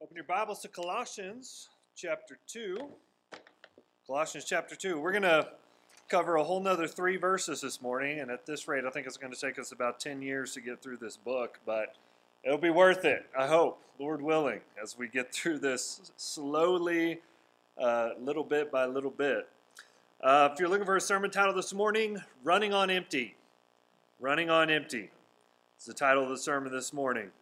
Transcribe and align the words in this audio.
Open 0.00 0.14
your 0.14 0.24
Bibles 0.26 0.60
to 0.60 0.68
Colossians 0.68 1.70
chapter 1.96 2.38
2. 2.46 2.78
Colossians 4.06 4.44
chapter 4.44 4.76
2. 4.76 5.00
We're 5.00 5.10
going 5.10 5.22
to 5.22 5.48
cover 6.08 6.36
a 6.36 6.44
whole 6.44 6.60
nother 6.60 6.86
three 6.86 7.16
verses 7.16 7.62
this 7.62 7.82
morning, 7.82 8.20
and 8.20 8.30
at 8.30 8.46
this 8.46 8.68
rate, 8.68 8.84
I 8.84 8.90
think 8.90 9.08
it's 9.08 9.16
going 9.16 9.32
to 9.32 9.40
take 9.40 9.58
us 9.58 9.72
about 9.72 9.98
10 9.98 10.22
years 10.22 10.54
to 10.54 10.60
get 10.60 10.80
through 10.80 10.98
this 10.98 11.16
book, 11.16 11.58
but 11.66 11.96
it'll 12.44 12.58
be 12.58 12.70
worth 12.70 13.04
it, 13.04 13.26
I 13.36 13.48
hope, 13.48 13.82
Lord 13.98 14.22
willing, 14.22 14.60
as 14.80 14.96
we 14.96 15.08
get 15.08 15.34
through 15.34 15.58
this 15.58 16.12
slowly, 16.16 17.18
uh, 17.76 18.10
little 18.20 18.44
bit 18.44 18.70
by 18.70 18.86
little 18.86 19.10
bit. 19.10 19.48
Uh, 20.20 20.48
if 20.52 20.60
you're 20.60 20.68
looking 20.68 20.86
for 20.86 20.94
a 20.94 21.00
sermon 21.00 21.32
title 21.32 21.54
this 21.54 21.74
morning, 21.74 22.22
Running 22.44 22.72
on 22.72 22.88
Empty. 22.88 23.34
Running 24.20 24.48
on 24.48 24.70
Empty. 24.70 25.10
It's 25.74 25.86
the 25.86 25.92
title 25.92 26.22
of 26.22 26.28
the 26.28 26.38
sermon 26.38 26.70
this 26.70 26.92
morning. 26.92 27.32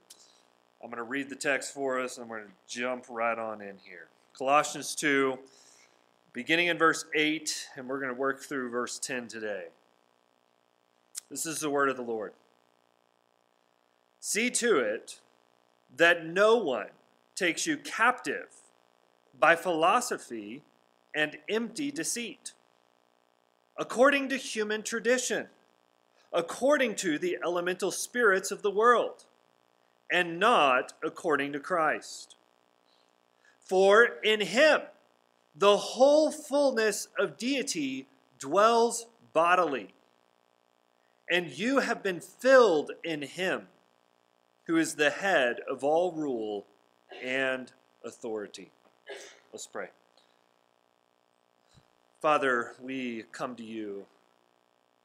I'm 0.82 0.90
going 0.90 0.98
to 0.98 1.02
read 1.04 1.28
the 1.28 1.36
text 1.36 1.72
for 1.74 2.00
us, 2.00 2.16
and 2.16 2.24
I'm 2.24 2.28
going 2.28 2.44
to 2.44 2.52
jump 2.66 3.06
right 3.08 3.38
on 3.38 3.60
in 3.60 3.76
here. 3.82 4.08
Colossians 4.36 4.94
2, 4.94 5.38
beginning 6.32 6.66
in 6.66 6.78
verse 6.78 7.04
8, 7.14 7.68
and 7.76 7.88
we're 7.88 7.98
going 7.98 8.12
to 8.12 8.18
work 8.18 8.42
through 8.42 8.70
verse 8.70 8.98
10 8.98 9.28
today. 9.28 9.64
This 11.30 11.46
is 11.46 11.60
the 11.60 11.70
word 11.70 11.88
of 11.88 11.96
the 11.96 12.02
Lord. 12.02 12.32
See 14.20 14.50
to 14.50 14.78
it 14.78 15.20
that 15.96 16.26
no 16.26 16.56
one 16.56 16.88
takes 17.34 17.66
you 17.66 17.76
captive 17.76 18.48
by 19.38 19.56
philosophy 19.56 20.62
and 21.14 21.36
empty 21.48 21.90
deceit, 21.90 22.52
according 23.78 24.28
to 24.28 24.36
human 24.36 24.82
tradition, 24.82 25.46
according 26.32 26.94
to 26.96 27.18
the 27.18 27.38
elemental 27.44 27.90
spirits 27.90 28.50
of 28.50 28.62
the 28.62 28.70
world 28.70 29.25
and 30.10 30.38
not 30.38 30.92
according 31.02 31.52
to 31.52 31.60
Christ. 31.60 32.36
For 33.60 34.04
in 34.22 34.40
him 34.40 34.82
the 35.54 35.76
whole 35.76 36.30
fullness 36.30 37.08
of 37.18 37.38
deity 37.38 38.06
dwells 38.38 39.06
bodily, 39.32 39.94
and 41.30 41.50
you 41.50 41.80
have 41.80 42.02
been 42.02 42.20
filled 42.20 42.92
in 43.02 43.22
him, 43.22 43.68
who 44.66 44.76
is 44.76 44.94
the 44.94 45.10
head 45.10 45.60
of 45.68 45.82
all 45.82 46.12
rule 46.12 46.66
and 47.22 47.72
authority. 48.04 48.70
Let's 49.52 49.66
pray. 49.66 49.88
Father, 52.20 52.74
we 52.80 53.24
come 53.32 53.56
to 53.56 53.64
you 53.64 54.06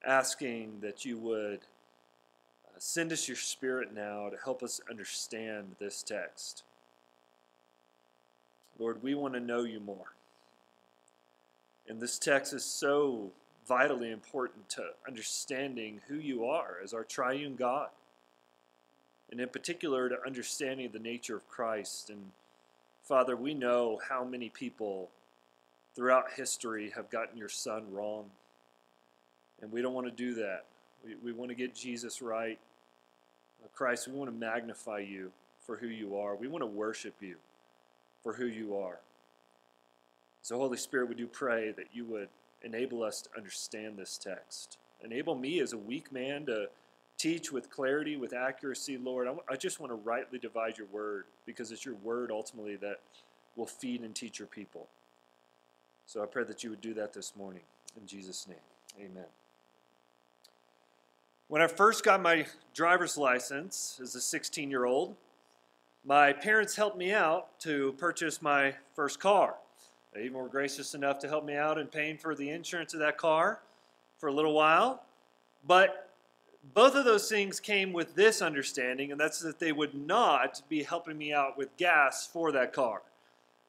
asking 0.05 0.79
that 0.81 1.05
you 1.05 1.17
would 1.17 1.59
Send 2.83 3.13
us 3.13 3.27
your 3.27 3.37
spirit 3.37 3.93
now 3.93 4.29
to 4.29 4.37
help 4.43 4.63
us 4.63 4.81
understand 4.89 5.75
this 5.79 6.01
text. 6.01 6.63
Lord, 8.79 9.03
we 9.03 9.13
want 9.13 9.35
to 9.35 9.39
know 9.39 9.65
you 9.65 9.79
more. 9.79 10.15
And 11.87 12.01
this 12.01 12.17
text 12.17 12.53
is 12.53 12.65
so 12.65 13.29
vitally 13.67 14.09
important 14.09 14.67
to 14.69 14.81
understanding 15.07 16.01
who 16.07 16.15
you 16.15 16.45
are 16.45 16.77
as 16.83 16.91
our 16.91 17.03
triune 17.03 17.55
God. 17.55 17.89
And 19.29 19.39
in 19.39 19.49
particular, 19.49 20.09
to 20.09 20.17
understanding 20.25 20.89
the 20.91 20.97
nature 20.97 21.35
of 21.35 21.47
Christ. 21.47 22.09
And 22.09 22.31
Father, 23.03 23.35
we 23.35 23.53
know 23.53 24.01
how 24.09 24.23
many 24.23 24.49
people 24.49 25.11
throughout 25.95 26.31
history 26.35 26.91
have 26.95 27.11
gotten 27.11 27.37
your 27.37 27.47
Son 27.47 27.83
wrong. 27.91 28.25
And 29.61 29.71
we 29.71 29.83
don't 29.83 29.93
want 29.93 30.07
to 30.07 30.11
do 30.11 30.33
that. 30.33 30.65
We, 31.05 31.13
we 31.23 31.31
want 31.31 31.49
to 31.49 31.55
get 31.55 31.75
Jesus 31.75 32.23
right. 32.23 32.57
Christ, 33.73 34.07
we 34.07 34.13
want 34.13 34.31
to 34.31 34.37
magnify 34.37 34.99
you 34.99 35.31
for 35.65 35.77
who 35.77 35.87
you 35.87 36.17
are. 36.17 36.35
We 36.35 36.47
want 36.47 36.61
to 36.61 36.67
worship 36.67 37.15
you 37.19 37.35
for 38.23 38.33
who 38.33 38.45
you 38.45 38.75
are. 38.77 38.99
So, 40.41 40.57
Holy 40.57 40.77
Spirit, 40.77 41.09
we 41.09 41.15
do 41.15 41.27
pray 41.27 41.71
that 41.71 41.87
you 41.93 42.05
would 42.05 42.29
enable 42.63 43.03
us 43.03 43.21
to 43.21 43.29
understand 43.37 43.97
this 43.97 44.17
text. 44.17 44.77
Enable 45.03 45.35
me 45.35 45.59
as 45.59 45.73
a 45.73 45.77
weak 45.77 46.11
man 46.11 46.45
to 46.45 46.67
teach 47.17 47.51
with 47.51 47.69
clarity, 47.69 48.17
with 48.17 48.33
accuracy, 48.33 48.97
Lord. 48.97 49.27
I, 49.49 49.55
just 49.55 49.79
want 49.79 49.91
to 49.91 49.95
rightly 49.95 50.39
divide 50.39 50.77
your 50.77 50.87
word 50.87 51.25
because 51.45 51.71
it's 51.71 51.85
your 51.85 51.95
word 51.95 52.31
ultimately 52.31 52.75
that 52.77 52.99
will 53.55 53.67
feed 53.67 54.01
and 54.01 54.15
teach 54.15 54.39
your 54.39 54.47
people. 54.47 54.87
So 56.07 56.23
I 56.23 56.25
pray 56.25 56.43
that 56.45 56.63
you 56.63 56.71
would 56.71 56.81
do 56.81 56.93
that 56.95 57.13
this 57.13 57.35
morning. 57.35 57.61
In 57.99 58.07
Jesus' 58.07 58.47
name, 58.47 58.57
amen. 58.99 59.25
When 61.51 61.61
I 61.61 61.67
first 61.67 62.05
got 62.05 62.21
my 62.21 62.45
driver's 62.73 63.17
license 63.17 63.99
as 64.01 64.15
a 64.15 64.21
16 64.21 64.71
year 64.71 64.85
old, 64.85 65.17
my 66.05 66.31
parents 66.31 66.77
helped 66.77 66.97
me 66.97 67.11
out 67.11 67.59
to 67.59 67.93
purchase 67.97 68.41
my 68.41 68.73
first 68.95 69.19
car. 69.19 69.55
They 70.13 70.29
were 70.29 70.47
gracious 70.47 70.95
enough 70.95 71.19
to 71.19 71.27
help 71.27 71.43
me 71.43 71.57
out 71.57 71.77
in 71.77 71.87
paying 71.87 72.17
for 72.17 72.35
the 72.35 72.49
insurance 72.49 72.93
of 72.93 73.01
that 73.01 73.17
car 73.17 73.59
for 74.17 74.29
a 74.29 74.33
little 74.33 74.53
while. 74.53 75.03
But 75.67 76.09
both 76.73 76.95
of 76.95 77.03
those 77.03 77.27
things 77.27 77.59
came 77.59 77.91
with 77.91 78.15
this 78.15 78.41
understanding, 78.41 79.11
and 79.11 79.19
that's 79.19 79.41
that 79.41 79.59
they 79.59 79.73
would 79.73 79.93
not 79.93 80.61
be 80.69 80.83
helping 80.83 81.17
me 81.17 81.33
out 81.33 81.57
with 81.57 81.75
gas 81.75 82.25
for 82.25 82.53
that 82.53 82.71
car. 82.71 83.01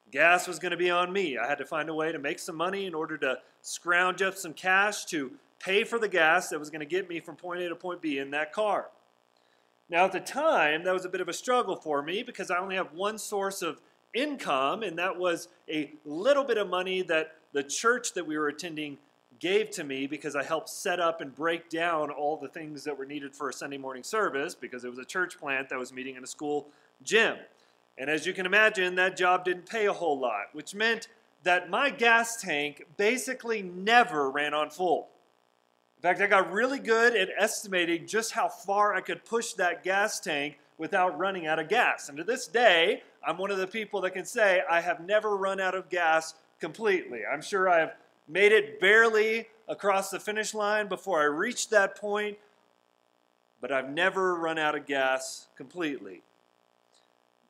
Gas 0.09 0.47
was 0.47 0.57
going 0.57 0.71
to 0.71 0.77
be 0.77 0.89
on 0.89 1.11
me. 1.11 1.37
I 1.37 1.49
had 1.49 1.57
to 1.57 1.65
find 1.65 1.89
a 1.89 1.93
way 1.93 2.13
to 2.13 2.19
make 2.19 2.39
some 2.39 2.55
money 2.55 2.85
in 2.85 2.93
order 2.93 3.17
to 3.17 3.39
scrounge 3.61 4.21
up 4.21 4.37
some 4.37 4.53
cash 4.53 5.03
to 5.07 5.33
pay 5.63 5.83
for 5.83 5.97
the 5.97 6.07
gas 6.07 6.49
that 6.49 6.59
was 6.59 6.69
going 6.69 6.81
to 6.81 6.85
get 6.85 7.07
me 7.07 7.19
from 7.19 7.35
point 7.35 7.61
A 7.61 7.69
to 7.69 7.75
point 7.75 8.01
B 8.01 8.17
in 8.17 8.31
that 8.31 8.51
car. 8.51 8.89
Now, 9.89 10.05
at 10.05 10.11
the 10.11 10.19
time, 10.19 10.83
that 10.83 10.93
was 10.93 11.05
a 11.05 11.09
bit 11.09 11.21
of 11.21 11.29
a 11.29 11.33
struggle 11.33 11.75
for 11.75 12.01
me 12.01 12.23
because 12.23 12.49
I 12.49 12.57
only 12.57 12.75
have 12.75 12.93
one 12.93 13.17
source 13.17 13.61
of 13.61 13.81
income, 14.13 14.83
and 14.83 14.97
that 14.97 15.17
was 15.17 15.47
a 15.69 15.91
little 16.05 16.43
bit 16.43 16.57
of 16.57 16.69
money 16.69 17.01
that 17.03 17.35
the 17.53 17.63
church 17.63 18.13
that 18.13 18.25
we 18.25 18.37
were 18.37 18.47
attending 18.47 18.97
gave 19.39 19.69
to 19.71 19.83
me 19.83 20.07
because 20.07 20.35
I 20.35 20.43
helped 20.43 20.69
set 20.69 20.99
up 20.99 21.21
and 21.21 21.33
break 21.33 21.69
down 21.69 22.09
all 22.09 22.37
the 22.37 22.47
things 22.47 22.83
that 22.85 22.97
were 22.97 23.05
needed 23.05 23.35
for 23.35 23.49
a 23.49 23.53
Sunday 23.53 23.77
morning 23.77 24.03
service 24.03 24.55
because 24.55 24.83
it 24.83 24.89
was 24.89 24.99
a 24.99 25.05
church 25.05 25.37
plant 25.37 25.69
that 25.69 25.79
was 25.79 25.91
meeting 25.91 26.15
in 26.15 26.23
a 26.23 26.27
school 26.27 26.67
gym. 27.03 27.37
And 27.97 28.09
as 28.09 28.25
you 28.25 28.33
can 28.33 28.45
imagine, 28.45 28.95
that 28.95 29.17
job 29.17 29.45
didn't 29.45 29.65
pay 29.65 29.85
a 29.85 29.93
whole 29.93 30.17
lot, 30.17 30.45
which 30.53 30.73
meant 30.73 31.07
that 31.43 31.69
my 31.69 31.89
gas 31.89 32.41
tank 32.41 32.85
basically 32.95 33.61
never 33.61 34.29
ran 34.29 34.53
on 34.53 34.69
full. 34.69 35.09
In 36.03 36.09
fact, 36.09 36.19
I 36.19 36.27
got 36.27 36.51
really 36.51 36.79
good 36.79 37.15
at 37.15 37.29
estimating 37.37 38.05
just 38.05 38.33
how 38.33 38.49
far 38.49 38.93
I 38.93 38.99
could 38.99 39.23
push 39.23 39.53
that 39.53 39.85
gas 39.85 40.19
tank 40.19 40.59
without 40.77 41.17
running 41.17 41.47
out 41.47 41.59
of 41.59 41.69
gas. 41.69 42.09
And 42.09 42.17
to 42.17 42.25
this 42.25 42.45
day, 42.45 43.03
I'm 43.25 43.37
one 43.37 43.51
of 43.51 43.57
the 43.57 43.67
people 43.67 44.01
that 44.01 44.11
can 44.11 44.25
say 44.25 44.63
I 44.69 44.81
have 44.81 44.99
never 44.99 45.37
run 45.37 45.61
out 45.61 45.75
of 45.75 45.87
gas 45.87 46.33
completely. 46.59 47.21
I'm 47.25 47.41
sure 47.41 47.69
I 47.69 47.79
have 47.79 47.93
made 48.27 48.51
it 48.51 48.81
barely 48.81 49.47
across 49.69 50.09
the 50.09 50.19
finish 50.19 50.53
line 50.53 50.89
before 50.89 51.21
I 51.21 51.25
reached 51.25 51.69
that 51.69 51.95
point, 51.95 52.37
but 53.61 53.71
I've 53.71 53.89
never 53.89 54.35
run 54.35 54.57
out 54.57 54.75
of 54.75 54.85
gas 54.85 55.47
completely. 55.55 56.21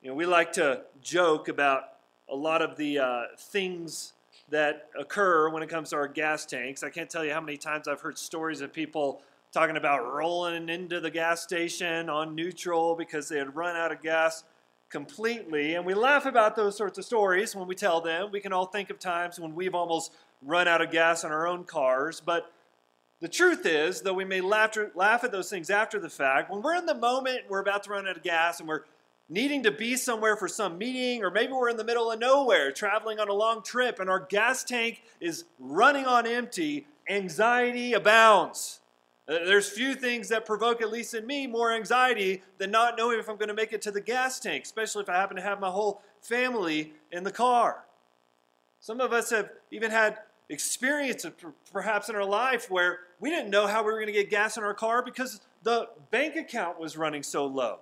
You 0.03 0.09
know, 0.09 0.15
we 0.15 0.27
like 0.27 0.53
to 0.53 0.81
joke 1.01 1.47
about 1.47 1.85
a 2.29 2.35
lot 2.35 2.61
of 2.61 2.77
the 2.77 2.99
uh, 2.99 3.23
things 3.35 4.12
that 4.49 4.89
occur 4.99 5.49
when 5.49 5.63
it 5.63 5.69
comes 5.69 5.89
to 5.89 5.95
our 5.95 6.07
gas 6.07 6.45
tanks. 6.45 6.83
I 6.83 6.89
can't 6.89 7.09
tell 7.09 7.23
you 7.25 7.31
how 7.33 7.41
many 7.41 7.57
times 7.57 7.87
I've 7.87 8.01
heard 8.01 8.17
stories 8.17 8.61
of 8.61 8.73
people 8.73 9.21
talking 9.51 9.77
about 9.77 10.11
rolling 10.13 10.69
into 10.69 10.99
the 10.99 11.11
gas 11.11 11.43
station 11.43 12.09
on 12.09 12.35
neutral 12.35 12.95
because 12.95 13.29
they 13.29 13.37
had 13.37 13.55
run 13.55 13.75
out 13.75 13.91
of 13.91 14.01
gas 14.01 14.43
completely. 14.89 15.75
And 15.75 15.85
we 15.85 15.93
laugh 15.93 16.25
about 16.25 16.55
those 16.55 16.77
sorts 16.77 16.97
of 16.97 17.05
stories 17.05 17.55
when 17.55 17.67
we 17.67 17.75
tell 17.75 18.01
them. 18.01 18.29
We 18.31 18.39
can 18.39 18.53
all 18.53 18.65
think 18.65 18.89
of 18.89 18.99
times 18.99 19.39
when 19.39 19.55
we've 19.55 19.75
almost 19.75 20.11
run 20.41 20.67
out 20.67 20.81
of 20.81 20.91
gas 20.91 21.23
in 21.23 21.31
our 21.31 21.47
own 21.47 21.63
cars. 21.63 22.21
But 22.23 22.51
the 23.21 23.27
truth 23.27 23.65
is, 23.65 24.01
though 24.01 24.13
we 24.13 24.25
may 24.25 24.41
laugh, 24.41 24.77
laugh 24.95 25.23
at 25.23 25.31
those 25.31 25.49
things 25.49 25.69
after 25.69 25.99
the 25.99 26.09
fact, 26.09 26.51
when 26.51 26.61
we're 26.61 26.75
in 26.75 26.85
the 26.85 26.95
moment, 26.95 27.41
we're 27.47 27.61
about 27.61 27.83
to 27.83 27.91
run 27.91 28.07
out 28.07 28.17
of 28.17 28.23
gas 28.23 28.59
and 28.59 28.67
we're 28.67 28.83
needing 29.29 29.63
to 29.63 29.71
be 29.71 29.95
somewhere 29.95 30.35
for 30.35 30.47
some 30.47 30.77
meeting, 30.77 31.23
or 31.23 31.31
maybe 31.31 31.53
we're 31.53 31.69
in 31.69 31.77
the 31.77 31.83
middle 31.83 32.11
of 32.11 32.19
nowhere 32.19 32.71
traveling 32.71 33.19
on 33.19 33.29
a 33.29 33.33
long 33.33 33.63
trip 33.63 33.99
and 33.99 34.09
our 34.09 34.19
gas 34.19 34.63
tank 34.63 35.03
is 35.19 35.45
running 35.59 36.05
on 36.05 36.27
empty, 36.27 36.87
anxiety 37.09 37.93
abounds. 37.93 38.81
Uh, 39.27 39.45
there's 39.45 39.69
few 39.69 39.95
things 39.95 40.27
that 40.29 40.45
provoke, 40.45 40.81
at 40.81 40.91
least 40.91 41.13
in 41.13 41.25
me, 41.25 41.47
more 41.47 41.71
anxiety 41.71 42.43
than 42.57 42.69
not 42.71 42.97
knowing 42.97 43.17
if 43.17 43.29
I'm 43.29 43.37
going 43.37 43.47
to 43.47 43.53
make 43.53 43.71
it 43.71 43.81
to 43.83 43.91
the 43.91 44.01
gas 44.01 44.39
tank, 44.39 44.65
especially 44.65 45.03
if 45.03 45.09
I 45.09 45.15
happen 45.15 45.37
to 45.37 45.41
have 45.41 45.61
my 45.61 45.69
whole 45.69 46.01
family 46.21 46.93
in 47.11 47.23
the 47.23 47.31
car. 47.31 47.85
Some 48.79 48.99
of 48.99 49.13
us 49.13 49.29
have 49.29 49.49
even 49.71 49.91
had 49.91 50.19
experiences, 50.49 51.31
perhaps 51.71 52.09
in 52.09 52.15
our 52.15 52.25
life, 52.25 52.69
where 52.69 52.99
we 53.21 53.29
didn't 53.29 53.49
know 53.49 53.65
how 53.65 53.81
we 53.81 53.93
were 53.93 53.97
going 53.97 54.07
to 54.07 54.11
get 54.11 54.29
gas 54.29 54.57
in 54.57 54.63
our 54.63 54.73
car 54.73 55.01
because 55.01 55.39
the 55.63 55.87
bank 56.11 56.35
account 56.35 56.77
was 56.77 56.97
running 56.97 57.23
so 57.23 57.45
low. 57.45 57.79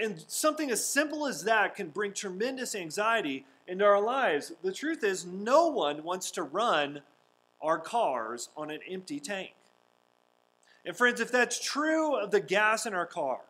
And 0.00 0.22
something 0.28 0.70
as 0.70 0.84
simple 0.84 1.26
as 1.26 1.42
that 1.44 1.74
can 1.74 1.88
bring 1.88 2.12
tremendous 2.12 2.76
anxiety 2.76 3.44
into 3.66 3.84
our 3.84 4.00
lives. 4.00 4.52
The 4.62 4.72
truth 4.72 5.02
is, 5.02 5.26
no 5.26 5.68
one 5.68 6.04
wants 6.04 6.30
to 6.32 6.44
run 6.44 7.00
our 7.60 7.78
cars 7.78 8.48
on 8.56 8.70
an 8.70 8.78
empty 8.88 9.18
tank. 9.18 9.54
And 10.84 10.96
friends, 10.96 11.20
if 11.20 11.32
that's 11.32 11.60
true 11.60 12.16
of 12.16 12.30
the 12.30 12.40
gas 12.40 12.86
in 12.86 12.94
our 12.94 13.06
car, 13.06 13.40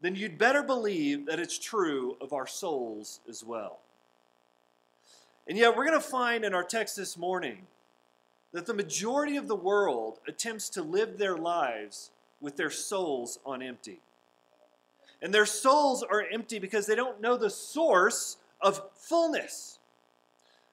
then 0.00 0.14
you'd 0.14 0.38
better 0.38 0.62
believe 0.62 1.26
that 1.26 1.40
it's 1.40 1.58
true 1.58 2.16
of 2.20 2.32
our 2.32 2.46
souls 2.46 3.20
as 3.28 3.44
well. 3.44 3.78
And 5.46 5.56
yet, 5.56 5.76
we're 5.76 5.86
going 5.86 6.00
to 6.00 6.06
find 6.06 6.44
in 6.44 6.52
our 6.52 6.64
text 6.64 6.96
this 6.96 7.16
morning 7.16 7.66
that 8.52 8.66
the 8.66 8.74
majority 8.74 9.36
of 9.36 9.48
the 9.48 9.56
world 9.56 10.18
attempts 10.26 10.68
to 10.70 10.82
live 10.82 11.16
their 11.18 11.36
lives 11.36 12.10
with 12.40 12.56
their 12.56 12.70
souls 12.70 13.38
on 13.44 13.62
empty. 13.62 14.00
And 15.20 15.34
their 15.34 15.46
souls 15.46 16.02
are 16.02 16.24
empty 16.32 16.58
because 16.58 16.86
they 16.86 16.94
don't 16.94 17.20
know 17.20 17.36
the 17.36 17.50
source 17.50 18.36
of 18.60 18.82
fullness. 18.94 19.78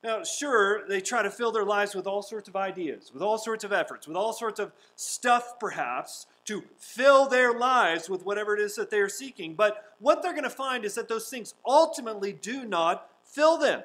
Now, 0.04 0.24
sure, 0.24 0.88
they 0.88 1.02
try 1.02 1.24
to 1.24 1.32
fill 1.32 1.52
their 1.52 1.66
lives 1.66 1.96
with 1.96 2.06
all 2.06 2.22
sorts 2.22 2.48
of 2.48 2.56
ideas, 2.56 3.12
with 3.12 3.24
all 3.24 3.40
sorts 3.40 3.64
of 3.64 3.74
efforts, 3.74 4.08
with 4.08 4.16
all 4.16 4.34
sorts 4.34 4.60
of 4.60 4.72
stuff, 4.96 5.54
perhaps, 5.60 6.28
to 6.46 6.64
fill 6.78 7.28
their 7.28 7.58
lives 7.58 8.08
with 8.08 8.24
whatever 8.24 8.56
it 8.56 8.62
is 8.62 8.76
that 8.76 8.92
they 8.92 9.00
are 9.00 9.10
seeking. 9.10 9.56
But 9.56 9.84
what 9.98 10.22
they're 10.22 10.34
going 10.34 10.44
to 10.44 10.50
find 10.52 10.86
is 10.86 10.94
that 10.94 11.10
those 11.10 11.28
things 11.28 11.56
ultimately 11.66 12.34
do 12.34 12.66
not 12.66 13.10
fill 13.24 13.58
them. 13.58 13.82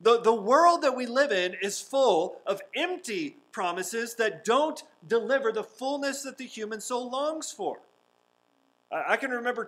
The, 0.00 0.20
the 0.20 0.34
world 0.34 0.82
that 0.82 0.96
we 0.96 1.06
live 1.06 1.30
in 1.30 1.54
is 1.62 1.80
full 1.80 2.40
of 2.44 2.60
empty 2.74 3.36
promises 3.52 4.16
that 4.16 4.44
don't 4.44 4.82
deliver 5.06 5.52
the 5.52 5.62
fullness 5.62 6.22
that 6.22 6.38
the 6.38 6.46
human 6.46 6.80
soul 6.80 7.08
longs 7.08 7.52
for. 7.52 7.78
I 8.92 9.16
can 9.16 9.30
remember 9.30 9.64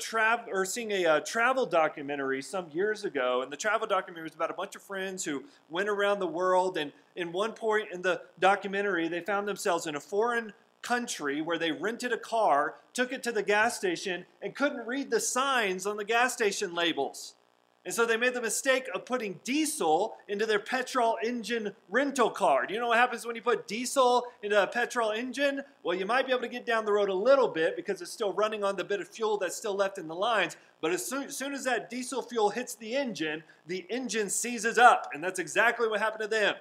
or 0.48 0.64
seeing 0.64 0.90
a 0.90 1.06
uh, 1.06 1.20
travel 1.20 1.64
documentary 1.64 2.42
some 2.42 2.66
years 2.72 3.04
ago, 3.04 3.42
and 3.42 3.52
the 3.52 3.56
travel 3.56 3.86
documentary 3.86 4.24
was 4.24 4.34
about 4.34 4.50
a 4.50 4.54
bunch 4.54 4.74
of 4.74 4.82
friends 4.82 5.24
who 5.24 5.44
went 5.70 5.88
around 5.88 6.18
the 6.18 6.26
world. 6.26 6.76
And 6.76 6.90
in 7.14 7.30
one 7.30 7.52
point 7.52 7.92
in 7.92 8.02
the 8.02 8.22
documentary, 8.40 9.06
they 9.06 9.20
found 9.20 9.46
themselves 9.46 9.86
in 9.86 9.94
a 9.94 10.00
foreign 10.00 10.52
country 10.82 11.40
where 11.40 11.56
they 11.56 11.70
rented 11.70 12.12
a 12.12 12.18
car, 12.18 12.74
took 12.94 13.12
it 13.12 13.22
to 13.22 13.30
the 13.30 13.44
gas 13.44 13.76
station, 13.76 14.26
and 14.42 14.56
couldn't 14.56 14.84
read 14.88 15.08
the 15.08 15.20
signs 15.20 15.86
on 15.86 15.96
the 15.96 16.04
gas 16.04 16.32
station 16.32 16.74
labels. 16.74 17.34
And 17.84 17.92
so 17.92 18.06
they 18.06 18.16
made 18.16 18.34
the 18.34 18.40
mistake 18.40 18.88
of 18.94 19.04
putting 19.04 19.40
diesel 19.42 20.14
into 20.28 20.46
their 20.46 20.60
petrol 20.60 21.16
engine 21.24 21.74
rental 21.90 22.30
car. 22.30 22.64
Do 22.64 22.74
you 22.74 22.78
know 22.78 22.88
what 22.88 22.98
happens 22.98 23.26
when 23.26 23.34
you 23.34 23.42
put 23.42 23.66
diesel 23.66 24.24
into 24.40 24.62
a 24.62 24.68
petrol 24.68 25.10
engine? 25.10 25.62
Well, 25.82 25.96
you 25.96 26.06
might 26.06 26.26
be 26.26 26.32
able 26.32 26.42
to 26.42 26.48
get 26.48 26.64
down 26.64 26.84
the 26.84 26.92
road 26.92 27.08
a 27.08 27.14
little 27.14 27.48
bit 27.48 27.74
because 27.74 28.00
it's 28.00 28.12
still 28.12 28.32
running 28.32 28.62
on 28.62 28.76
the 28.76 28.84
bit 28.84 29.00
of 29.00 29.08
fuel 29.08 29.36
that's 29.36 29.56
still 29.56 29.74
left 29.74 29.98
in 29.98 30.06
the 30.06 30.14
lines. 30.14 30.56
But 30.80 30.92
as 30.92 31.04
soon, 31.04 31.24
as 31.24 31.36
soon 31.36 31.54
as 31.54 31.64
that 31.64 31.90
diesel 31.90 32.22
fuel 32.22 32.50
hits 32.50 32.76
the 32.76 32.94
engine, 32.94 33.42
the 33.66 33.84
engine 33.90 34.30
seizes 34.30 34.78
up. 34.78 35.08
And 35.12 35.22
that's 35.22 35.40
exactly 35.40 35.88
what 35.88 35.98
happened 35.98 36.22
to 36.22 36.28
them. 36.28 36.54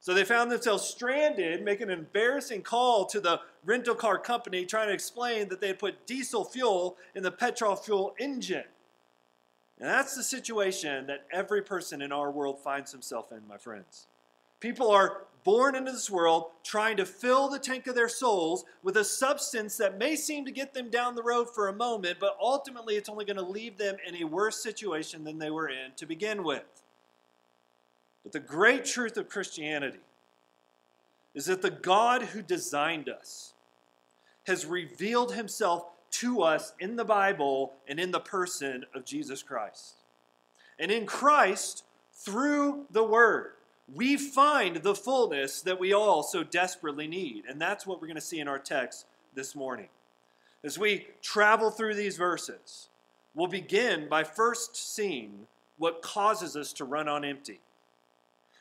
So 0.00 0.12
they 0.12 0.24
found 0.24 0.50
themselves 0.50 0.82
stranded, 0.82 1.64
making 1.64 1.88
an 1.88 1.98
embarrassing 1.98 2.62
call 2.62 3.06
to 3.06 3.20
the 3.20 3.40
rental 3.64 3.94
car 3.94 4.18
company 4.18 4.66
trying 4.66 4.88
to 4.88 4.94
explain 4.94 5.48
that 5.48 5.60
they 5.60 5.68
had 5.68 5.78
put 5.78 6.06
diesel 6.06 6.44
fuel 6.44 6.98
in 7.14 7.22
the 7.22 7.30
petrol 7.30 7.76
fuel 7.76 8.14
engine. 8.18 8.64
And 9.82 9.90
that's 9.90 10.14
the 10.14 10.22
situation 10.22 11.08
that 11.08 11.26
every 11.32 11.60
person 11.60 12.02
in 12.02 12.12
our 12.12 12.30
world 12.30 12.60
finds 12.60 12.92
himself 12.92 13.32
in, 13.32 13.40
my 13.48 13.56
friends. 13.56 14.06
People 14.60 14.88
are 14.92 15.24
born 15.42 15.74
into 15.74 15.90
this 15.90 16.08
world 16.08 16.52
trying 16.62 16.96
to 16.98 17.04
fill 17.04 17.48
the 17.48 17.58
tank 17.58 17.88
of 17.88 17.96
their 17.96 18.08
souls 18.08 18.64
with 18.84 18.96
a 18.96 19.02
substance 19.02 19.76
that 19.78 19.98
may 19.98 20.14
seem 20.14 20.44
to 20.44 20.52
get 20.52 20.72
them 20.72 20.88
down 20.88 21.16
the 21.16 21.22
road 21.24 21.52
for 21.52 21.66
a 21.66 21.72
moment, 21.72 22.18
but 22.20 22.36
ultimately 22.40 22.94
it's 22.94 23.08
only 23.08 23.24
going 23.24 23.38
to 23.38 23.42
leave 23.42 23.76
them 23.76 23.96
in 24.06 24.22
a 24.22 24.24
worse 24.24 24.62
situation 24.62 25.24
than 25.24 25.40
they 25.40 25.50
were 25.50 25.68
in 25.68 25.90
to 25.96 26.06
begin 26.06 26.44
with. 26.44 26.84
But 28.22 28.30
the 28.30 28.38
great 28.38 28.84
truth 28.84 29.16
of 29.16 29.28
Christianity 29.28 29.98
is 31.34 31.46
that 31.46 31.60
the 31.60 31.72
God 31.72 32.22
who 32.22 32.40
designed 32.40 33.08
us 33.08 33.52
has 34.46 34.64
revealed 34.64 35.34
himself 35.34 35.86
to 36.12 36.42
us 36.42 36.72
in 36.78 36.96
the 36.96 37.04
Bible 37.04 37.72
and 37.88 37.98
in 37.98 38.10
the 38.10 38.20
person 38.20 38.84
of 38.94 39.04
Jesus 39.04 39.42
Christ. 39.42 39.94
And 40.78 40.90
in 40.90 41.06
Christ, 41.06 41.84
through 42.12 42.86
the 42.90 43.04
Word, 43.04 43.52
we 43.92 44.16
find 44.16 44.76
the 44.76 44.94
fullness 44.94 45.62
that 45.62 45.80
we 45.80 45.92
all 45.92 46.22
so 46.22 46.42
desperately 46.42 47.06
need. 47.06 47.44
And 47.48 47.60
that's 47.60 47.86
what 47.86 48.00
we're 48.00 48.08
going 48.08 48.14
to 48.16 48.20
see 48.20 48.40
in 48.40 48.48
our 48.48 48.58
text 48.58 49.06
this 49.34 49.54
morning. 49.54 49.88
As 50.64 50.78
we 50.78 51.06
travel 51.20 51.70
through 51.70 51.94
these 51.94 52.16
verses, 52.16 52.88
we'll 53.34 53.48
begin 53.48 54.08
by 54.08 54.24
first 54.24 54.76
seeing 54.76 55.46
what 55.78 56.02
causes 56.02 56.56
us 56.56 56.72
to 56.74 56.84
run 56.84 57.08
on 57.08 57.24
empty. 57.24 57.60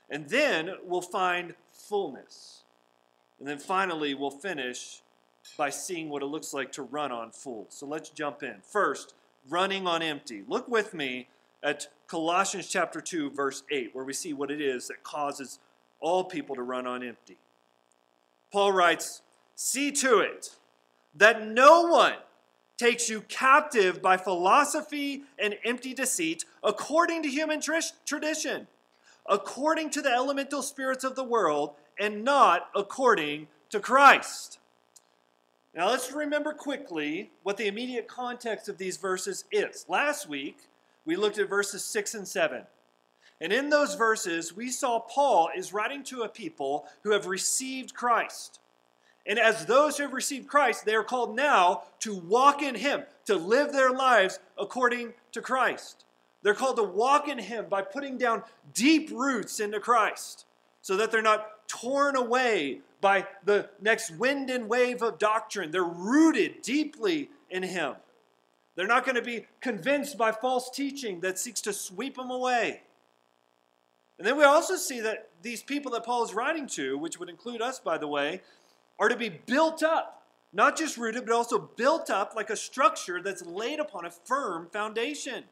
And 0.10 0.28
then 0.28 0.72
we'll 0.84 1.02
find 1.02 1.54
fullness. 1.72 2.64
And 3.40 3.48
then 3.48 3.60
finally, 3.60 4.14
we'll 4.14 4.32
finish 4.32 5.02
by 5.58 5.70
seeing 5.70 6.10
what 6.10 6.22
it 6.22 6.28
looks 6.28 6.54
like 6.54 6.72
to 6.74 6.84
run 6.84 7.12
on 7.12 7.32
full. 7.32 7.66
So 7.70 7.86
let's 7.86 8.10
jump 8.10 8.44
in. 8.44 8.56
First, 8.64 9.14
running 9.50 9.88
on 9.88 10.02
empty. 10.02 10.44
Look 10.48 10.68
with 10.68 10.94
me 10.94 11.28
at 11.64 11.88
Colossians 12.08 12.68
chapter 12.68 13.02
2 13.02 13.30
verse 13.32 13.64
8 13.72 13.94
where 13.94 14.06
we 14.06 14.14
see 14.14 14.34
what 14.34 14.52
it 14.52 14.62
is 14.62 14.88
that 14.88 15.04
causes 15.04 15.60
all 16.00 16.24
people 16.24 16.56
to 16.56 16.64
run 16.64 16.88
on 16.88 17.04
empty. 17.04 17.38
Paul 18.52 18.72
writes, 18.72 19.22
"See 19.56 19.92
to 19.94 20.20
it 20.20 20.58
that 21.14 21.46
no 21.46 21.84
one 21.84 22.18
takes 22.78 23.10
you 23.10 23.22
captive 23.22 24.02
by 24.02 24.18
philosophy 24.18 25.24
and 25.38 25.58
empty 25.64 25.94
deceit 25.94 26.46
according 26.64 27.22
to 27.24 27.30
human 27.30 27.62
tr- 27.62 27.94
tradition, 28.06 28.68
according 29.28 29.92
to 29.92 30.02
the 30.02 30.12
elemental 30.12 30.64
spirits 30.64 31.04
of 31.04 31.16
the 31.16 31.24
world, 31.24 31.76
and 32.00 32.24
not 32.24 32.70
according 32.76 33.48
to 33.70 33.80
Christ." 33.80 34.58
Now 35.74 35.90
let's 35.90 36.12
remember 36.12 36.54
quickly 36.54 37.32
what 37.44 37.56
the 37.56 37.68
immediate 37.68 38.08
context 38.08 38.68
of 38.68 38.78
these 38.78 38.98
verses 38.98 39.46
is. 39.52 39.86
Last 39.88 40.28
week, 40.28 40.58
we 41.06 41.16
looked 41.16 41.38
at 41.38 41.50
verses 41.50 41.84
6 41.84 42.14
and 42.16 42.28
7. 42.28 42.64
And 43.40 43.54
in 43.54 43.70
those 43.70 43.96
verses, 43.96 44.56
we 44.56 44.70
saw 44.70 45.00
Paul 45.00 45.50
is 45.56 45.74
writing 45.74 46.04
to 46.06 46.24
a 46.24 46.30
people 46.30 46.86
who 47.04 47.12
have 47.12 47.26
received 47.26 47.94
Christ. 47.94 48.60
And 49.26 49.40
as 49.40 49.66
those 49.66 49.98
who 49.98 50.04
have 50.04 50.14
received 50.14 50.48
Christ, 50.48 50.86
they 50.86 50.94
are 50.94 51.04
called 51.04 51.36
now 51.36 51.84
to 52.02 52.16
walk 52.16 52.62
in 52.62 52.76
Him, 52.76 53.04
to 53.26 53.36
live 53.36 53.72
their 53.72 53.92
lives 53.92 54.40
according 54.60 55.14
to 55.32 55.42
Christ. 55.42 56.06
They're 56.44 56.54
called 56.54 56.78
to 56.78 56.84
walk 56.84 57.28
in 57.28 57.38
Him 57.38 57.66
by 57.70 57.82
putting 57.82 58.18
down 58.18 58.44
deep 58.74 59.10
roots 59.12 59.60
into 59.60 59.80
Christ 59.80 60.46
so 60.82 60.98
that 60.98 61.12
they're 61.12 61.22
not 61.22 61.61
torn 61.72 62.18
away 62.18 62.82
by 63.00 63.26
the 63.46 63.70
next 63.82 64.12
wind 64.12 64.50
and 64.50 64.68
wave 64.68 65.02
of 65.02 65.18
doctrine. 65.18 65.72
They're 65.72 65.84
rooted 65.84 66.62
deeply 66.62 67.30
in 67.50 67.64
Him. 67.64 67.96
They're 68.76 68.88
not 68.88 69.06
going 69.06 69.16
to 69.16 69.22
be 69.22 69.46
convinced 69.62 70.18
by 70.18 70.32
false 70.32 70.70
teaching 70.70 71.22
that 71.22 71.40
seeks 71.40 71.62
to 71.62 71.74
sweep 71.74 72.18
them 72.18 72.30
away. 72.30 72.82
And 74.18 74.28
then 74.28 74.38
we 74.38 74.44
also 74.44 74.76
see 74.76 75.00
that 75.00 75.30
these 75.42 75.64
people 75.64 75.92
that 75.94 76.06
Paul 76.06 76.24
is 76.24 76.34
writing 76.34 76.68
to, 76.68 76.98
which 76.98 77.20
would 77.20 77.30
include 77.30 77.62
us, 77.62 77.80
by 77.80 77.98
the 77.98 78.08
way, 78.08 78.42
are 79.00 79.10
to 79.10 79.16
be 79.16 79.30
built 79.30 79.82
up. 79.82 80.24
Not 80.54 80.78
just 80.78 80.98
rooted, 80.98 81.26
but 81.26 81.34
also 81.34 81.58
built 81.58 82.10
up 82.10 82.34
like 82.36 82.50
a 82.50 82.58
structure 82.58 83.22
that's 83.22 83.46
laid 83.46 83.80
upon 83.80 84.06
a 84.06 84.12
firm 84.12 84.68
foundation. 84.72 85.46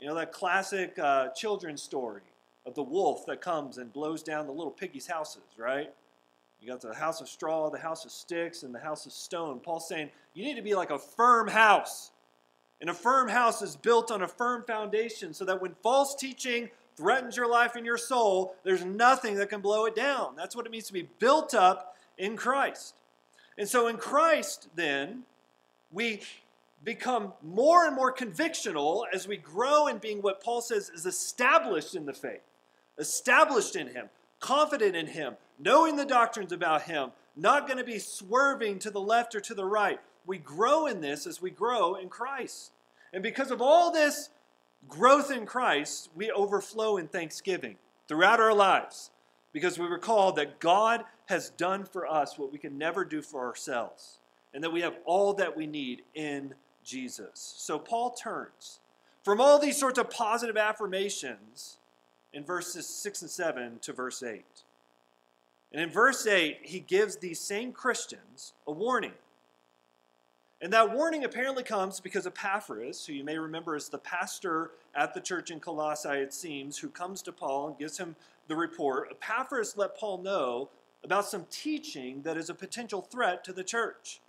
You 0.00 0.08
know, 0.08 0.14
that 0.14 0.32
classic 0.32 0.98
uh, 0.98 1.28
children's 1.28 1.82
story 1.82 2.22
of 2.66 2.74
the 2.74 2.82
wolf 2.82 3.26
that 3.26 3.40
comes 3.40 3.78
and 3.78 3.92
blows 3.92 4.22
down 4.22 4.46
the 4.46 4.52
little 4.52 4.72
piggies' 4.72 5.06
houses, 5.06 5.42
right? 5.58 5.92
You 6.60 6.68
got 6.68 6.80
the 6.80 6.94
house 6.94 7.20
of 7.20 7.28
straw, 7.28 7.68
the 7.70 7.78
house 7.78 8.04
of 8.04 8.10
sticks, 8.10 8.62
and 8.62 8.74
the 8.74 8.78
house 8.78 9.04
of 9.06 9.12
stone. 9.12 9.60
Paul's 9.60 9.88
saying 9.88 10.10
you 10.32 10.44
need 10.44 10.56
to 10.56 10.62
be 10.62 10.74
like 10.74 10.90
a 10.90 10.98
firm 10.98 11.48
house. 11.48 12.10
And 12.80 12.90
a 12.90 12.94
firm 12.94 13.28
house 13.28 13.62
is 13.62 13.76
built 13.76 14.10
on 14.10 14.22
a 14.22 14.28
firm 14.28 14.64
foundation 14.66 15.32
so 15.32 15.44
that 15.44 15.60
when 15.60 15.74
false 15.82 16.14
teaching 16.14 16.70
threatens 16.96 17.36
your 17.36 17.48
life 17.48 17.76
and 17.76 17.86
your 17.86 17.98
soul, 17.98 18.54
there's 18.64 18.84
nothing 18.84 19.36
that 19.36 19.48
can 19.48 19.60
blow 19.60 19.86
it 19.86 19.94
down. 19.94 20.34
That's 20.36 20.56
what 20.56 20.66
it 20.66 20.72
means 20.72 20.86
to 20.86 20.92
be 20.92 21.08
built 21.18 21.54
up 21.54 21.96
in 22.18 22.36
Christ. 22.36 22.94
And 23.56 23.68
so 23.68 23.86
in 23.86 23.96
Christ, 23.96 24.68
then, 24.74 25.24
we 25.92 26.20
become 26.82 27.32
more 27.42 27.86
and 27.86 27.94
more 27.94 28.12
convictional 28.12 29.04
as 29.12 29.26
we 29.26 29.36
grow 29.36 29.86
in 29.86 29.98
being 29.98 30.20
what 30.20 30.42
Paul 30.42 30.60
says 30.60 30.90
is 30.90 31.06
established 31.06 31.94
in 31.94 32.04
the 32.04 32.12
faith, 32.12 32.42
established 32.98 33.76
in 33.76 33.88
Him, 33.88 34.08
confident 34.40 34.96
in 34.96 35.06
Him, 35.06 35.36
knowing 35.58 35.96
the 35.96 36.04
doctrines 36.04 36.52
about 36.52 36.82
Him, 36.82 37.10
not 37.36 37.66
going 37.66 37.78
to 37.78 37.84
be 37.84 37.98
swerving 37.98 38.78
to 38.80 38.90
the 38.90 39.00
left 39.00 39.34
or 39.34 39.40
to 39.40 39.54
the 39.54 39.64
right. 39.64 40.00
We 40.26 40.38
grow 40.38 40.86
in 40.86 41.00
this 41.00 41.26
as 41.26 41.42
we 41.42 41.50
grow 41.50 41.96
in 41.96 42.08
Christ. 42.08 42.72
And 43.12 43.22
because 43.22 43.50
of 43.50 43.60
all 43.60 43.90
this 43.90 44.30
growth 44.88 45.30
in 45.30 45.46
Christ, 45.46 46.10
we 46.14 46.30
overflow 46.30 46.96
in 46.96 47.08
thanksgiving 47.08 47.76
throughout 48.08 48.40
our 48.40 48.54
lives 48.54 49.10
because 49.52 49.78
we 49.78 49.86
recall 49.86 50.32
that 50.32 50.60
God 50.60 51.04
has 51.26 51.50
done 51.50 51.84
for 51.84 52.06
us 52.06 52.38
what 52.38 52.52
we 52.52 52.58
can 52.58 52.76
never 52.76 53.04
do 53.04 53.22
for 53.22 53.46
ourselves 53.46 54.18
and 54.52 54.62
that 54.62 54.72
we 54.72 54.82
have 54.82 54.96
all 55.04 55.32
that 55.34 55.56
we 55.56 55.66
need 55.66 56.02
in 56.14 56.54
Jesus. 56.84 57.54
So 57.56 57.78
Paul 57.78 58.10
turns 58.10 58.80
from 59.22 59.40
all 59.40 59.58
these 59.58 59.78
sorts 59.78 59.98
of 59.98 60.10
positive 60.10 60.56
affirmations 60.56 61.78
in 62.34 62.44
verses 62.44 62.86
6 62.86 63.22
and 63.22 63.30
7 63.30 63.78
to 63.80 63.92
verse 63.92 64.22
8. 64.22 64.44
And 65.72 65.82
in 65.82 65.90
verse 65.90 66.26
8, 66.26 66.58
he 66.62 66.80
gives 66.80 67.16
these 67.16 67.40
same 67.40 67.72
Christians 67.72 68.52
a 68.66 68.72
warning. 68.72 69.12
And 70.60 70.72
that 70.72 70.94
warning 70.94 71.24
apparently 71.24 71.62
comes 71.62 72.00
because 72.00 72.26
Epaphras, 72.26 73.06
who 73.06 73.12
you 73.12 73.24
may 73.24 73.38
remember 73.38 73.76
is 73.76 73.88
the 73.88 73.98
pastor 73.98 74.70
at 74.94 75.14
the 75.14 75.20
church 75.20 75.50
in 75.50 75.60
Colossae, 75.60 76.08
it 76.08 76.32
seems, 76.32 76.78
who 76.78 76.88
comes 76.88 77.22
to 77.22 77.32
Paul 77.32 77.68
and 77.68 77.78
gives 77.78 77.98
him 77.98 78.16
the 78.48 78.56
report. 78.56 79.08
Epaphras 79.10 79.76
let 79.76 79.96
Paul 79.96 80.18
know 80.18 80.68
about 81.02 81.26
some 81.26 81.46
teaching 81.50 82.22
that 82.22 82.36
is 82.36 82.50
a 82.50 82.54
potential 82.54 83.02
threat 83.02 83.44
to 83.44 83.52
the 83.52 83.64
church. 83.64 84.20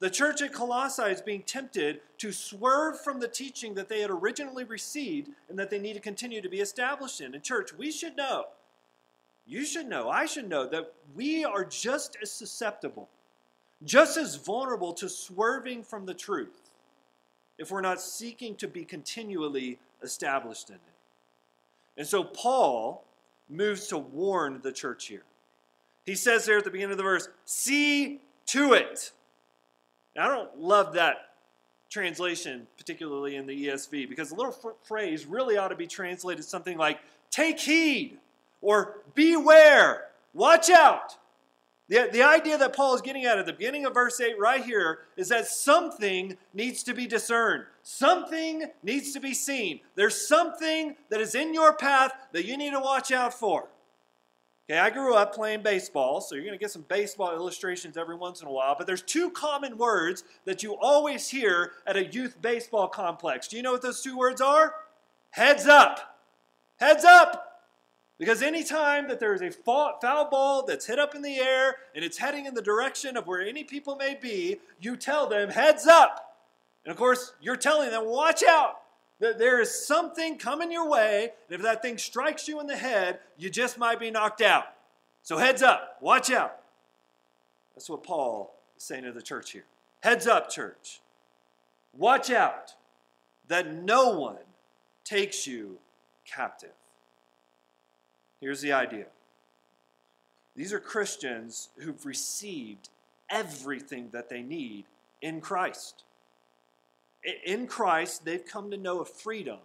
The 0.00 0.10
church 0.10 0.42
at 0.42 0.52
Colossae 0.52 1.10
is 1.10 1.20
being 1.20 1.42
tempted 1.42 2.00
to 2.18 2.30
swerve 2.30 3.00
from 3.00 3.18
the 3.18 3.26
teaching 3.26 3.74
that 3.74 3.88
they 3.88 4.00
had 4.00 4.10
originally 4.10 4.64
received 4.64 5.30
and 5.48 5.58
that 5.58 5.70
they 5.70 5.78
need 5.78 5.94
to 5.94 6.00
continue 6.00 6.40
to 6.40 6.48
be 6.48 6.60
established 6.60 7.20
in. 7.20 7.34
And, 7.34 7.42
church, 7.42 7.72
we 7.72 7.90
should 7.90 8.16
know, 8.16 8.44
you 9.44 9.64
should 9.64 9.86
know, 9.86 10.08
I 10.08 10.26
should 10.26 10.48
know, 10.48 10.68
that 10.68 10.92
we 11.16 11.44
are 11.44 11.64
just 11.64 12.16
as 12.22 12.30
susceptible, 12.30 13.08
just 13.84 14.16
as 14.16 14.36
vulnerable 14.36 14.92
to 14.94 15.08
swerving 15.08 15.82
from 15.82 16.06
the 16.06 16.14
truth 16.14 16.70
if 17.58 17.72
we're 17.72 17.80
not 17.80 18.00
seeking 18.00 18.54
to 18.54 18.68
be 18.68 18.84
continually 18.84 19.80
established 20.02 20.68
in 20.68 20.76
it. 20.76 20.80
And 21.96 22.06
so 22.06 22.22
Paul 22.22 23.04
moves 23.48 23.88
to 23.88 23.98
warn 23.98 24.60
the 24.62 24.70
church 24.70 25.06
here. 25.06 25.24
He 26.06 26.14
says 26.14 26.46
there 26.46 26.58
at 26.58 26.64
the 26.64 26.70
beginning 26.70 26.92
of 26.92 26.98
the 26.98 27.02
verse, 27.02 27.28
see 27.44 28.20
to 28.46 28.74
it 28.74 29.10
now, 30.18 30.24
I 30.24 30.34
don't 30.34 30.58
love 30.58 30.94
that 30.94 31.28
translation, 31.88 32.66
particularly 32.76 33.36
in 33.36 33.46
the 33.46 33.68
ESV, 33.68 34.08
because 34.08 34.30
the 34.30 34.34
little 34.34 34.74
phrase 34.82 35.26
really 35.26 35.56
ought 35.56 35.68
to 35.68 35.76
be 35.76 35.86
translated 35.86 36.44
something 36.44 36.76
like 36.76 36.98
take 37.30 37.60
heed 37.60 38.18
or 38.60 39.02
beware, 39.14 40.08
watch 40.34 40.70
out. 40.70 41.16
The, 41.88 42.08
the 42.12 42.22
idea 42.24 42.58
that 42.58 42.74
Paul 42.74 42.96
is 42.96 43.00
getting 43.00 43.26
at 43.26 43.38
at 43.38 43.46
the 43.46 43.52
beginning 43.52 43.86
of 43.86 43.94
verse 43.94 44.20
8 44.20 44.40
right 44.40 44.62
here 44.62 44.98
is 45.16 45.28
that 45.28 45.46
something 45.46 46.36
needs 46.52 46.82
to 46.82 46.94
be 46.94 47.06
discerned. 47.06 47.62
Something 47.84 48.64
needs 48.82 49.12
to 49.12 49.20
be 49.20 49.34
seen. 49.34 49.78
There's 49.94 50.26
something 50.26 50.96
that 51.10 51.20
is 51.20 51.36
in 51.36 51.54
your 51.54 51.72
path 51.72 52.12
that 52.32 52.44
you 52.44 52.56
need 52.56 52.72
to 52.72 52.80
watch 52.80 53.12
out 53.12 53.32
for. 53.32 53.68
Okay, 54.70 54.78
I 54.78 54.90
grew 54.90 55.14
up 55.14 55.34
playing 55.34 55.62
baseball, 55.62 56.20
so 56.20 56.34
you're 56.34 56.44
going 56.44 56.56
to 56.56 56.62
get 56.62 56.70
some 56.70 56.84
baseball 56.88 57.32
illustrations 57.32 57.96
every 57.96 58.16
once 58.16 58.42
in 58.42 58.48
a 58.48 58.52
while, 58.52 58.74
but 58.76 58.86
there's 58.86 59.00
two 59.00 59.30
common 59.30 59.78
words 59.78 60.24
that 60.44 60.62
you 60.62 60.76
always 60.76 61.26
hear 61.26 61.72
at 61.86 61.96
a 61.96 62.04
youth 62.04 62.36
baseball 62.42 62.86
complex. 62.86 63.48
Do 63.48 63.56
you 63.56 63.62
know 63.62 63.72
what 63.72 63.80
those 63.80 64.02
two 64.02 64.18
words 64.18 64.42
are? 64.42 64.74
Heads 65.30 65.66
up. 65.66 66.18
Heads 66.76 67.02
up. 67.02 67.62
Because 68.18 68.42
anytime 68.42 69.08
that 69.08 69.20
there 69.20 69.32
is 69.32 69.40
a 69.40 69.50
foul 69.50 70.28
ball 70.30 70.66
that's 70.66 70.84
hit 70.84 70.98
up 70.98 71.14
in 71.14 71.22
the 71.22 71.38
air 71.38 71.76
and 71.94 72.04
it's 72.04 72.18
heading 72.18 72.44
in 72.44 72.52
the 72.52 72.60
direction 72.60 73.16
of 73.16 73.26
where 73.26 73.40
any 73.40 73.64
people 73.64 73.96
may 73.96 74.18
be, 74.20 74.58
you 74.80 74.96
tell 74.96 75.28
them, 75.28 75.48
heads 75.48 75.86
up. 75.86 76.36
And 76.84 76.90
of 76.90 76.98
course, 76.98 77.32
you're 77.40 77.56
telling 77.56 77.90
them, 77.90 78.04
watch 78.04 78.42
out 78.42 78.80
that 79.20 79.38
there 79.38 79.60
is 79.60 79.86
something 79.86 80.38
coming 80.38 80.70
your 80.70 80.88
way, 80.88 81.32
and 81.48 81.56
if 81.56 81.62
that 81.62 81.82
thing 81.82 81.98
strikes 81.98 82.46
you 82.46 82.60
in 82.60 82.66
the 82.66 82.76
head, 82.76 83.18
you 83.36 83.50
just 83.50 83.78
might 83.78 83.98
be 83.98 84.10
knocked 84.10 84.40
out. 84.40 84.66
So 85.22 85.36
heads 85.38 85.62
up, 85.62 85.98
watch 86.00 86.30
out. 86.30 86.58
That's 87.74 87.90
what 87.90 88.02
Paul 88.02 88.54
is 88.76 88.82
saying 88.82 89.04
to 89.04 89.12
the 89.12 89.22
church 89.22 89.52
here. 89.52 89.64
Heads 90.00 90.26
up, 90.26 90.50
church. 90.50 91.00
Watch 91.96 92.30
out 92.30 92.74
that 93.48 93.72
no 93.72 94.18
one 94.18 94.36
takes 95.04 95.46
you 95.46 95.78
captive. 96.24 96.74
Here's 98.40 98.60
the 98.60 98.72
idea 98.72 99.06
these 100.54 100.72
are 100.72 100.80
Christians 100.80 101.70
who've 101.78 102.04
received 102.04 102.88
everything 103.30 104.08
that 104.12 104.28
they 104.28 104.42
need 104.42 104.84
in 105.22 105.40
Christ 105.40 106.04
in 107.44 107.66
Christ, 107.66 108.24
they've 108.24 108.44
come 108.44 108.70
to 108.70 108.76
know 108.76 109.00
a 109.00 109.04
freedom 109.04 109.58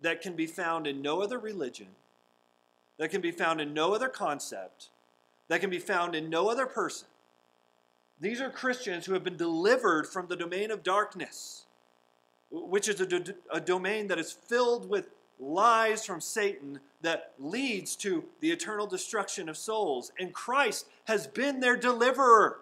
that 0.00 0.20
can 0.20 0.34
be 0.34 0.46
found 0.46 0.86
in 0.86 1.02
no 1.02 1.20
other 1.22 1.38
religion, 1.38 1.88
that 2.98 3.10
can 3.10 3.20
be 3.20 3.30
found 3.30 3.60
in 3.60 3.74
no 3.74 3.94
other 3.94 4.08
concept, 4.08 4.90
that 5.48 5.60
can 5.60 5.70
be 5.70 5.78
found 5.78 6.14
in 6.14 6.30
no 6.30 6.48
other 6.48 6.66
person. 6.66 7.08
These 8.20 8.40
are 8.40 8.50
Christians 8.50 9.06
who 9.06 9.12
have 9.14 9.24
been 9.24 9.36
delivered 9.36 10.06
from 10.06 10.26
the 10.28 10.36
domain 10.36 10.70
of 10.70 10.82
darkness, 10.82 11.66
which 12.50 12.88
is 12.88 13.00
a, 13.00 13.06
do- 13.06 13.34
a 13.52 13.60
domain 13.60 14.06
that 14.08 14.18
is 14.18 14.32
filled 14.32 14.88
with 14.88 15.08
lies 15.40 16.06
from 16.06 16.20
Satan 16.20 16.78
that 17.02 17.32
leads 17.38 17.96
to 17.96 18.24
the 18.40 18.50
eternal 18.50 18.86
destruction 18.86 19.48
of 19.48 19.56
souls. 19.56 20.12
And 20.18 20.32
Christ 20.32 20.86
has 21.04 21.26
been 21.26 21.60
their 21.60 21.76
deliverer. 21.76 22.60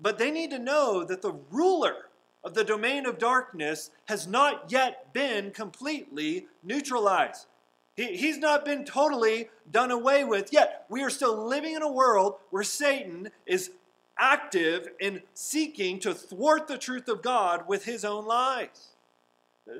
But 0.00 0.18
they 0.18 0.30
need 0.30 0.50
to 0.50 0.58
know 0.58 1.04
that 1.04 1.22
the 1.22 1.34
ruler 1.50 2.08
of 2.44 2.54
the 2.54 2.64
domain 2.64 3.06
of 3.06 3.18
darkness 3.18 3.90
has 4.06 4.26
not 4.26 4.70
yet 4.70 5.12
been 5.12 5.50
completely 5.50 6.46
neutralized. 6.62 7.46
He, 7.94 8.16
he's 8.16 8.38
not 8.38 8.64
been 8.64 8.84
totally 8.84 9.48
done 9.70 9.90
away 9.90 10.24
with 10.24 10.52
yet. 10.52 10.86
We 10.88 11.02
are 11.02 11.10
still 11.10 11.46
living 11.46 11.74
in 11.74 11.82
a 11.82 11.90
world 11.90 12.36
where 12.50 12.62
Satan 12.62 13.30
is 13.46 13.70
active 14.18 14.88
in 15.00 15.22
seeking 15.34 15.98
to 16.00 16.14
thwart 16.14 16.68
the 16.68 16.78
truth 16.78 17.08
of 17.08 17.22
God 17.22 17.64
with 17.68 17.84
his 17.84 18.04
own 18.04 18.26
lies. 18.26 18.88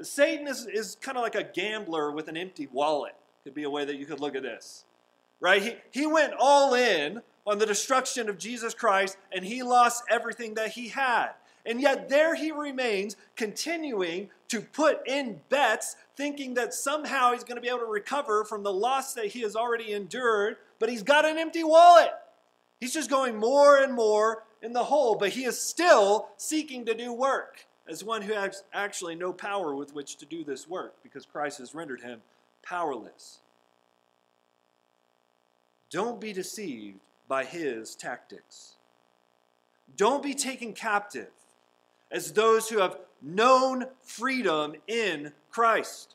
Satan 0.03 0.47
is, 0.47 0.67
is 0.67 0.97
kind 1.01 1.17
of 1.17 1.23
like 1.23 1.35
a 1.35 1.43
gambler 1.43 2.13
with 2.13 2.29
an 2.29 2.37
empty 2.37 2.69
wallet, 2.71 3.15
could 3.45 3.55
be 3.55 3.65
a 3.65 3.71
way 3.71 3.85
that 3.85 3.97
you 3.97 4.07
could 4.07 4.21
look 4.21 4.37
at 4.37 4.43
this. 4.43 4.85
Right? 5.41 5.63
He, 5.63 5.75
he 5.91 6.07
went 6.07 6.35
all 6.39 6.75
in 6.75 7.21
on 7.47 7.59
the 7.59 7.67
destruction 7.67 8.29
of 8.29 8.39
Jesus 8.39 8.75
Christ 8.75 9.17
and 9.33 9.45
he 9.45 9.63
lost 9.63 10.05
everything 10.09 10.55
that 10.55 10.71
he 10.71 10.89
had. 10.89 11.31
And 11.65 11.81
yet 11.81 12.09
there 12.09 12.35
he 12.35 12.51
remains, 12.51 13.17
continuing 13.37 14.31
to 14.49 14.61
put 14.61 15.07
in 15.07 15.41
bets, 15.49 15.97
thinking 16.17 16.55
that 16.55 16.75
somehow 16.75 17.33
he's 17.33 17.45
going 17.45 17.57
to 17.57 17.63
be 17.63 17.69
able 17.69 17.79
to 17.81 17.87
recover 17.87 18.45
from 18.45 18.63
the 18.63 18.73
loss 18.73 19.15
that 19.15 19.27
he 19.27 19.43
has 19.43 19.55
already 19.55 19.93
endured, 19.93 20.57
but 20.79 20.89
he's 20.89 21.03
got 21.03 21.25
an 21.25 21.39
empty 21.39 21.63
wallet. 21.63 22.11
He's 22.81 22.93
just 22.93 23.09
going 23.09 23.37
more 23.37 23.79
and 23.79 23.95
more 23.95 24.43
in 24.61 24.73
the 24.73 24.85
hole, 24.85 25.15
but 25.15 25.31
he 25.31 25.45
is 25.45 25.61
still 25.61 26.29
seeking 26.37 26.85
to 26.87 26.95
do 26.95 27.13
work 27.13 27.67
as 27.89 28.03
one 28.03 28.23
who 28.23 28.33
has 28.33 28.65
actually 28.73 29.15
no 29.15 29.33
power 29.33 29.75
with 29.75 29.95
which 29.95 30.17
to 30.17 30.27
do 30.27 30.45
this 30.45 30.69
work 30.69 30.95
because 31.03 31.25
Christ 31.25 31.59
has 31.59 31.75
rendered 31.75 32.01
him 32.01 32.23
powerless. 32.63 33.39
Don't 35.91 36.21
be 36.21 36.33
deceived 36.33 36.99
by 37.29 37.45
his 37.45 37.95
tactics. 37.95 38.77
Don't 39.97 40.23
be 40.23 40.35
taken 40.35 40.73
captive 40.73 41.31
as 42.13 42.33
those 42.33 42.69
who 42.69 42.79
have 42.79 42.99
known 43.23 43.87
freedom 44.03 44.75
in 44.87 45.33
Christ. 45.51 46.15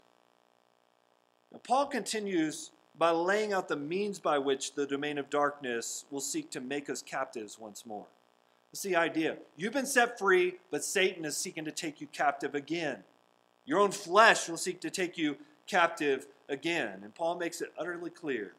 Now, 1.52 1.60
Paul 1.64 1.88
continues 1.88 2.72
by 2.98 3.12
laying 3.12 3.52
out 3.52 3.68
the 3.68 3.76
means 3.76 4.20
by 4.20 4.38
which 4.38 4.74
the 4.74 4.86
domain 4.86 5.18
of 5.18 5.30
darkness 5.30 6.06
will 6.10 6.22
seek 6.22 6.50
to 6.52 6.62
make 6.62 6.90
us 6.90 7.02
captives 7.02 7.60
once 7.60 7.86
more. 7.86 8.06
That's 8.72 8.84
the 8.84 8.96
idea. 8.96 9.38
You've 9.56 9.74
been 9.74 9.86
set 9.86 10.20
free, 10.20 10.56
but 10.72 10.84
Satan 10.84 11.26
is 11.26 11.38
seeking 11.38 11.66
to 11.66 11.72
take 11.72 12.02
you 12.02 12.08
captive 12.08 12.54
again. 12.54 13.04
Your 13.66 13.80
own 13.80 13.92
flesh 13.92 14.48
will 14.48 14.58
seek 14.58 14.80
to 14.82 14.90
take 14.90 15.18
you 15.18 15.38
captive 15.68 16.28
again. 16.50 17.02
And 17.04 17.14
Paul 17.14 17.38
makes 17.38 17.62
it 17.62 17.74
utterly 17.78 18.10
clear 18.10 18.54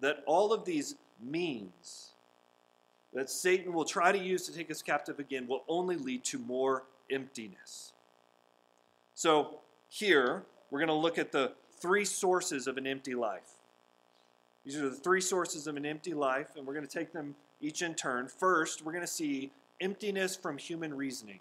that 0.00 0.22
all 0.26 0.52
of 0.52 0.64
these 0.64 0.96
means 1.20 2.11
that 3.14 3.30
Satan 3.30 3.72
will 3.72 3.84
try 3.84 4.12
to 4.12 4.18
use 4.18 4.46
to 4.46 4.54
take 4.54 4.70
us 4.70 4.82
captive 4.82 5.18
again 5.18 5.46
will 5.46 5.64
only 5.68 5.96
lead 5.96 6.24
to 6.24 6.38
more 6.38 6.84
emptiness. 7.10 7.92
So, 9.14 9.58
here, 9.88 10.44
we're 10.70 10.78
going 10.78 10.88
to 10.88 10.94
look 10.94 11.18
at 11.18 11.32
the 11.32 11.52
three 11.78 12.04
sources 12.04 12.66
of 12.66 12.78
an 12.78 12.86
empty 12.86 13.14
life. 13.14 13.58
These 14.64 14.76
are 14.76 14.88
the 14.88 14.94
three 14.94 15.20
sources 15.20 15.66
of 15.66 15.76
an 15.76 15.84
empty 15.84 16.14
life, 16.14 16.56
and 16.56 16.66
we're 16.66 16.74
going 16.74 16.86
to 16.86 16.98
take 16.98 17.12
them 17.12 17.34
each 17.60 17.82
in 17.82 17.94
turn. 17.94 18.28
First, 18.28 18.84
we're 18.84 18.92
going 18.92 19.04
to 19.04 19.10
see 19.10 19.50
emptiness 19.80 20.34
from 20.36 20.56
human 20.56 20.94
reasoning. 20.94 21.40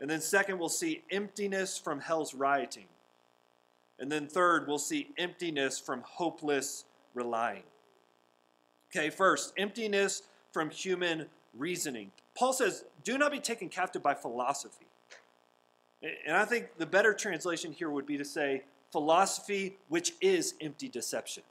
And 0.00 0.08
then, 0.08 0.20
second, 0.20 0.58
we'll 0.58 0.70
see 0.70 1.02
emptiness 1.10 1.76
from 1.76 2.00
hell's 2.00 2.32
rioting. 2.34 2.86
And 3.98 4.10
then, 4.10 4.26
third, 4.26 4.66
we'll 4.66 4.78
see 4.78 5.08
emptiness 5.18 5.78
from 5.78 6.02
hopeless 6.06 6.86
relying. 7.12 7.64
Okay, 8.90 9.10
first, 9.10 9.52
emptiness 9.58 10.22
from 10.52 10.70
human 10.70 11.26
reasoning. 11.56 12.10
Paul 12.36 12.52
says, 12.52 12.84
do 13.04 13.18
not 13.18 13.32
be 13.32 13.40
taken 13.40 13.68
captive 13.68 14.02
by 14.02 14.14
philosophy. 14.14 14.86
And 16.26 16.36
I 16.36 16.44
think 16.44 16.78
the 16.78 16.86
better 16.86 17.12
translation 17.12 17.72
here 17.72 17.90
would 17.90 18.06
be 18.06 18.16
to 18.16 18.24
say, 18.24 18.62
philosophy 18.90 19.76
which 19.88 20.14
is 20.20 20.54
empty 20.60 20.88
deception. 20.88 21.42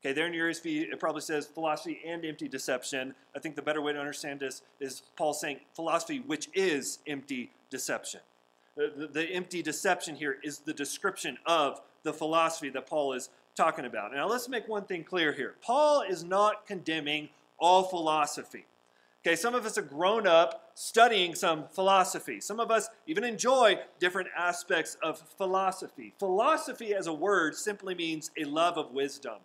Okay, 0.00 0.12
there 0.12 0.26
in 0.26 0.34
your 0.34 0.48
ESV, 0.50 0.92
it 0.92 1.00
probably 1.00 1.22
says 1.22 1.46
philosophy 1.46 2.00
and 2.06 2.24
empty 2.24 2.46
deception. 2.46 3.14
I 3.34 3.40
think 3.40 3.56
the 3.56 3.62
better 3.62 3.82
way 3.82 3.92
to 3.92 3.98
understand 3.98 4.40
this 4.40 4.62
is 4.78 5.02
Paul 5.16 5.34
saying 5.34 5.60
philosophy 5.74 6.20
which 6.20 6.48
is 6.54 7.00
empty 7.06 7.50
deception. 7.70 8.20
The, 8.76 8.92
the, 8.96 9.06
the 9.08 9.24
empty 9.24 9.60
deception 9.60 10.14
here 10.14 10.36
is 10.44 10.58
the 10.60 10.72
description 10.72 11.38
of 11.46 11.80
the 12.04 12.12
philosophy 12.12 12.68
that 12.70 12.86
Paul 12.86 13.12
is 13.12 13.28
talking 13.56 13.84
about. 13.84 14.12
Now, 14.12 14.28
let's 14.28 14.48
make 14.48 14.68
one 14.68 14.84
thing 14.84 15.02
clear 15.02 15.32
here 15.32 15.56
Paul 15.62 16.02
is 16.02 16.22
not 16.22 16.64
condemning 16.66 17.30
all 17.58 17.84
philosophy. 17.84 18.66
Okay, 19.26 19.34
some 19.34 19.54
of 19.54 19.66
us 19.66 19.76
have 19.76 19.88
grown 19.88 20.26
up 20.26 20.70
studying 20.74 21.34
some 21.34 21.64
philosophy. 21.68 22.40
Some 22.40 22.60
of 22.60 22.70
us 22.70 22.88
even 23.06 23.24
enjoy 23.24 23.78
different 23.98 24.28
aspects 24.36 24.96
of 25.02 25.18
philosophy. 25.36 26.14
Philosophy, 26.18 26.94
as 26.94 27.08
a 27.08 27.12
word, 27.12 27.56
simply 27.56 27.94
means 27.94 28.30
a 28.38 28.44
love 28.44 28.78
of 28.78 28.92
wisdom. 28.92 29.38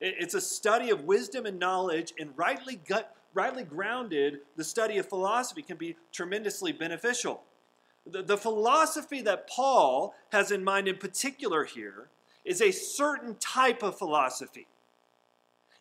It's 0.00 0.34
a 0.34 0.40
study 0.40 0.88
of 0.90 1.04
wisdom 1.04 1.44
and 1.44 1.58
knowledge, 1.58 2.14
and 2.18 2.30
rightly, 2.34 2.76
gut, 2.76 3.14
rightly 3.34 3.64
grounded, 3.64 4.38
the 4.56 4.64
study 4.64 4.96
of 4.96 5.06
philosophy 5.06 5.60
can 5.60 5.76
be 5.76 5.96
tremendously 6.10 6.72
beneficial. 6.72 7.42
The, 8.06 8.22
the 8.22 8.38
philosophy 8.38 9.20
that 9.22 9.46
Paul 9.46 10.14
has 10.32 10.50
in 10.50 10.64
mind 10.64 10.88
in 10.88 10.96
particular 10.96 11.64
here 11.64 12.08
is 12.44 12.62
a 12.62 12.70
certain 12.70 13.36
type 13.36 13.82
of 13.82 13.98
philosophy. 13.98 14.66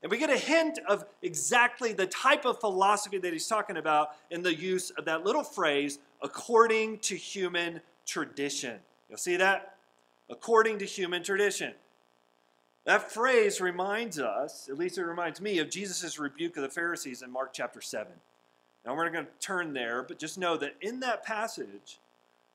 And 0.01 0.09
we 0.11 0.17
get 0.17 0.29
a 0.29 0.37
hint 0.37 0.79
of 0.87 1.05
exactly 1.21 1.91
the 1.91 2.07
type 2.07 2.45
of 2.45 2.59
philosophy 2.59 3.17
that 3.17 3.33
he's 3.33 3.47
talking 3.47 3.77
about 3.77 4.11
in 4.31 4.41
the 4.41 4.55
use 4.55 4.91
of 4.91 5.05
that 5.05 5.25
little 5.25 5.43
phrase, 5.43 5.99
according 6.21 6.99
to 6.99 7.15
human 7.15 7.81
tradition. 8.05 8.79
You'll 9.09 9.17
see 9.17 9.35
that? 9.37 9.75
According 10.29 10.79
to 10.79 10.85
human 10.85 11.23
tradition. 11.23 11.73
That 12.85 13.11
phrase 13.11 13.59
reminds 13.59 14.19
us, 14.19 14.69
at 14.69 14.77
least 14.77 14.97
it 14.97 15.03
reminds 15.03 15.41
me, 15.41 15.59
of 15.59 15.69
Jesus' 15.69 16.17
rebuke 16.17 16.55
of 16.55 16.63
the 16.63 16.69
Pharisees 16.69 17.21
in 17.21 17.31
Mark 17.31 17.51
chapter 17.53 17.81
7. 17.81 18.11
Now 18.85 18.95
we're 18.95 19.03
not 19.03 19.13
going 19.13 19.25
to 19.25 19.31
turn 19.39 19.73
there, 19.73 20.03
but 20.03 20.17
just 20.17 20.37
know 20.37 20.55
that 20.57 20.75
in 20.81 21.01
that 21.01 21.23
passage, 21.23 21.99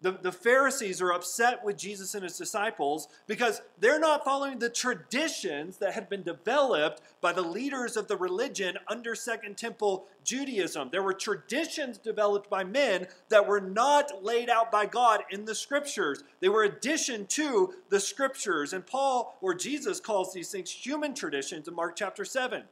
the, 0.01 0.13
the 0.13 0.33
Pharisees 0.33 1.01
are 1.01 1.13
upset 1.13 1.65
with 1.65 1.79
Jesus 1.79 2.15
and 2.15 2.25
his 2.25 2.37
disciples 2.37 3.09
because 3.27 3.63
they're 3.79 3.99
not 3.99 4.23
following 4.23 4.59
the 4.59 4.69
traditions 4.69 5.79
that 5.79 5.95
had 5.95 6.11
been 6.11 6.23
developed 6.23 7.01
by 7.23 7.33
the 7.33 7.43
leaders 7.43 7.97
of 7.97 8.07
the 8.07 8.17
religion 8.17 8.77
under 8.89 9.15
Second 9.15 9.57
Temple 9.57 10.07
Judaism. 10.23 10.91
There 10.93 11.03
were 11.03 11.15
traditions 11.15 11.97
developed 11.97 12.51
by 12.51 12.65
men 12.65 13.07
that 13.31 13.47
were 13.47 13.61
not 13.61 14.23
laid 14.23 14.51
out 14.51 14.71
by 14.71 14.85
God 14.85 15.23
in 15.31 15.47
the 15.47 15.55
scriptures. 15.55 16.23
They 16.41 16.51
were 16.51 16.65
addition 16.65 17.27
to 17.29 17.73
the 17.89 18.01
scriptures. 18.01 18.75
And 18.75 18.85
Paul 18.85 19.39
or 19.41 19.55
Jesus 19.55 20.01
calls 20.01 20.35
these 20.35 20.51
things 20.51 20.71
human 20.71 21.15
traditions 21.15 21.67
in 21.67 21.75
Mark 21.75 21.97
chapter 21.97 22.27
7. 22.27 22.65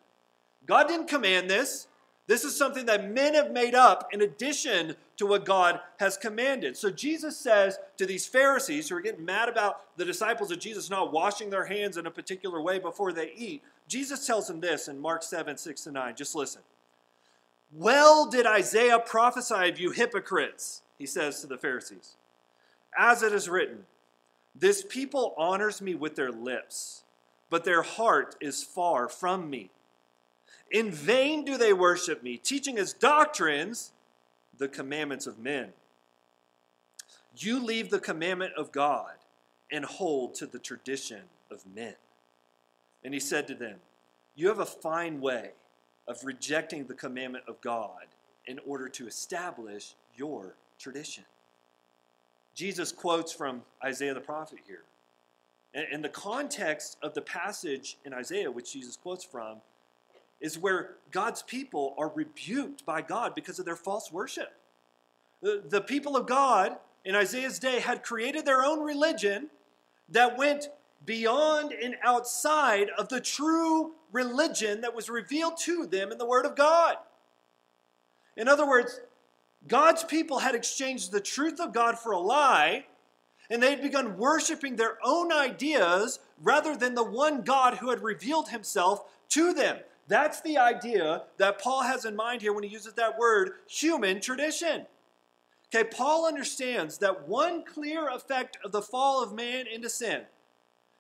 God 0.67 0.87
didn't 0.87 1.09
command 1.09 1.49
this. 1.49 1.87
This 2.29 2.45
is 2.45 2.57
something 2.57 2.87
that 2.87 3.11
men 3.11 3.35
have 3.35 3.51
made 3.51 3.75
up 3.75 4.09
in 4.13 4.23
addition 4.23 4.95
to 5.17 5.27
what 5.27 5.45
God 5.45 5.81
has 5.99 6.17
commanded. 6.17 6.77
So 6.77 6.91
Jesus 6.91 7.37
says 7.37 7.79
to 7.97 8.07
these 8.07 8.27
Pharisees 8.27 8.89
who 8.89 8.97
are 8.97 9.01
getting 9.01 9.25
mad 9.25 9.49
about 9.49 9.97
the 9.97 10.05
disciples 10.05 10.51
of 10.51 10.61
Jesus 10.61 10.89
not 10.89 11.13
washing 11.13 11.51
their 11.51 11.67
hands 11.67 11.97
in 11.97 12.07
a 12.07 12.11
particular 12.11 12.61
way 12.61 12.79
before 12.79 13.13
they 13.13 13.33
eat, 13.37 13.63
Jesus 13.89 14.27
tells 14.27 14.47
them 14.47 14.61
this 14.61 14.89
in 14.89 15.01
Mark 15.01 15.23
7 15.23 15.57
6 15.57 15.85
to 15.85 15.93
9. 15.93 16.15
Just 16.15 16.35
listen. 16.35 16.63
Well 17.73 18.27
did 18.27 18.47
Isaiah 18.47 19.01
prophesy 19.01 19.69
of 19.69 19.81
you 19.81 19.91
hypocrites, 19.91 20.83
he 20.99 21.07
says 21.07 21.41
to 21.41 21.47
the 21.47 21.59
Pharisees. 21.59 22.17
As 22.97 23.23
it 23.23 23.33
is 23.33 23.49
written, 23.49 23.85
this 24.55 24.85
people 24.89 25.35
honors 25.39 25.81
me 25.81 25.95
with 25.95 26.15
their 26.15 26.31
lips, 26.31 27.05
but 27.51 27.65
their 27.65 27.83
heart 27.83 28.37
is 28.41 28.63
far 28.63 29.09
from 29.09 29.49
me. 29.49 29.71
In 30.73 30.91
vain 30.91 31.45
do 31.45 31.59
they 31.59 31.75
worship 31.75 32.23
me, 32.23 32.39
teaching 32.39 32.79
as 32.79 32.95
doctrines 32.95 33.93
the 34.57 34.69
commandments 34.69 35.27
of 35.27 35.39
men. 35.39 35.73
You 37.37 37.63
leave 37.63 37.91
the 37.91 38.01
commandment 38.01 38.55
of 38.57 38.73
God 38.73 39.13
and 39.71 39.85
hold 39.85 40.35
to 40.37 40.47
the 40.47 40.59
tradition 40.59 41.23
of 41.51 41.63
men. 41.75 41.95
And 43.05 43.13
he 43.13 43.21
said 43.21 43.47
to 43.49 43.55
them, 43.55 43.77
You 44.35 44.49
have 44.49 44.61
a 44.61 44.67
fine 44.67 45.21
way 45.21 45.51
of 46.09 46.25
rejecting 46.25 46.87
the 46.87 46.95
commandment 46.95 47.45
of 47.47 47.61
God 47.61 48.07
in 48.47 48.59
order 48.67 48.89
to 48.89 49.07
establish 49.07 49.95
your 50.17 50.55
tradition. 50.79 51.25
Jesus 52.55 52.93
quotes 52.93 53.33
from 53.33 53.63
Isaiah 53.85 54.15
the 54.15 54.21
prophet 54.21 54.59
here. 54.67 54.83
And 55.75 56.05
the 56.05 56.11
context 56.11 56.99
of 57.03 57.15
the 57.15 57.23
passage 57.23 57.97
in 58.05 58.13
Isaiah, 58.13 58.51
which 58.51 58.75
Jesus 58.75 58.97
quotes 58.97 59.25
from, 59.25 59.63
is 60.43 60.59
where 60.59 60.97
God's 61.11 61.43
people 61.43 61.95
are 61.97 62.13
rebuked 62.15 62.85
by 62.85 63.01
God 63.01 63.35
because 63.35 63.59
of 63.59 63.65
their 63.65 63.77
false 63.77 64.13
worship. 64.13 64.53
The, 65.41 65.63
the 65.67 65.81
people 65.81 66.17
of 66.17 66.27
God 66.27 66.77
in 67.05 67.15
Isaiah's 67.15 67.59
day 67.59 67.81
had 67.81 68.03
created 68.03 68.45
their 68.45 68.63
own 68.63 68.81
religion 68.81 69.49
that 70.09 70.37
went 70.37 70.69
beyond 71.07 71.73
and 71.73 71.97
outside 72.03 72.89
of 72.99 73.09
the 73.09 73.21
true 73.21 73.93
religion 74.13 74.83
that 74.83 74.95
was 74.95 75.09
revealed 75.09 75.57
to 75.59 75.87
them 75.87 76.13
in 76.13 76.19
the 76.19 76.27
Word 76.27 76.45
of 76.45 76.57
God. 76.57 76.97
In 78.37 78.49
other 78.49 78.69
words, 78.69 79.01
God's 79.67 80.05
people 80.05 80.41
had 80.41 80.55
exchanged 80.55 81.13
the 81.13 81.21
truth 81.21 81.61
of 81.61 81.73
God 81.73 81.99
for 81.99 82.13
a 82.13 82.19
lie, 82.19 82.87
and 83.49 83.63
they 83.63 83.71
had 83.71 83.83
begun 83.83 84.17
worshiping 84.17 84.77
their 84.77 84.99
own 85.05 85.33
ideas 85.33 86.19
rather 86.41 86.77
than 86.77 86.95
the 86.95 87.05
one 87.05 87.43
God 87.43 87.75
who 87.75 87.91
had 87.91 88.03
revealed 88.03 88.49
himself 88.49 89.05
to 89.31 89.53
them. 89.53 89.79
That's 90.09 90.41
the 90.41 90.59
idea 90.59 91.23
that 91.39 91.61
Paul 91.61 91.83
has 91.83 92.05
in 92.05 92.17
mind 92.17 92.43
here 92.43 92.53
when 92.53 92.65
he 92.65 92.71
uses 92.71 92.95
that 92.95 93.19
word, 93.19 93.53
human 93.69 94.21
tradition. 94.21 94.87
Okay, 95.75 95.89
Paul 95.89 96.27
understands 96.27 96.99
that 96.99 97.29
one 97.29 97.65
clear 97.65 98.09
effect 98.09 98.59
of 98.65 98.73
the 98.73 98.83
fall 98.83 99.23
of 99.23 99.33
man 99.33 99.67
into 99.67 99.89
sin 99.89 100.23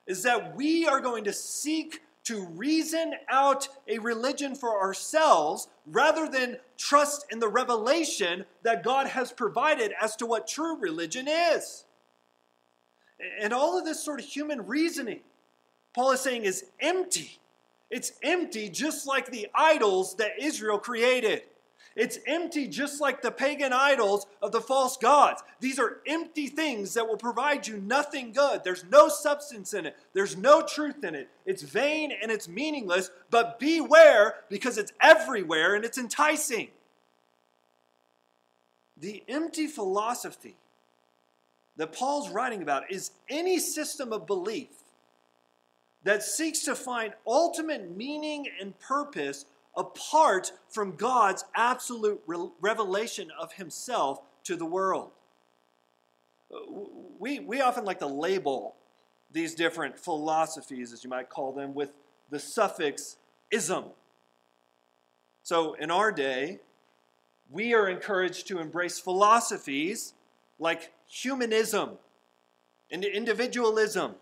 is 0.06 0.22
that 0.22 0.56
we 0.56 0.86
are 0.86 1.00
going 1.00 1.24
to 1.24 1.32
seek 1.32 2.00
to 2.24 2.46
reason 2.46 3.12
out 3.28 3.68
a 3.88 3.98
religion 3.98 4.54
for 4.54 4.80
ourselves 4.80 5.68
rather 5.86 6.28
than 6.28 6.56
trust 6.78 7.26
in 7.30 7.40
the 7.40 7.48
revelation 7.48 8.44
that 8.62 8.84
God 8.84 9.08
has 9.08 9.32
provided 9.32 9.92
as 10.00 10.16
to 10.16 10.26
what 10.26 10.46
true 10.46 10.78
religion 10.78 11.26
is. 11.28 11.84
And 13.40 13.52
all 13.52 13.78
of 13.78 13.84
this 13.84 14.02
sort 14.02 14.20
of 14.20 14.26
human 14.26 14.66
reasoning, 14.66 15.20
Paul 15.94 16.12
is 16.12 16.20
saying, 16.20 16.44
is 16.44 16.64
empty 16.80 17.38
it's 17.92 18.12
empty, 18.22 18.70
just 18.70 19.06
like 19.06 19.30
the 19.30 19.48
idols 19.54 20.14
that 20.14 20.40
Israel 20.40 20.78
created. 20.78 21.42
It's 21.94 22.18
empty, 22.26 22.66
just 22.66 23.02
like 23.02 23.20
the 23.20 23.30
pagan 23.30 23.74
idols 23.74 24.26
of 24.40 24.50
the 24.50 24.62
false 24.62 24.96
gods. 24.96 25.42
These 25.60 25.78
are 25.78 25.98
empty 26.06 26.46
things 26.46 26.94
that 26.94 27.06
will 27.06 27.18
provide 27.18 27.66
you 27.66 27.76
nothing 27.76 28.32
good. 28.32 28.64
There's 28.64 28.86
no 28.90 29.08
substance 29.08 29.74
in 29.74 29.84
it, 29.84 29.94
there's 30.14 30.38
no 30.38 30.62
truth 30.62 31.04
in 31.04 31.14
it. 31.14 31.28
It's 31.44 31.60
vain 31.60 32.12
and 32.22 32.32
it's 32.32 32.48
meaningless, 32.48 33.10
but 33.30 33.58
beware 33.58 34.36
because 34.48 34.78
it's 34.78 34.94
everywhere 35.02 35.74
and 35.74 35.84
it's 35.84 35.98
enticing. 35.98 36.68
The 38.96 39.22
empty 39.28 39.66
philosophy 39.66 40.56
that 41.76 41.92
Paul's 41.92 42.30
writing 42.30 42.62
about 42.62 42.90
is 42.90 43.10
any 43.28 43.58
system 43.58 44.14
of 44.14 44.26
belief 44.26 44.81
that 46.04 46.22
seeks 46.22 46.60
to 46.60 46.74
find 46.74 47.12
ultimate 47.26 47.96
meaning 47.96 48.48
and 48.60 48.78
purpose 48.80 49.44
apart 49.76 50.52
from 50.68 50.96
God's 50.96 51.44
absolute 51.54 52.22
re- 52.26 52.48
revelation 52.60 53.30
of 53.38 53.52
Himself 53.52 54.20
to 54.44 54.56
the 54.56 54.66
world. 54.66 55.10
We, 57.18 57.38
we 57.40 57.60
often 57.60 57.84
like 57.84 58.00
to 58.00 58.06
label 58.06 58.74
these 59.30 59.54
different 59.54 59.98
philosophies, 59.98 60.92
as 60.92 61.02
you 61.02 61.08
might 61.08 61.30
call 61.30 61.52
them, 61.52 61.74
with 61.74 61.92
the 62.30 62.38
suffix 62.38 63.16
ism. 63.50 63.84
So 65.42 65.74
in 65.74 65.90
our 65.90 66.12
day, 66.12 66.60
we 67.50 67.74
are 67.74 67.88
encouraged 67.88 68.46
to 68.48 68.58
embrace 68.58 68.98
philosophies 68.98 70.14
like 70.58 70.92
humanism 71.06 71.90
and 72.90 73.04
individualism 73.04 74.14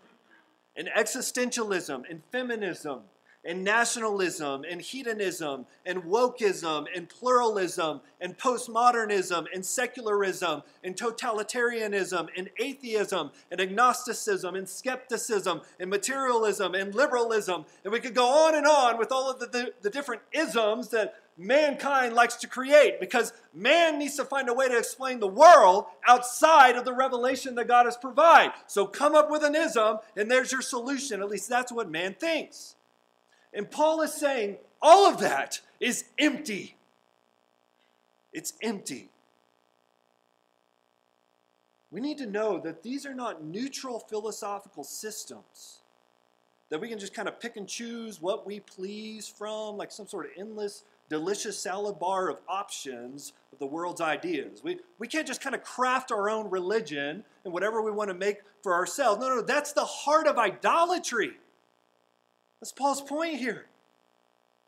and 0.75 0.87
existentialism 0.95 2.03
and 2.09 2.21
feminism 2.31 3.01
and 3.43 3.63
nationalism 3.63 4.63
and 4.69 4.81
hedonism 4.81 5.65
and 5.85 6.03
wokeism 6.03 6.85
and 6.95 7.09
pluralism 7.09 8.01
and 8.19 8.37
postmodernism 8.37 9.45
and 9.53 9.65
secularism 9.65 10.61
and 10.83 10.95
totalitarianism 10.95 12.27
and 12.37 12.49
atheism 12.59 13.31
and 13.49 13.59
agnosticism 13.59 14.55
and 14.55 14.69
skepticism 14.69 15.61
and 15.79 15.89
materialism 15.89 16.75
and 16.75 16.93
liberalism. 16.93 17.65
And 17.83 17.91
we 17.91 17.99
could 17.99 18.13
go 18.13 18.27
on 18.27 18.55
and 18.55 18.67
on 18.67 18.99
with 18.99 19.11
all 19.11 19.31
of 19.31 19.39
the, 19.39 19.47
the, 19.47 19.73
the 19.81 19.89
different 19.89 20.21
isms 20.31 20.89
that 20.89 21.15
mankind 21.37 22.13
likes 22.13 22.35
to 22.37 22.47
create 22.47 22.99
because 22.99 23.33
man 23.53 23.97
needs 23.99 24.15
to 24.17 24.25
find 24.25 24.49
a 24.49 24.53
way 24.53 24.67
to 24.67 24.77
explain 24.77 25.19
the 25.19 25.27
world 25.27 25.85
outside 26.07 26.75
of 26.75 26.85
the 26.85 26.93
revelation 26.93 27.55
that 27.55 27.67
God 27.67 27.85
has 27.85 27.97
provided. 27.97 28.53
So 28.67 28.85
come 28.85 29.15
up 29.15 29.29
with 29.29 29.43
an 29.43 29.55
ism, 29.55 29.97
and 30.15 30.29
there's 30.29 30.51
your 30.51 30.61
solution. 30.61 31.21
At 31.21 31.29
least 31.29 31.49
that's 31.49 31.71
what 31.71 31.89
man 31.89 32.13
thinks. 32.13 32.75
And 33.53 33.69
Paul 33.69 34.01
is 34.01 34.13
saying 34.13 34.57
all 34.81 35.07
of 35.07 35.19
that 35.19 35.61
is 35.79 36.05
empty. 36.17 36.77
It's 38.33 38.53
empty. 38.61 39.09
We 41.91 41.99
need 41.99 42.17
to 42.19 42.25
know 42.25 42.59
that 42.59 42.83
these 42.83 43.05
are 43.05 43.13
not 43.13 43.43
neutral 43.43 43.99
philosophical 43.99 44.85
systems 44.85 45.81
that 46.71 46.79
we 46.79 46.87
can 46.87 46.97
just 46.97 47.13
kind 47.13 47.27
of 47.27 47.37
pick 47.39 47.57
and 47.57 47.67
choose 47.67 48.21
what 48.21 48.47
we 48.47 48.61
please 48.61 49.27
from, 49.27 49.75
like 49.75 49.91
some 49.91 50.07
sort 50.07 50.25
of 50.25 50.31
endless 50.37 50.83
delicious 51.11 51.59
salad 51.59 51.99
bar 51.99 52.29
of 52.29 52.39
options 52.47 53.33
of 53.51 53.59
the 53.59 53.65
world's 53.65 53.99
ideas. 53.99 54.63
We, 54.63 54.79
we 54.97 55.09
can't 55.09 55.27
just 55.27 55.41
kind 55.41 55.53
of 55.53 55.61
craft 55.61 56.09
our 56.09 56.29
own 56.29 56.49
religion 56.49 57.25
and 57.43 57.53
whatever 57.53 57.81
we 57.81 57.91
want 57.91 58.09
to 58.09 58.13
make 58.13 58.37
for 58.63 58.73
ourselves. 58.73 59.19
No, 59.19 59.27
no, 59.27 59.41
that's 59.41 59.73
the 59.73 59.83
heart 59.83 60.25
of 60.25 60.37
idolatry. 60.37 61.33
That's 62.61 62.71
Paul's 62.71 63.01
point 63.01 63.35
here. 63.35 63.65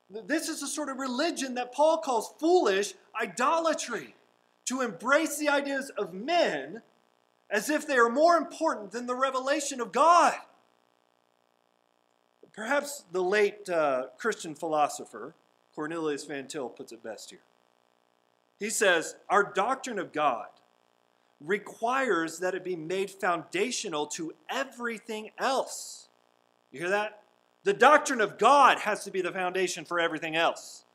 This 0.10 0.50
is 0.50 0.60
the 0.60 0.68
sort 0.68 0.90
of 0.90 0.98
religion 0.98 1.56
that 1.56 1.74
Paul 1.74 2.00
calls 2.00 2.34
foolish 2.38 2.94
idolatry 3.20 4.14
to 4.66 4.82
embrace 4.82 5.38
the 5.38 5.48
ideas 5.48 5.92
of 5.92 6.14
men 6.14 6.82
as 7.50 7.70
if 7.70 7.88
they 7.88 7.96
are 7.96 8.10
more 8.10 8.36
important 8.36 8.92
than 8.92 9.08
the 9.08 9.16
revelation 9.16 9.80
of 9.80 9.94
God. 9.94 10.34
Perhaps 12.52 13.06
the 13.14 13.24
late 13.24 13.70
uh, 13.70 14.08
Christian 14.18 14.56
philosopher 14.56 15.36
Cornelius 15.76 16.26
Van 16.26 16.48
Til 16.48 16.70
puts 16.70 16.92
it 16.92 17.04
best 17.04 17.30
here. 17.30 17.40
He 18.60 18.70
says, 18.70 19.16
Our 19.30 19.44
doctrine 19.44 20.00
of 20.00 20.14
God 20.14 20.48
requires 21.42 22.40
that 22.40 22.56
it 22.56 22.64
be 22.64 22.76
made 22.76 23.10
foundational 23.10 24.08
to 24.08 24.34
everything 24.50 25.32
else. 25.38 26.08
You 26.72 26.80
hear 26.80 26.90
that? 26.90 27.24
The 27.64 27.74
doctrine 27.74 28.22
of 28.22 28.38
God 28.38 28.80
has 28.80 29.04
to 29.06 29.12
be 29.12 29.22
the 29.22 29.32
foundation 29.32 29.86
for 29.86 30.00
everything 30.00 30.36
else. 30.36 30.86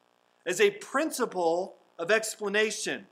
As 0.47 0.61
a 0.61 0.71
principle 0.71 1.77
of 1.99 2.11
explanation. 2.11 3.07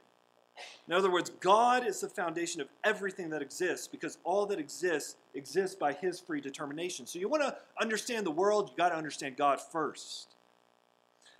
In 0.89 0.95
other 0.95 1.11
words, 1.11 1.31
God 1.41 1.87
is 1.87 2.01
the 2.01 2.09
foundation 2.09 2.61
of 2.61 2.69
everything 2.85 3.29
that 3.31 3.43
exists 3.43 3.89
because 3.89 4.19
all 4.25 4.47
that 4.47 4.59
exists 4.59 5.17
exists 5.35 5.77
by 5.77 5.93
His 5.93 6.19
free 6.19 6.41
determination. 6.41 7.07
So 7.07 7.19
you 7.19 7.29
want 7.29 7.43
to 7.43 7.57
understand 7.81 8.25
the 8.25 8.31
world, 8.31 8.71
you 8.71 8.77
got 8.77 8.91
to 8.91 8.97
understand 8.97 9.37
God 9.37 9.61
first. 9.61 10.36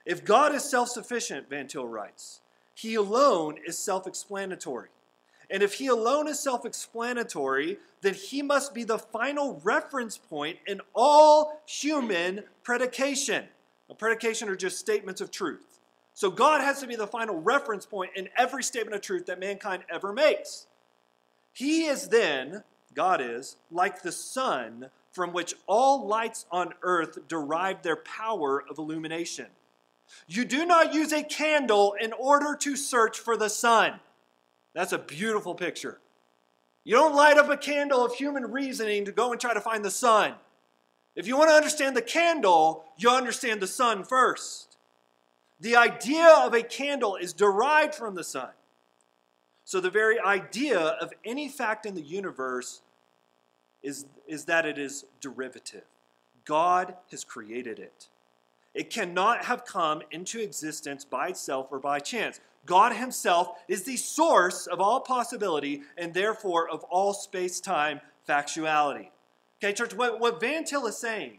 If 0.07 0.25
God 0.25 0.55
is 0.55 0.65
self 0.65 0.89
sufficient, 0.89 1.51
Van 1.51 1.67
Til 1.67 1.87
writes, 1.87 2.41
He 2.75 2.95
alone 2.95 3.59
is 3.67 3.77
self 3.77 4.07
explanatory. 4.07 4.89
And 5.51 5.63
if 5.63 5.75
He 5.75 5.89
alone 5.89 6.29
is 6.29 6.39
self 6.39 6.65
explanatory, 6.65 7.79
then 8.01 8.15
He 8.15 8.41
must 8.41 8.73
be 8.73 8.85
the 8.85 8.99
final 8.99 9.61
reference 9.65 10.17
point 10.17 10.59
in 10.67 10.81
all 10.95 11.61
human 11.67 12.45
predication. 12.63 13.47
Now, 13.89 13.97
predication 13.97 14.49
are 14.49 14.57
just 14.57 14.79
statements 14.79 15.21
of 15.21 15.31
truth. 15.31 15.81
So 16.15 16.31
God 16.31 16.63
has 16.63 16.81
to 16.81 16.87
be 16.87 16.97
the 16.97 17.07
final 17.07 17.41
reference 17.41 17.85
point 17.85 18.13
in 18.17 18.29
every 18.39 18.63
statement 18.63 18.95
of 18.95 19.03
truth 19.03 19.27
that 19.27 19.39
mankind 19.39 19.83
ever 19.93 20.13
makes. 20.13 20.67
He 21.53 21.87
is 21.87 22.09
then, 22.09 22.63
God 22.95 23.21
is, 23.21 23.57
like 23.71 24.03
the 24.03 24.13
sun 24.13 24.91
from 25.13 25.33
which 25.33 25.55
all 25.67 26.07
lights 26.07 26.47
on 26.51 26.73
earth 26.83 27.19
derive 27.29 27.83
their 27.83 27.97
power 27.97 28.65
of 28.69 28.79
illumination. 28.79 29.47
You 30.27 30.45
do 30.45 30.67
not 30.67 30.95
use 30.95 31.13
a 31.13 31.23
candle 31.23 31.95
in 32.01 32.13
order 32.13 32.57
to 32.57 32.77
search 32.77 33.19
for 33.19 33.37
the 33.37 33.49
sun. 33.49 34.01
That's 34.75 34.93
a 34.93 34.99
beautiful 34.99 35.55
picture. 35.55 35.99
You 36.85 36.95
don't 36.95 37.15
light 37.15 37.39
up 37.39 37.51
a 37.51 37.57
candle 37.57 38.05
of 38.05 38.15
human 38.15 38.53
reasoning 38.53 39.05
to 39.07 39.13
go 39.13 39.33
and 39.33 39.41
try 39.41 39.55
to 39.55 39.61
find 39.61 39.85
the 39.85 39.91
sun. 39.91 40.35
If 41.17 41.27
you 41.27 41.37
want 41.37 41.51
to 41.51 41.55
understand 41.55 41.97
the 41.97 42.03
candle, 42.03 42.85
you 42.97 43.11
understand 43.11 43.61
the 43.61 43.67
sun 43.67 44.05
first. 44.05 44.77
The 45.59 45.77
idea 45.77 46.29
of 46.29 46.53
a 46.53 46.63
candle 46.63 47.17
is 47.17 47.33
derived 47.33 47.95
from 47.95 48.15
the 48.15 48.23
sun. 48.23 48.51
So, 49.65 49.81
the 49.81 49.91
very 49.91 50.21
idea 50.21 50.79
of 50.79 51.13
any 51.25 51.49
fact 51.49 51.87
in 51.87 51.95
the 51.95 52.03
universe 52.03 52.83
is, 53.83 54.07
is 54.29 54.45
that 54.45 54.65
it 54.67 54.79
is 54.79 55.07
derivative. 55.21 55.85
God 56.45 56.95
has 57.11 57.25
created 57.25 57.79
it. 57.79 58.09
It 58.77 58.91
cannot 58.91 59.47
have 59.47 59.65
come 59.65 60.03
into 60.11 60.39
existence 60.39 61.03
by 61.03 61.29
itself 61.29 61.69
or 61.71 61.79
by 61.79 61.99
chance. 61.99 62.41
God 62.67 62.93
Himself 62.93 63.59
is 63.69 63.85
the 63.85 63.97
source 63.97 64.67
of 64.67 64.83
all 64.83 65.01
possibility 65.01 65.81
and 65.97 66.13
therefore 66.13 66.69
of 66.69 66.85
all 66.85 67.15
space 67.15 67.59
time 67.59 68.03
factuality. 68.29 69.09
Okay, 69.59 69.73
church, 69.73 69.95
what, 69.95 70.21
what 70.21 70.41
Van 70.41 70.65
Til 70.65 70.87
is 70.87 70.99
saying 70.99 71.39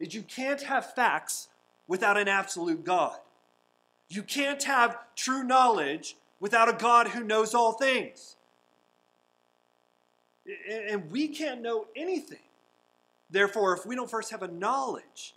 is 0.00 0.12
you 0.12 0.22
can't 0.22 0.60
have 0.62 0.92
facts 0.92 1.46
without 1.86 2.18
an 2.18 2.26
absolute 2.26 2.84
God. 2.84 3.16
You 4.08 4.24
can't 4.24 4.62
have 4.64 4.98
true 5.14 5.44
knowledge 5.44 6.16
without 6.40 6.68
a 6.68 6.72
God 6.72 7.06
who 7.06 7.22
knows 7.22 7.54
all 7.54 7.74
things. 7.74 8.34
And 10.68 11.12
we 11.12 11.28
can't 11.28 11.62
know 11.62 11.86
anything. 11.94 12.40
Therefore, 13.30 13.72
if 13.76 13.86
we 13.86 13.94
don't 13.94 14.10
first 14.10 14.32
have 14.32 14.42
a 14.42 14.48
knowledge 14.48 15.36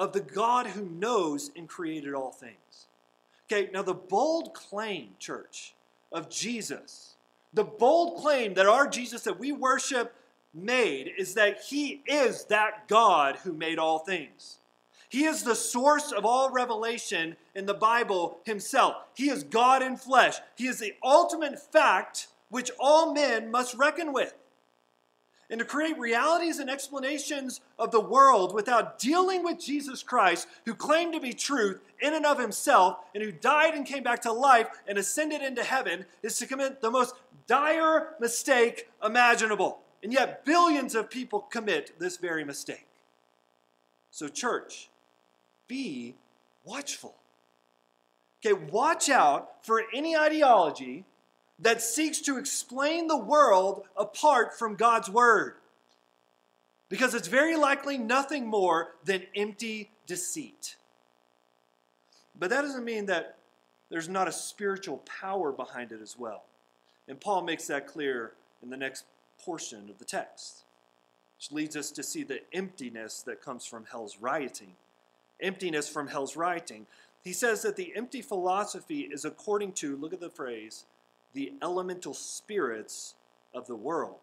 of 0.00 0.14
the 0.14 0.20
God 0.20 0.68
who 0.68 0.86
knows 0.86 1.50
and 1.54 1.68
created 1.68 2.14
all 2.14 2.32
things. 2.32 2.88
Okay, 3.46 3.68
now 3.70 3.82
the 3.82 3.92
bold 3.92 4.54
claim, 4.54 5.10
church, 5.18 5.74
of 6.10 6.30
Jesus, 6.30 7.16
the 7.52 7.64
bold 7.64 8.22
claim 8.22 8.54
that 8.54 8.66
our 8.66 8.88
Jesus 8.88 9.22
that 9.22 9.38
we 9.38 9.52
worship 9.52 10.14
made 10.54 11.12
is 11.18 11.34
that 11.34 11.60
he 11.68 12.00
is 12.06 12.46
that 12.46 12.88
God 12.88 13.36
who 13.44 13.52
made 13.52 13.78
all 13.78 13.98
things. 13.98 14.56
He 15.10 15.24
is 15.24 15.42
the 15.42 15.54
source 15.54 16.12
of 16.12 16.24
all 16.24 16.50
revelation 16.50 17.36
in 17.54 17.66
the 17.66 17.74
Bible 17.74 18.38
himself. 18.44 18.94
He 19.14 19.28
is 19.28 19.44
God 19.44 19.82
in 19.82 19.96
flesh. 19.98 20.36
He 20.56 20.66
is 20.66 20.78
the 20.78 20.94
ultimate 21.04 21.60
fact 21.72 22.28
which 22.48 22.70
all 22.80 23.12
men 23.12 23.50
must 23.50 23.74
reckon 23.74 24.14
with 24.14 24.32
and 25.50 25.58
to 25.58 25.64
create 25.64 25.98
realities 25.98 26.58
and 26.60 26.70
explanations 26.70 27.60
of 27.78 27.90
the 27.90 28.00
world 28.00 28.54
without 28.54 28.98
dealing 28.98 29.42
with 29.42 29.58
Jesus 29.58 30.02
Christ, 30.02 30.46
who 30.64 30.74
claimed 30.74 31.12
to 31.12 31.20
be 31.20 31.32
truth 31.32 31.80
in 32.00 32.14
and 32.14 32.24
of 32.24 32.38
himself, 32.38 32.98
and 33.14 33.22
who 33.22 33.32
died 33.32 33.74
and 33.74 33.84
came 33.84 34.04
back 34.04 34.22
to 34.22 34.32
life 34.32 34.68
and 34.86 34.96
ascended 34.96 35.42
into 35.42 35.64
heaven, 35.64 36.06
is 36.22 36.38
to 36.38 36.46
commit 36.46 36.80
the 36.80 36.90
most 36.90 37.14
dire 37.46 38.14
mistake 38.20 38.88
imaginable. 39.04 39.80
And 40.02 40.12
yet, 40.12 40.44
billions 40.44 40.94
of 40.94 41.10
people 41.10 41.40
commit 41.40 41.98
this 41.98 42.16
very 42.16 42.44
mistake. 42.44 42.86
So, 44.10 44.28
church, 44.28 44.88
be 45.66 46.14
watchful. 46.64 47.14
Okay, 48.44 48.54
watch 48.54 49.10
out 49.10 49.64
for 49.64 49.82
any 49.92 50.16
ideology 50.16 51.04
that 51.62 51.82
seeks 51.82 52.20
to 52.22 52.38
explain 52.38 53.06
the 53.06 53.16
world 53.16 53.84
apart 53.96 54.58
from 54.58 54.76
God's 54.76 55.10
Word. 55.10 55.54
Because 56.88 57.14
it's 57.14 57.28
very 57.28 57.56
likely 57.56 57.98
nothing 57.98 58.46
more 58.46 58.94
than 59.04 59.22
empty 59.36 59.90
deceit. 60.06 60.76
But 62.38 62.50
that 62.50 62.62
doesn't 62.62 62.84
mean 62.84 63.06
that 63.06 63.36
there's 63.90 64.08
not 64.08 64.28
a 64.28 64.32
spiritual 64.32 64.98
power 64.98 65.52
behind 65.52 65.92
it 65.92 66.00
as 66.00 66.18
well. 66.18 66.44
And 67.06 67.20
Paul 67.20 67.42
makes 67.42 67.66
that 67.66 67.86
clear 67.86 68.32
in 68.62 68.70
the 68.70 68.76
next 68.76 69.04
portion 69.38 69.90
of 69.90 69.98
the 69.98 70.04
text, 70.04 70.64
which 71.36 71.52
leads 71.52 71.76
us 71.76 71.90
to 71.92 72.02
see 72.02 72.22
the 72.22 72.40
emptiness 72.52 73.22
that 73.22 73.42
comes 73.42 73.66
from 73.66 73.84
hell's 73.84 74.18
rioting. 74.20 74.72
Emptiness 75.40 75.88
from 75.88 76.08
hell's 76.08 76.36
rioting. 76.36 76.86
He 77.22 77.32
says 77.32 77.62
that 77.62 77.76
the 77.76 77.92
empty 77.94 78.22
philosophy 78.22 79.00
is 79.00 79.24
according 79.24 79.72
to, 79.72 79.96
look 79.96 80.12
at 80.12 80.20
the 80.20 80.30
phrase, 80.30 80.84
the 81.32 81.52
elemental 81.62 82.14
spirits 82.14 83.14
of 83.54 83.66
the 83.66 83.76
world. 83.76 84.16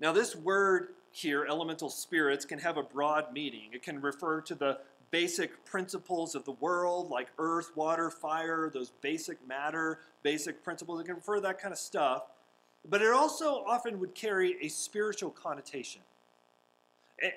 Now, 0.00 0.12
this 0.12 0.34
word 0.34 0.88
here, 1.12 1.46
elemental 1.48 1.90
spirits, 1.90 2.44
can 2.44 2.58
have 2.58 2.76
a 2.76 2.82
broad 2.82 3.32
meaning. 3.32 3.70
It 3.72 3.82
can 3.82 4.00
refer 4.00 4.40
to 4.42 4.54
the 4.54 4.78
basic 5.10 5.64
principles 5.64 6.34
of 6.34 6.44
the 6.44 6.52
world, 6.52 7.10
like 7.10 7.28
earth, 7.38 7.72
water, 7.74 8.10
fire, 8.10 8.70
those 8.72 8.92
basic 9.02 9.46
matter, 9.46 9.98
basic 10.22 10.62
principles. 10.62 11.00
It 11.00 11.04
can 11.04 11.16
refer 11.16 11.36
to 11.36 11.40
that 11.42 11.60
kind 11.60 11.72
of 11.72 11.78
stuff. 11.78 12.24
But 12.88 13.02
it 13.02 13.10
also 13.10 13.64
often 13.66 14.00
would 14.00 14.14
carry 14.14 14.56
a 14.62 14.68
spiritual 14.68 15.30
connotation. 15.30 16.00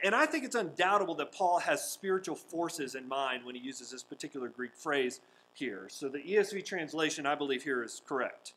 And 0.03 0.15
I 0.15 0.25
think 0.25 0.45
it's 0.45 0.56
undoubtable 0.56 1.15
that 1.15 1.34
Paul 1.34 1.60
has 1.60 1.84
spiritual 1.84 2.36
forces 2.36 2.95
in 2.95 3.08
mind 3.08 3.43
when 3.43 3.56
he 3.56 3.62
uses 3.62 3.91
this 3.91 4.03
particular 4.03 4.47
Greek 4.47 4.73
phrase 4.75 5.19
here. 5.54 5.88
So 5.89 6.10
the 6.10 6.20
ESV 6.20 6.66
translation, 6.66 7.26
I 7.26 7.36
believe, 7.36 7.63
here 7.63 7.84
is 7.84 8.02
correct. 8.08 8.54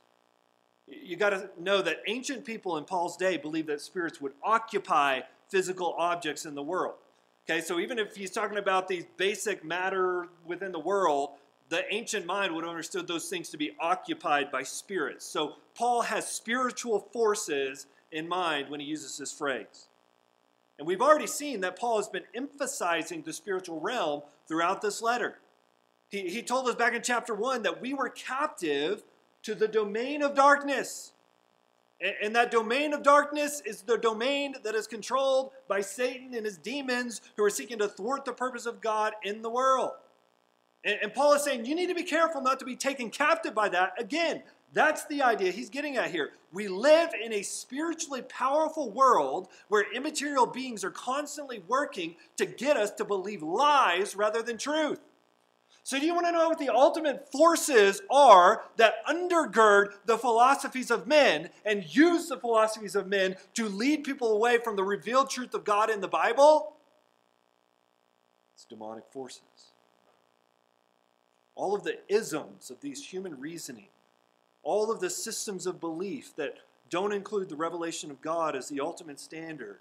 You 0.86 1.16
got 1.16 1.30
to 1.30 1.50
know 1.58 1.82
that 1.82 1.98
ancient 2.06 2.44
people 2.44 2.76
in 2.76 2.84
Paul's 2.84 3.16
day 3.16 3.36
believed 3.36 3.68
that 3.68 3.80
spirits 3.80 4.20
would 4.20 4.32
occupy 4.42 5.20
physical 5.48 5.94
objects 5.98 6.44
in 6.44 6.54
the 6.54 6.62
world. 6.62 6.94
Okay, 7.48 7.60
so 7.60 7.78
even 7.78 7.98
if 7.98 8.16
he's 8.16 8.30
talking 8.30 8.58
about 8.58 8.88
these 8.88 9.04
basic 9.16 9.64
matter 9.64 10.26
within 10.44 10.72
the 10.72 10.80
world, 10.80 11.30
the 11.68 11.82
ancient 11.92 12.26
mind 12.26 12.54
would 12.54 12.64
have 12.64 12.70
understood 12.70 13.06
those 13.06 13.28
things 13.28 13.48
to 13.50 13.56
be 13.56 13.74
occupied 13.80 14.50
by 14.50 14.62
spirits. 14.62 15.24
So 15.24 15.54
Paul 15.74 16.02
has 16.02 16.28
spiritual 16.28 17.00
forces 17.12 17.86
in 18.12 18.28
mind 18.28 18.68
when 18.68 18.80
he 18.80 18.86
uses 18.86 19.18
this 19.18 19.32
phrase. 19.32 19.88
And 20.78 20.86
we've 20.86 21.00
already 21.00 21.26
seen 21.26 21.60
that 21.60 21.78
Paul 21.78 21.96
has 21.96 22.08
been 22.08 22.24
emphasizing 22.34 23.22
the 23.22 23.32
spiritual 23.32 23.80
realm 23.80 24.22
throughout 24.46 24.82
this 24.82 25.00
letter. 25.00 25.38
He, 26.08 26.28
he 26.28 26.42
told 26.42 26.68
us 26.68 26.74
back 26.74 26.94
in 26.94 27.02
chapter 27.02 27.34
1 27.34 27.62
that 27.62 27.80
we 27.80 27.94
were 27.94 28.08
captive 28.08 29.02
to 29.42 29.54
the 29.54 29.68
domain 29.68 30.22
of 30.22 30.34
darkness. 30.34 31.12
And, 32.00 32.14
and 32.22 32.36
that 32.36 32.50
domain 32.50 32.92
of 32.92 33.02
darkness 33.02 33.62
is 33.64 33.82
the 33.82 33.98
domain 33.98 34.54
that 34.62 34.74
is 34.74 34.86
controlled 34.86 35.50
by 35.68 35.80
Satan 35.80 36.34
and 36.34 36.44
his 36.44 36.58
demons 36.58 37.20
who 37.36 37.44
are 37.44 37.50
seeking 37.50 37.78
to 37.78 37.88
thwart 37.88 38.24
the 38.24 38.32
purpose 38.32 38.66
of 38.66 38.80
God 38.80 39.14
in 39.24 39.42
the 39.42 39.50
world. 39.50 39.92
And, 40.84 40.98
and 41.02 41.14
Paul 41.14 41.34
is 41.34 41.42
saying 41.42 41.66
you 41.66 41.74
need 41.74 41.88
to 41.88 41.94
be 41.94 42.04
careful 42.04 42.40
not 42.40 42.58
to 42.60 42.64
be 42.64 42.76
taken 42.76 43.10
captive 43.10 43.54
by 43.54 43.68
that. 43.70 43.94
Again, 43.98 44.42
that's 44.72 45.06
the 45.06 45.22
idea 45.22 45.52
he's 45.52 45.70
getting 45.70 45.96
at 45.96 46.10
here. 46.10 46.30
We 46.52 46.68
live 46.68 47.10
in 47.24 47.32
a 47.32 47.42
spiritually 47.42 48.22
powerful 48.22 48.90
world 48.90 49.48
where 49.68 49.84
immaterial 49.94 50.46
beings 50.46 50.84
are 50.84 50.90
constantly 50.90 51.62
working 51.66 52.16
to 52.36 52.46
get 52.46 52.76
us 52.76 52.90
to 52.92 53.04
believe 53.04 53.42
lies 53.42 54.16
rather 54.16 54.42
than 54.42 54.58
truth. 54.58 55.00
So, 55.86 56.00
do 56.00 56.04
you 56.04 56.14
want 56.14 56.26
to 56.26 56.32
know 56.32 56.48
what 56.48 56.58
the 56.58 56.74
ultimate 56.74 57.30
forces 57.30 58.02
are 58.10 58.64
that 58.76 59.06
undergird 59.08 59.92
the 60.04 60.18
philosophies 60.18 60.90
of 60.90 61.06
men 61.06 61.48
and 61.64 61.84
use 61.94 62.26
the 62.26 62.36
philosophies 62.36 62.96
of 62.96 63.06
men 63.06 63.36
to 63.54 63.68
lead 63.68 64.02
people 64.02 64.32
away 64.32 64.58
from 64.58 64.74
the 64.74 64.82
revealed 64.82 65.30
truth 65.30 65.54
of 65.54 65.62
God 65.62 65.88
in 65.88 66.00
the 66.00 66.08
Bible? 66.08 66.72
It's 68.56 68.64
demonic 68.64 69.04
forces. 69.12 69.42
All 71.54 71.72
of 71.72 71.84
the 71.84 71.98
isms 72.08 72.68
of 72.68 72.80
these 72.80 73.06
human 73.06 73.38
reasoning, 73.38 73.90
all 74.64 74.90
of 74.90 74.98
the 74.98 75.08
systems 75.08 75.68
of 75.68 75.78
belief 75.78 76.34
that 76.34 76.58
don't 76.90 77.12
include 77.12 77.48
the 77.48 77.54
revelation 77.54 78.10
of 78.10 78.20
God 78.20 78.56
as 78.56 78.68
the 78.68 78.80
ultimate 78.80 79.20
standard, 79.20 79.78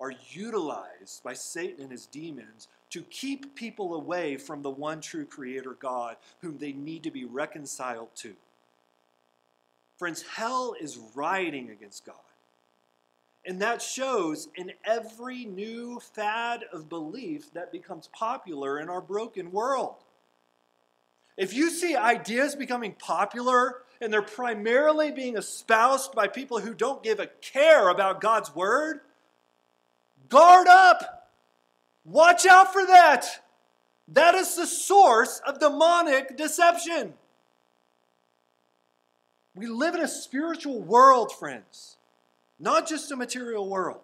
are 0.00 0.12
utilized 0.30 1.22
by 1.22 1.34
Satan 1.34 1.82
and 1.82 1.92
his 1.92 2.06
demons 2.06 2.68
to 2.90 3.02
keep 3.02 3.54
people 3.54 3.94
away 3.94 4.36
from 4.36 4.62
the 4.62 4.70
one 4.70 5.00
true 5.00 5.24
Creator 5.24 5.76
God 5.80 6.16
whom 6.40 6.58
they 6.58 6.72
need 6.72 7.02
to 7.04 7.10
be 7.10 7.24
reconciled 7.24 8.08
to. 8.16 8.34
Friends, 9.98 10.22
hell 10.36 10.74
is 10.80 10.98
rioting 11.14 11.70
against 11.70 12.04
God. 12.04 12.16
And 13.46 13.60
that 13.60 13.82
shows 13.82 14.48
in 14.56 14.72
every 14.84 15.44
new 15.44 16.00
fad 16.00 16.64
of 16.72 16.88
belief 16.88 17.52
that 17.52 17.72
becomes 17.72 18.08
popular 18.08 18.80
in 18.80 18.88
our 18.88 19.02
broken 19.02 19.52
world. 19.52 19.96
If 21.36 21.52
you 21.52 21.70
see 21.70 21.96
ideas 21.96 22.54
becoming 22.54 22.92
popular 22.92 23.82
and 24.00 24.12
they're 24.12 24.22
primarily 24.22 25.10
being 25.10 25.36
espoused 25.36 26.12
by 26.14 26.28
people 26.28 26.60
who 26.60 26.74
don't 26.74 27.02
give 27.02 27.20
a 27.20 27.26
care 27.26 27.88
about 27.88 28.20
God's 28.20 28.54
word, 28.54 29.00
guard 30.28 30.66
up. 30.68 31.30
Watch 32.04 32.46
out 32.46 32.72
for 32.72 32.84
that. 32.86 33.26
That 34.08 34.34
is 34.34 34.56
the 34.56 34.66
source 34.66 35.40
of 35.46 35.58
demonic 35.58 36.36
deception. 36.36 37.14
We 39.54 39.66
live 39.66 39.94
in 39.94 40.00
a 40.00 40.08
spiritual 40.08 40.82
world, 40.82 41.32
friends, 41.32 41.96
not 42.58 42.88
just 42.88 43.12
a 43.12 43.16
material 43.16 43.68
world. 43.68 44.00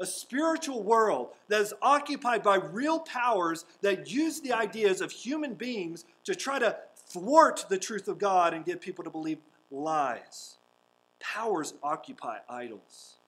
A 0.00 0.06
spiritual 0.06 0.82
world 0.82 1.28
that 1.48 1.60
is 1.60 1.74
occupied 1.80 2.42
by 2.42 2.56
real 2.56 2.98
powers 2.98 3.64
that 3.82 4.10
use 4.10 4.40
the 4.40 4.52
ideas 4.52 5.00
of 5.00 5.12
human 5.12 5.54
beings 5.54 6.04
to 6.24 6.34
try 6.34 6.58
to 6.58 6.76
thwart 7.08 7.66
the 7.68 7.78
truth 7.78 8.08
of 8.08 8.18
God 8.18 8.52
and 8.52 8.64
get 8.64 8.80
people 8.80 9.04
to 9.04 9.10
believe 9.10 9.38
lies. 9.70 10.56
Powers 11.20 11.74
occupy 11.82 12.38
idols. 12.48 13.18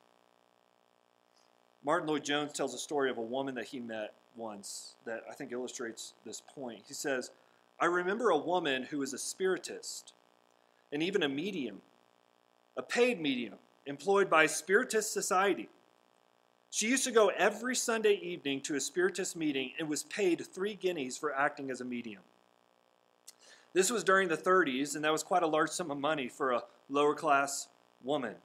Martyn 1.85 2.09
Lloyd-Jones 2.09 2.53
tells 2.53 2.75
a 2.75 2.79
story 2.79 3.11
of 3.11 3.19
a 3.19 3.23
woman 3.23 3.55
that 3.57 3.67
he 3.67 3.79
met 3.79 4.15
once 4.37 4.95
that 5.05 5.23
I 5.31 5.35
think 5.35 5.53
illustrates 5.53 6.15
this 6.25 6.43
point. 6.55 6.83
He 6.89 6.95
says, 6.95 7.31
I 7.79 7.87
remember 7.87 8.31
a 8.31 8.39
woman 8.39 8.85
who 8.85 8.99
was 8.99 9.13
a 9.13 9.19
spiritist 9.19 10.15
and 10.93 11.03
even 11.03 11.23
a 11.23 11.29
medium, 11.29 11.83
a 12.77 12.83
paid 12.83 13.21
medium 13.21 13.55
employed 13.87 14.31
by 14.31 14.45
a 14.45 14.49
Spiritist 14.49 15.13
Society. 15.13 15.69
She 16.71 16.89
used 16.89 17.05
to 17.05 17.11
go 17.11 17.31
every 17.37 17.77
Sunday 17.77 18.15
evening 18.15 18.61
to 18.63 18.77
a 18.77 18.81
Spiritist 18.81 19.37
meeting 19.37 19.73
and 19.79 19.89
was 19.89 20.05
paid 20.05 20.45
three 20.45 20.75
guineas 20.75 21.19
for 21.19 21.35
acting 21.35 21.71
as 21.71 21.81
a 21.81 21.85
medium. 21.85 22.23
This 23.75 23.91
was 23.91 24.05
during 24.05 24.29
the 24.29 24.37
30s, 24.37 24.95
and 24.95 25.05
that 25.05 25.13
was 25.13 25.23
quite 25.23 25.43
a 25.43 25.49
large 25.49 25.71
sum 25.71 25.91
of 25.91 25.99
money 25.99 26.29
for 26.29 26.53
a 26.53 26.63
lower 26.89 27.15
class 27.15 27.69
woman. 28.03 28.37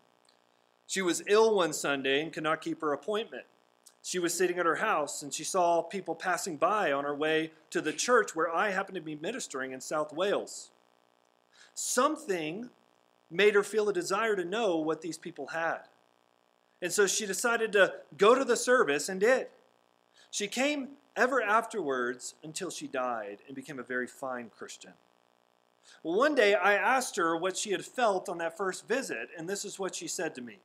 She 0.89 1.04
was 1.04 1.21
ill 1.28 1.54
one 1.54 1.71
Sunday 1.71 2.23
and 2.23 2.34
could 2.34 2.41
not 2.41 2.62
keep 2.62 2.82
her 2.82 2.93
appointment. 2.93 3.43
She 4.02 4.17
was 4.17 4.34
sitting 4.34 4.58
at 4.58 4.65
her 4.65 4.78
house 4.78 5.21
and 5.21 5.32
she 5.32 5.43
saw 5.43 5.84
people 5.84 6.15
passing 6.15 6.58
by 6.58 6.91
on 6.91 7.04
her 7.04 7.13
way 7.13 7.52
to 7.69 7.80
the 7.80 7.93
church 7.93 8.36
where 8.36 8.52
I 8.52 8.71
happened 8.71 8.95
to 8.95 9.02
be 9.02 9.15
ministering 9.15 9.71
in 9.71 9.82
South 9.82 10.12
Wales. 10.12 10.71
Something 11.75 12.71
made 13.30 13.54
her 13.54 13.62
feel 13.62 13.88
a 13.88 13.93
desire 13.93 14.36
to 14.36 14.43
know 14.43 14.78
what 14.78 15.04
these 15.04 15.19
people 15.19 15.45
had. 15.45 15.82
And 16.82 16.91
so 16.91 17.06
she 17.06 17.28
decided 17.28 17.71
to 17.73 17.93
go 18.17 18.34
to 18.34 18.43
the 18.43 18.58
service 18.58 19.10
and 19.10 19.19
did. 19.19 19.45
She 20.32 20.47
came 20.47 20.93
ever 21.15 21.39
afterwards 21.39 22.34
until 22.43 22.71
she 22.71 22.88
died 22.88 23.43
and 23.45 23.56
became 23.56 23.78
a 23.78 23.84
very 23.84 24.08
fine 24.08 24.49
Christian. 24.49 24.93
One 26.02 26.34
day 26.34 26.56
I 26.56 26.73
asked 26.73 27.15
her 27.17 27.38
what 27.38 27.58
she 27.58 27.73
had 27.73 27.86
felt 27.86 28.28
on 28.28 28.39
that 28.39 28.58
first 28.58 28.88
visit, 28.88 29.30
and 29.38 29.47
this 29.47 29.63
is 29.63 29.78
what 29.78 29.93
she 29.93 30.08
said 30.08 30.34
to 30.34 30.41
me. 30.41 30.58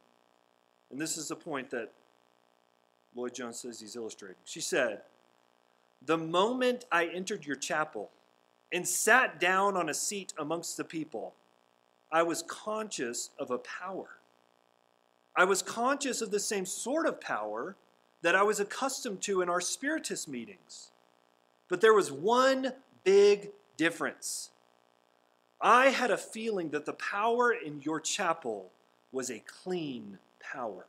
And 0.94 1.00
this 1.00 1.16
is 1.16 1.26
the 1.26 1.34
point 1.34 1.70
that 1.70 1.90
Lloyd-Jones 3.16 3.58
says 3.58 3.80
he's 3.80 3.96
illustrating. 3.96 4.36
She 4.44 4.60
said, 4.60 5.00
The 6.06 6.16
moment 6.16 6.84
I 6.92 7.06
entered 7.06 7.44
your 7.44 7.56
chapel 7.56 8.12
and 8.72 8.86
sat 8.86 9.40
down 9.40 9.76
on 9.76 9.88
a 9.88 9.94
seat 9.94 10.32
amongst 10.38 10.76
the 10.76 10.84
people, 10.84 11.34
I 12.12 12.22
was 12.22 12.44
conscious 12.46 13.30
of 13.40 13.50
a 13.50 13.58
power. 13.58 14.06
I 15.36 15.42
was 15.46 15.62
conscious 15.62 16.22
of 16.22 16.30
the 16.30 16.38
same 16.38 16.64
sort 16.64 17.06
of 17.06 17.20
power 17.20 17.74
that 18.22 18.36
I 18.36 18.44
was 18.44 18.60
accustomed 18.60 19.20
to 19.22 19.42
in 19.42 19.48
our 19.48 19.60
Spiritist 19.60 20.28
meetings. 20.28 20.92
But 21.68 21.80
there 21.80 21.92
was 21.92 22.12
one 22.12 22.72
big 23.02 23.50
difference. 23.76 24.50
I 25.60 25.86
had 25.86 26.12
a 26.12 26.16
feeling 26.16 26.70
that 26.70 26.86
the 26.86 26.92
power 26.92 27.50
in 27.50 27.82
your 27.82 27.98
chapel 27.98 28.70
was 29.10 29.28
a 29.28 29.40
clean 29.40 30.18
power. 30.52 30.86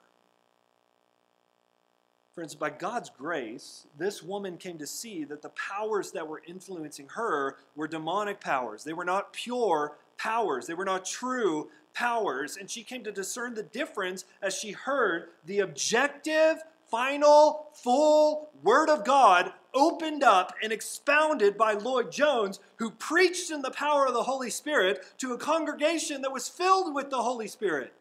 Friends, 2.35 2.53
by 2.53 2.69
God's 2.69 3.09
grace, 3.09 3.87
this 3.97 4.21
woman 4.21 4.57
came 4.57 4.77
to 4.77 4.85
see 4.85 5.23
that 5.23 5.41
the 5.41 5.49
powers 5.49 6.11
that 6.11 6.27
were 6.27 6.41
influencing 6.45 7.07
her 7.15 7.55
were 7.77 7.87
demonic 7.87 8.41
powers. 8.41 8.83
They 8.83 8.91
were 8.91 9.05
not 9.05 9.31
pure 9.31 9.95
powers, 10.17 10.67
they 10.67 10.73
were 10.73 10.83
not 10.83 11.05
true 11.05 11.69
powers. 11.93 12.57
And 12.57 12.69
she 12.69 12.83
came 12.83 13.05
to 13.05 13.11
discern 13.11 13.53
the 13.53 13.63
difference 13.63 14.25
as 14.41 14.53
she 14.53 14.71
heard 14.71 15.29
the 15.45 15.59
objective, 15.59 16.57
final, 16.91 17.67
full 17.73 18.49
Word 18.61 18.89
of 18.89 19.05
God 19.05 19.53
opened 19.73 20.21
up 20.21 20.53
and 20.61 20.73
expounded 20.73 21.57
by 21.57 21.71
Lloyd-Jones, 21.73 22.59
who 22.75 22.91
preached 22.91 23.49
in 23.49 23.61
the 23.61 23.71
power 23.71 24.07
of 24.07 24.13
the 24.13 24.23
Holy 24.23 24.49
Spirit 24.49 25.05
to 25.19 25.33
a 25.33 25.37
congregation 25.37 26.21
that 26.21 26.33
was 26.33 26.49
filled 26.49 26.93
with 26.93 27.09
the 27.09 27.21
Holy 27.21 27.47
Spirit. 27.47 27.93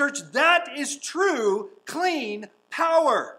Church, 0.00 0.32
that 0.32 0.78
is 0.78 0.96
true, 0.96 1.72
clean 1.84 2.46
power. 2.70 3.36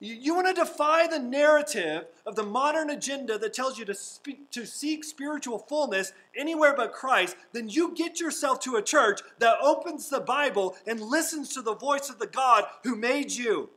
You, 0.00 0.14
you 0.14 0.34
want 0.34 0.48
to 0.48 0.52
defy 0.52 1.06
the 1.06 1.18
narrative 1.18 2.04
of 2.26 2.36
the 2.36 2.42
modern 2.42 2.90
agenda 2.90 3.38
that 3.38 3.54
tells 3.54 3.78
you 3.78 3.86
to, 3.86 3.94
speak, 3.94 4.50
to 4.50 4.66
seek 4.66 5.02
spiritual 5.02 5.60
fullness 5.60 6.12
anywhere 6.36 6.74
but 6.76 6.92
Christ, 6.92 7.36
then 7.54 7.70
you 7.70 7.94
get 7.94 8.20
yourself 8.20 8.60
to 8.64 8.76
a 8.76 8.82
church 8.82 9.22
that 9.38 9.56
opens 9.62 10.10
the 10.10 10.20
Bible 10.20 10.76
and 10.86 11.00
listens 11.00 11.54
to 11.54 11.62
the 11.62 11.74
voice 11.74 12.10
of 12.10 12.18
the 12.18 12.26
God 12.26 12.64
who 12.84 12.94
made 12.94 13.32
you. 13.32 13.70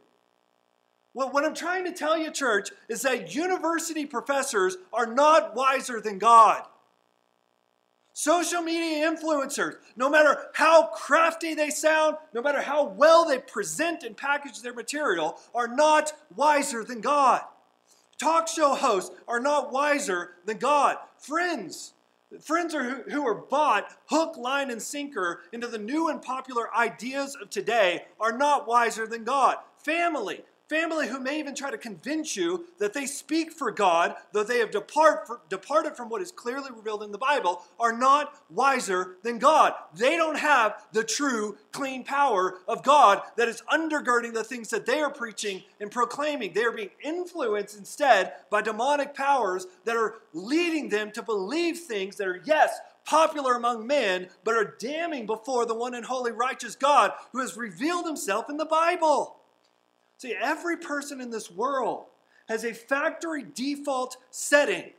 Well, 1.14 1.32
what 1.32 1.46
I'm 1.46 1.56
trying 1.56 1.86
to 1.86 1.94
tell 1.94 2.18
you, 2.18 2.30
church, 2.30 2.72
is 2.90 3.04
that 3.04 3.34
university 3.34 4.06
professors 4.06 4.76
are 4.92 5.08
not 5.08 5.56
wiser 5.56 6.02
than 6.02 6.20
God. 6.20 6.64
Social 8.22 8.62
media 8.62 9.10
influencers, 9.10 9.76
no 9.96 10.10
matter 10.10 10.48
how 10.52 10.88
crafty 10.88 11.54
they 11.54 11.70
sound, 11.70 12.18
no 12.34 12.42
matter 12.42 12.62
how 12.62 12.84
well 12.84 13.24
they 13.24 13.40
present 13.40 14.04
and 14.04 14.18
package 14.18 14.62
their 14.62 14.74
material, 14.74 15.40
are 15.56 15.70
not 15.70 16.12
wiser 16.36 16.84
than 16.84 17.00
God. 17.00 17.40
Talk 18.18 18.50
show 18.50 18.76
hosts 18.76 19.16
are 19.26 19.40
not 19.40 19.72
wiser 19.72 20.32
than 20.46 20.58
God. 20.58 20.98
Friends, 21.18 21.94
friends 22.42 22.76
are 22.76 22.84
who, 22.84 23.10
who 23.10 23.26
are 23.26 23.36
bought 23.36 23.96
hook, 24.08 24.36
line, 24.36 24.70
and 24.70 24.82
sinker 24.82 25.40
into 25.54 25.68
the 25.68 25.78
new 25.78 26.10
and 26.10 26.22
popular 26.22 26.76
ideas 26.76 27.38
of 27.42 27.50
today 27.50 28.04
are 28.20 28.38
not 28.38 28.68
wiser 28.68 29.08
than 29.08 29.24
God. 29.24 29.56
Family, 29.78 30.44
Family 30.70 31.08
who 31.08 31.20
may 31.20 31.40
even 31.40 31.56
try 31.56 31.72
to 31.72 31.80
convince 31.80 32.36
you 32.36 32.68
that 32.78 32.94
they 32.94 33.08
speak 33.08 33.52
for 33.52 33.72
God, 33.72 34.14
though 34.34 34.44
they 34.44 34.60
have 34.60 34.70
depart 34.70 35.26
for, 35.26 35.42
departed 35.50 35.98
from 35.98 36.10
what 36.10 36.22
is 36.22 36.32
clearly 36.32 36.70
revealed 36.70 37.02
in 37.02 37.12
the 37.12 37.18
Bible, 37.18 37.64
are 37.80 37.92
not 37.92 38.36
wiser 38.52 39.16
than 39.24 39.40
God. 39.40 39.74
They 39.96 40.16
don't 40.16 40.38
have 40.38 40.86
the 40.92 41.04
true, 41.04 41.58
clean 41.72 42.04
power 42.04 42.60
of 42.68 42.84
God 42.84 43.24
that 43.36 43.48
is 43.48 43.64
undergirding 43.64 44.36
the 44.36 44.44
things 44.44 44.70
that 44.70 44.86
they 44.86 45.02
are 45.02 45.10
preaching 45.10 45.64
and 45.80 45.90
proclaiming. 45.90 46.54
They 46.54 46.66
are 46.66 46.72
being 46.72 46.92
influenced 47.04 47.76
instead 47.76 48.34
by 48.52 48.62
demonic 48.62 49.16
powers 49.16 49.66
that 49.86 49.98
are 49.98 50.20
leading 50.34 50.90
them 50.90 51.10
to 51.14 51.24
believe 51.24 51.80
things 51.80 52.16
that 52.18 52.28
are, 52.28 52.44
yes, 52.46 52.78
popular 53.06 53.56
among 53.56 53.88
men, 53.88 54.28
but 54.44 54.54
are 54.54 54.76
damning 54.80 55.26
before 55.26 55.66
the 55.66 55.74
one 55.74 55.96
and 55.96 56.06
holy 56.06 56.32
righteous 56.32 56.76
God 56.76 57.12
who 57.32 57.40
has 57.40 57.58
revealed 57.58 58.06
himself 58.06 58.52
in 58.52 58.58
the 58.58 58.66
Bible. 58.66 59.39
See, 60.20 60.36
every 60.40 60.76
person 60.76 61.22
in 61.22 61.32
this 61.32 61.50
world 61.50 62.04
has 62.50 62.66
a 62.66 62.74
factory 62.74 63.46
default 63.56 64.18
setting 64.32 64.92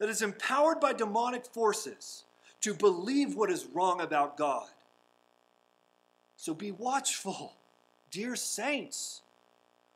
that 0.00 0.08
is 0.08 0.22
empowered 0.22 0.80
by 0.80 0.92
demonic 0.92 1.46
forces 1.46 2.24
to 2.62 2.74
believe 2.74 3.36
what 3.36 3.48
is 3.48 3.68
wrong 3.72 4.00
about 4.00 4.36
God. 4.36 4.66
So 6.36 6.52
be 6.52 6.72
watchful, 6.72 7.54
dear 8.10 8.34
saints. 8.34 9.22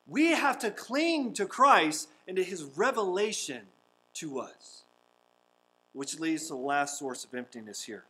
We 0.06 0.28
have 0.28 0.60
to 0.60 0.70
cling 0.70 1.32
to 1.32 1.44
Christ 1.44 2.08
and 2.28 2.36
to 2.36 2.44
his 2.44 2.62
revelation 2.62 3.62
to 4.14 4.38
us. 4.38 4.84
Which 5.94 6.20
leads 6.20 6.44
to 6.44 6.48
the 6.50 6.60
last 6.60 6.98
source 6.98 7.24
of 7.24 7.34
emptiness 7.34 7.82
here 7.82 8.04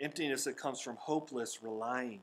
emptiness 0.00 0.44
that 0.44 0.58
comes 0.58 0.80
from 0.80 0.96
hopeless 0.96 1.62
relying. 1.62 2.20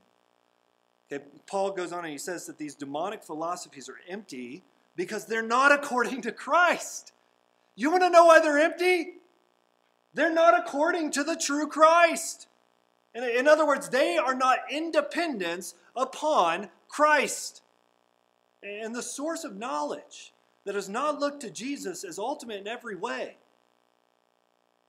Paul 1.47 1.71
goes 1.71 1.91
on 1.91 2.03
and 2.03 2.11
he 2.11 2.17
says 2.17 2.45
that 2.47 2.57
these 2.57 2.75
demonic 2.75 3.23
philosophies 3.23 3.89
are 3.89 3.99
empty 4.07 4.63
because 4.95 5.25
they're 5.25 5.41
not 5.41 5.71
according 5.71 6.21
to 6.21 6.31
Christ. 6.31 7.11
You 7.75 7.89
want 7.89 8.03
to 8.03 8.09
know 8.09 8.25
why 8.25 8.39
they're 8.39 8.59
empty? 8.59 9.13
They're 10.13 10.33
not 10.33 10.57
according 10.57 11.11
to 11.11 11.23
the 11.23 11.35
true 11.35 11.67
Christ. 11.67 12.47
In, 13.15 13.47
other 13.47 13.65
words, 13.65 13.89
they 13.89 14.17
are 14.17 14.35
not 14.35 14.59
independence 14.71 15.75
upon 15.95 16.69
Christ. 16.87 17.61
And 18.61 18.95
the 18.95 19.03
source 19.03 19.43
of 19.43 19.55
knowledge 19.55 20.33
that 20.65 20.73
does 20.73 20.89
not 20.89 21.19
look 21.19 21.39
to 21.41 21.49
Jesus 21.49 22.03
as 22.03 22.17
ultimate 22.17 22.61
in 22.61 22.67
every 22.67 22.95
way 22.95 23.37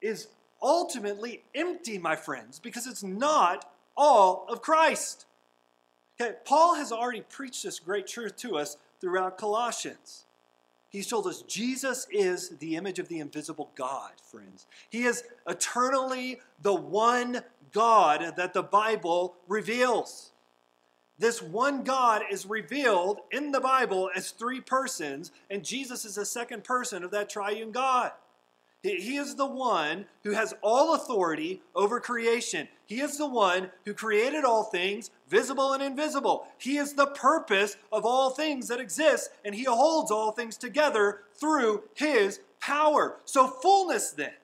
is 0.01 0.29
ultimately 0.63 1.43
empty, 1.55 1.99
my 1.99 2.17
friends, 2.17 2.59
because 2.59 2.87
it's 2.87 3.03
not 3.03 3.71
all 3.97 4.47
of 4.49 4.63
Christ. 4.63 5.27
Okay, 6.21 6.35
Paul 6.45 6.77
has 6.77 6.93
already 6.93 7.23
preached 7.23 7.65
this 7.65 7.81
great 7.81 8.07
truth 8.07 8.37
to 8.37 8.57
us 8.57 8.77
throughout 9.01 9.37
Colossians. 9.37 10.27
He's 10.89 11.09
told 11.09 11.27
us 11.27 11.43
Jesus 11.43 12.07
is 12.13 12.51
the 12.61 12.77
image 12.77 13.01
of 13.01 13.09
the 13.09 13.19
invisible 13.19 13.71
God, 13.75 14.13
friends. 14.31 14.67
He 14.91 15.05
is 15.05 15.25
eternally 15.49 16.39
the 16.63 16.75
one 16.75 17.41
God 17.73 18.35
that 18.37 18.55
the 18.55 18.63
Bible 18.63 19.35
reveals. 19.49 20.31
This 21.19 21.43
one 21.43 21.83
God 21.83 22.23
is 22.31 22.47
revealed 22.47 23.21
in 23.33 23.51
the 23.51 23.61
Bible 23.61 24.11
as 24.15 24.31
three 24.31 24.61
persons, 24.61 25.33
and 25.51 25.65
Jesus 25.65 26.05
is 26.05 26.15
the 26.15 26.25
second 26.25 26.63
person 26.63 27.03
of 27.03 27.11
that 27.11 27.29
triune 27.29 27.73
God. 27.73 28.13
He 28.85 29.17
is 29.17 29.37
the 29.37 29.47
one 29.47 30.05
who 30.25 30.33
has 30.33 30.53
all 30.61 30.95
authority 30.95 31.63
over 31.75 32.01
creation. 32.01 32.69
He 32.85 33.01
is 33.01 33.17
the 33.17 33.27
one 33.27 33.71
who 33.87 33.95
created 33.95 34.45
all 34.45 34.65
things, 34.65 35.11
visible 35.27 35.73
and 35.73 35.83
invisible. 35.83 36.47
He 36.59 36.77
is 36.77 36.93
the 36.93 37.07
purpose 37.07 37.79
of 37.91 38.05
all 38.05 38.29
things 38.29 38.69
that 38.69 38.81
exist, 38.81 39.31
and 39.43 39.55
He 39.55 39.65
holds 39.65 40.11
all 40.11 40.33
things 40.33 40.59
together 40.59 41.21
through 41.35 41.85
His 41.95 42.41
power. 42.61 43.17
So, 43.25 43.49
fullness 43.49 44.11
then, 44.11 44.35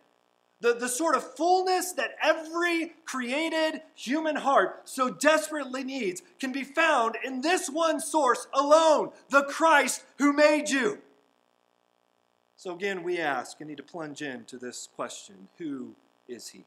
the, 0.62 0.72
the 0.72 0.88
sort 0.88 1.16
of 1.16 1.36
fullness 1.36 1.92
that 1.92 2.16
every 2.22 2.94
created 3.04 3.82
human 3.94 4.36
heart 4.36 4.88
so 4.88 5.10
desperately 5.10 5.84
needs, 5.84 6.22
can 6.38 6.50
be 6.50 6.64
found 6.64 7.16
in 7.22 7.42
this 7.42 7.68
one 7.68 8.00
source 8.00 8.46
alone 8.54 9.10
the 9.28 9.42
Christ 9.42 10.02
who 10.16 10.32
made 10.32 10.70
you. 10.70 11.00
So 12.60 12.74
again, 12.74 13.02
we 13.02 13.18
ask 13.18 13.58
and 13.60 13.70
need 13.70 13.78
to 13.78 13.82
plunge 13.82 14.20
into 14.20 14.58
this 14.58 14.86
question 14.94 15.48
who 15.56 15.94
is 16.28 16.48
he? 16.48 16.66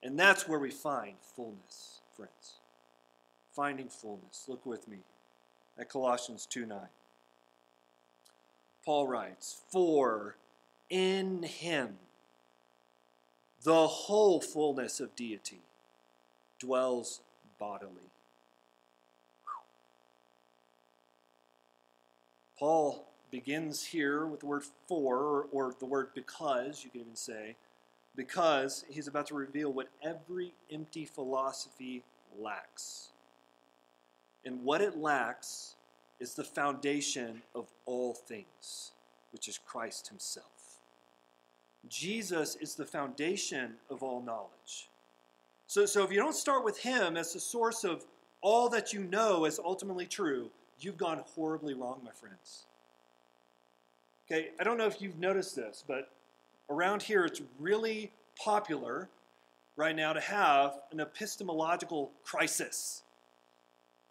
And 0.00 0.16
that's 0.16 0.46
where 0.46 0.60
we 0.60 0.70
find 0.70 1.14
fullness, 1.20 2.02
friends. 2.14 2.60
Finding 3.50 3.88
fullness. 3.88 4.44
Look 4.46 4.64
with 4.64 4.86
me 4.86 4.98
at 5.76 5.88
Colossians 5.88 6.46
2 6.46 6.66
9. 6.66 6.78
Paul 8.84 9.08
writes, 9.08 9.62
For 9.72 10.36
in 10.88 11.42
him 11.42 11.96
the 13.64 13.88
whole 13.88 14.40
fullness 14.40 15.00
of 15.00 15.16
deity 15.16 15.62
dwells 16.60 17.22
bodily. 17.58 18.12
Paul 22.56 23.11
begins 23.32 23.84
here 23.84 24.26
with 24.26 24.40
the 24.40 24.46
word 24.46 24.62
for, 24.86 25.16
or, 25.16 25.46
or 25.50 25.74
the 25.80 25.86
word 25.86 26.08
because, 26.14 26.84
you 26.84 26.90
could 26.90 27.00
even 27.00 27.16
say, 27.16 27.56
because 28.14 28.84
he's 28.88 29.08
about 29.08 29.26
to 29.26 29.34
reveal 29.34 29.72
what 29.72 29.88
every 30.02 30.52
empty 30.70 31.06
philosophy 31.06 32.04
lacks. 32.38 33.08
And 34.44 34.62
what 34.62 34.82
it 34.82 34.98
lacks 34.98 35.76
is 36.20 36.34
the 36.34 36.44
foundation 36.44 37.42
of 37.54 37.72
all 37.86 38.12
things, 38.12 38.92
which 39.32 39.48
is 39.48 39.58
Christ 39.58 40.08
himself. 40.08 40.46
Jesus 41.88 42.56
is 42.56 42.74
the 42.74 42.84
foundation 42.84 43.74
of 43.90 44.02
all 44.02 44.22
knowledge. 44.22 44.90
So, 45.66 45.86
so 45.86 46.04
if 46.04 46.12
you 46.12 46.18
don't 46.18 46.34
start 46.34 46.64
with 46.64 46.78
him 46.78 47.16
as 47.16 47.32
the 47.32 47.40
source 47.40 47.82
of 47.82 48.04
all 48.42 48.68
that 48.68 48.92
you 48.92 49.04
know 49.04 49.46
is 49.46 49.58
ultimately 49.58 50.06
true, 50.06 50.50
you've 50.78 50.98
gone 50.98 51.22
horribly 51.34 51.74
wrong, 51.74 52.00
my 52.04 52.12
friends. 52.12 52.66
Okay, 54.32 54.48
I 54.58 54.64
don't 54.64 54.78
know 54.78 54.86
if 54.86 55.02
you've 55.02 55.18
noticed 55.18 55.54
this, 55.54 55.84
but 55.86 56.08
around 56.70 57.02
here 57.02 57.26
it's 57.26 57.42
really 57.60 58.10
popular 58.42 59.10
right 59.76 59.94
now 59.94 60.14
to 60.14 60.20
have 60.20 60.80
an 60.90 61.00
epistemological 61.00 62.10
crisis. 62.24 63.02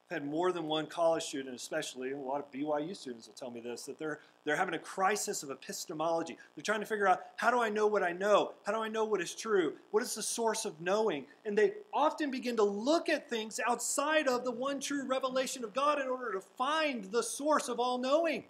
I've 0.05 0.21
had 0.21 0.27
more 0.27 0.51
than 0.51 0.67
one 0.67 0.85
college 0.85 1.23
student, 1.23 1.55
especially 1.55 2.11
a 2.11 2.17
lot 2.17 2.39
of 2.39 2.51
BYU 2.51 2.95
students 2.95 3.25
will 3.25 3.33
tell 3.33 3.49
me 3.49 3.61
this, 3.61 3.85
that 3.85 3.97
they're 3.97 4.19
they're 4.45 4.55
having 4.55 4.75
a 4.75 4.79
crisis 4.79 5.41
of 5.41 5.49
epistemology. 5.49 6.37
They're 6.55 6.63
trying 6.63 6.81
to 6.81 6.85
figure 6.85 7.07
out 7.07 7.21
how 7.37 7.49
do 7.49 7.59
I 7.59 7.69
know 7.69 7.87
what 7.87 8.03
I 8.03 8.11
know? 8.11 8.51
How 8.63 8.73
do 8.73 8.79
I 8.79 8.89
know 8.89 9.05
what 9.05 9.21
is 9.21 9.33
true? 9.33 9.73
What 9.89 10.03
is 10.03 10.13
the 10.13 10.21
source 10.21 10.65
of 10.65 10.79
knowing? 10.79 11.25
And 11.47 11.57
they 11.57 11.73
often 11.91 12.29
begin 12.29 12.55
to 12.57 12.63
look 12.63 13.09
at 13.09 13.27
things 13.27 13.59
outside 13.67 14.27
of 14.27 14.43
the 14.43 14.51
one 14.51 14.79
true 14.79 15.03
revelation 15.03 15.63
of 15.63 15.73
God 15.73 15.99
in 15.99 16.07
order 16.07 16.31
to 16.33 16.41
find 16.41 17.05
the 17.05 17.23
source 17.23 17.69
of 17.69 17.79
all 17.79 17.97
knowing. 17.97 18.43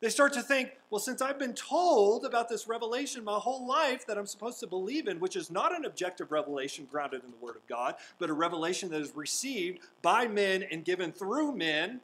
They 0.00 0.10
start 0.10 0.34
to 0.34 0.42
think, 0.42 0.72
well, 0.90 0.98
since 0.98 1.22
I've 1.22 1.38
been 1.38 1.54
told 1.54 2.26
about 2.26 2.48
this 2.48 2.68
revelation 2.68 3.24
my 3.24 3.38
whole 3.38 3.66
life 3.66 4.06
that 4.06 4.18
I'm 4.18 4.26
supposed 4.26 4.60
to 4.60 4.66
believe 4.66 5.08
in, 5.08 5.20
which 5.20 5.36
is 5.36 5.50
not 5.50 5.74
an 5.74 5.86
objective 5.86 6.30
revelation 6.30 6.86
grounded 6.90 7.24
in 7.24 7.30
the 7.30 7.36
Word 7.38 7.56
of 7.56 7.66
God, 7.66 7.94
but 8.18 8.28
a 8.28 8.34
revelation 8.34 8.90
that 8.90 9.00
is 9.00 9.16
received 9.16 9.80
by 10.02 10.28
men 10.28 10.64
and 10.70 10.84
given 10.84 11.12
through 11.12 11.56
men, 11.56 12.00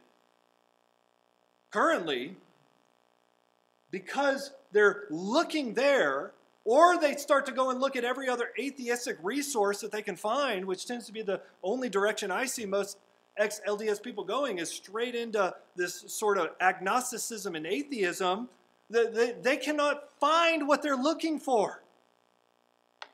currently, 1.70 2.37
because 3.90 4.52
they're 4.72 5.05
looking 5.11 5.74
there, 5.74 6.33
or 6.64 6.98
they 6.98 7.14
start 7.16 7.44
to 7.44 7.52
go 7.52 7.70
and 7.70 7.78
look 7.78 7.94
at 7.94 8.05
every 8.05 8.28
other 8.28 8.50
atheistic 8.59 9.18
resource 9.22 9.83
that 9.83 9.92
they 9.92 10.00
can 10.00 10.16
find, 10.16 10.64
which 10.64 10.87
tends 10.87 11.05
to 11.07 11.12
be 11.12 11.20
the 11.20 11.42
only 11.62 11.90
direction 11.90 12.31
I 12.31 12.46
see 12.46 12.64
most 12.64 12.96
ex 13.38 13.61
LDS 13.66 14.03
people 14.03 14.25
going 14.25 14.59
is 14.59 14.71
straight 14.71 15.14
into 15.14 15.55
this 15.77 16.05
sort 16.09 16.38
of 16.38 16.51
agnosticism 16.61 17.55
and 17.55 17.66
atheism. 17.66 18.49
They, 18.90 19.35
they 19.40 19.57
cannot 19.57 20.05
find 20.21 20.68
what 20.68 20.83
they're 20.83 20.97
looking 20.97 21.38
for. 21.38 21.83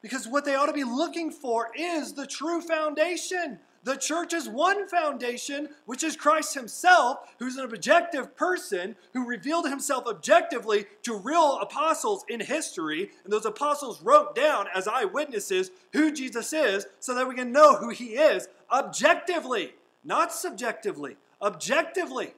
Because 0.03 0.29
what 0.29 0.45
they 0.45 0.55
ought 0.55 0.67
to 0.67 0.73
be 0.73 0.85
looking 0.85 1.31
for 1.31 1.71
is 1.77 2.13
the 2.13 2.27
true 2.27 2.61
foundation. 2.61 3.59
The 3.85 3.97
church 3.97 4.33
is 4.33 4.49
one 4.49 4.89
foundation, 4.89 5.71
which 5.87 6.03
is 6.03 6.17
Christ 6.17 6.55
Himself, 6.55 7.19
who's 7.39 7.57
an 7.57 7.65
objective 7.65 8.37
person 8.37 8.97
who 9.13 9.27
revealed 9.27 9.69
Himself 9.69 10.07
objectively 10.07 10.87
to 11.05 11.17
real 11.17 11.59
apostles 11.61 12.25
in 12.29 12.41
history. 12.41 13.11
And 13.25 13.33
those 13.33 13.47
apostles 13.47 14.03
wrote 14.03 14.35
down 14.35 14.67
as 14.75 14.89
eyewitnesses 14.89 15.71
who 15.93 16.13
Jesus 16.13 16.53
is 16.53 16.87
so 17.01 17.15
that 17.15 17.29
we 17.29 17.35
can 17.35 17.53
know 17.53 17.77
who 17.77 17.91
He 17.91 18.15
is 18.15 18.49
objectively 18.71 19.73
not 20.09 20.33
subjectively, 20.33 21.19
objectively. 21.41 22.33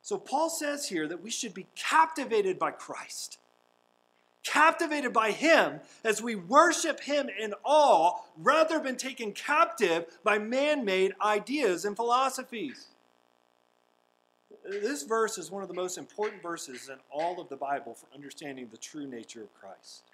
So 0.00 0.16
Paul 0.16 0.48
says 0.48 0.88
here 0.88 1.08
that 1.08 1.22
we 1.22 1.30
should 1.30 1.52
be 1.52 1.66
captivated 1.74 2.56
by 2.56 2.70
Christ, 2.70 3.38
captivated 4.44 5.12
by 5.12 5.32
Him 5.32 5.80
as 6.04 6.22
we 6.22 6.36
worship 6.36 7.00
Him 7.00 7.28
in 7.28 7.52
awe 7.64 8.20
rather 8.38 8.78
than 8.78 8.96
taken 8.96 9.32
captive 9.32 10.06
by 10.22 10.38
man 10.38 10.84
made 10.84 11.14
ideas 11.20 11.84
and 11.84 11.96
philosophies. 11.96 12.86
This 14.64 15.02
verse 15.02 15.36
is 15.36 15.50
one 15.50 15.62
of 15.62 15.68
the 15.68 15.74
most 15.74 15.98
important 15.98 16.42
verses 16.42 16.88
in 16.88 16.98
all 17.10 17.40
of 17.40 17.48
the 17.48 17.56
Bible 17.56 17.94
for 17.94 18.06
understanding 18.14 18.68
the 18.70 18.78
true 18.78 19.06
nature 19.06 19.42
of 19.42 19.52
Christ. 19.54 20.04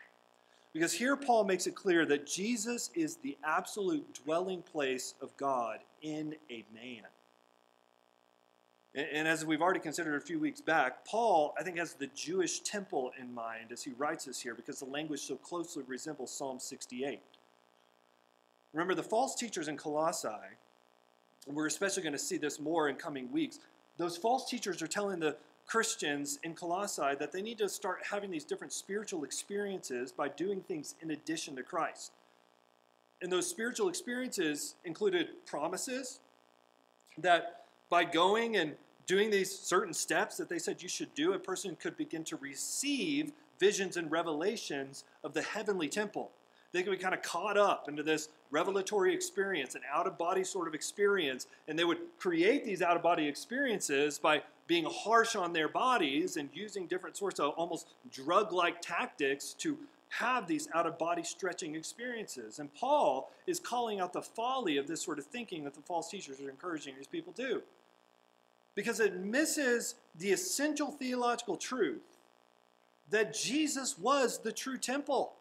Because 0.72 0.92
here 0.92 1.16
Paul 1.16 1.44
makes 1.44 1.66
it 1.66 1.74
clear 1.74 2.06
that 2.06 2.26
Jesus 2.26 2.90
is 2.94 3.16
the 3.16 3.36
absolute 3.44 4.06
dwelling 4.24 4.62
place 4.62 5.14
of 5.20 5.36
God 5.36 5.80
in 6.02 6.36
a 6.50 6.64
man. 6.72 7.02
And, 8.92 9.28
as 9.28 9.44
we've 9.44 9.62
already 9.62 9.78
considered 9.78 10.16
a 10.16 10.20
few 10.20 10.40
weeks 10.40 10.60
back, 10.60 11.04
Paul, 11.04 11.54
I 11.58 11.62
think, 11.62 11.78
has 11.78 11.94
the 11.94 12.08
Jewish 12.08 12.60
temple 12.60 13.12
in 13.20 13.32
mind 13.32 13.70
as 13.70 13.84
he 13.84 13.92
writes 13.92 14.24
this 14.24 14.40
here 14.40 14.54
because 14.54 14.80
the 14.80 14.84
language 14.86 15.20
so 15.20 15.36
closely 15.36 15.84
resembles 15.86 16.32
Psalm 16.32 16.58
68. 16.58 17.20
Remember, 18.72 18.96
the 18.96 19.02
false 19.02 19.36
teachers 19.36 19.68
in 19.68 19.76
Colossae, 19.76 20.28
and 21.46 21.54
we're 21.54 21.66
especially 21.66 22.02
going 22.02 22.14
to 22.14 22.18
see 22.18 22.36
this 22.36 22.58
more 22.58 22.88
in 22.88 22.96
coming 22.96 23.30
weeks, 23.30 23.60
those 23.96 24.16
false 24.16 24.50
teachers 24.50 24.82
are 24.82 24.88
telling 24.88 25.20
the 25.20 25.36
Christians 25.70 26.40
in 26.42 26.54
Colossae 26.54 27.14
that 27.20 27.30
they 27.30 27.42
need 27.42 27.58
to 27.58 27.68
start 27.68 28.00
having 28.10 28.28
these 28.28 28.44
different 28.44 28.72
spiritual 28.72 29.22
experiences 29.22 30.10
by 30.10 30.26
doing 30.26 30.62
things 30.62 30.96
in 31.00 31.12
addition 31.12 31.54
to 31.54 31.62
Christ. 31.62 32.10
And 33.22 33.30
those 33.30 33.46
spiritual 33.46 33.88
experiences 33.88 34.74
included 34.84 35.28
promises 35.46 36.18
that 37.18 37.66
by 37.88 38.02
going 38.02 38.56
and 38.56 38.74
doing 39.06 39.30
these 39.30 39.56
certain 39.56 39.94
steps 39.94 40.36
that 40.38 40.48
they 40.48 40.58
said 40.58 40.82
you 40.82 40.88
should 40.88 41.14
do, 41.14 41.34
a 41.34 41.38
person 41.38 41.76
could 41.76 41.96
begin 41.96 42.24
to 42.24 42.36
receive 42.36 43.30
visions 43.60 43.96
and 43.96 44.10
revelations 44.10 45.04
of 45.22 45.34
the 45.34 45.42
heavenly 45.42 45.88
temple. 45.88 46.32
They 46.72 46.82
could 46.82 46.92
be 46.92 46.98
kind 46.98 47.14
of 47.14 47.22
caught 47.22 47.56
up 47.56 47.88
into 47.88 48.02
this 48.02 48.28
revelatory 48.50 49.12
experience, 49.12 49.74
an 49.74 49.82
out 49.92 50.06
of 50.06 50.16
body 50.16 50.44
sort 50.44 50.68
of 50.68 50.74
experience, 50.74 51.46
and 51.66 51.78
they 51.78 51.84
would 51.84 51.98
create 52.18 52.64
these 52.64 52.80
out 52.82 52.96
of 52.96 53.02
body 53.02 53.26
experiences 53.26 54.18
by 54.18 54.42
being 54.66 54.86
harsh 54.88 55.34
on 55.34 55.52
their 55.52 55.68
bodies 55.68 56.36
and 56.36 56.48
using 56.52 56.86
different 56.86 57.16
sorts 57.16 57.40
of 57.40 57.50
almost 57.54 57.88
drug 58.12 58.52
like 58.52 58.80
tactics 58.80 59.52
to 59.54 59.76
have 60.10 60.46
these 60.46 60.68
out 60.74 60.86
of 60.86 60.98
body 60.98 61.22
stretching 61.22 61.74
experiences. 61.74 62.58
And 62.58 62.72
Paul 62.74 63.30
is 63.46 63.58
calling 63.58 64.00
out 64.00 64.12
the 64.12 64.22
folly 64.22 64.76
of 64.76 64.86
this 64.86 65.02
sort 65.02 65.18
of 65.18 65.26
thinking 65.26 65.64
that 65.64 65.74
the 65.74 65.82
false 65.82 66.08
teachers 66.08 66.40
are 66.40 66.50
encouraging 66.50 66.94
these 66.96 67.06
people 67.06 67.32
to. 67.34 67.62
Because 68.74 69.00
it 69.00 69.20
misses 69.20 69.96
the 70.18 70.30
essential 70.30 70.90
theological 70.90 71.56
truth 71.56 72.02
that 73.10 73.34
Jesus 73.34 73.98
was 73.98 74.38
the 74.38 74.52
true 74.52 74.78
temple. 74.78 75.32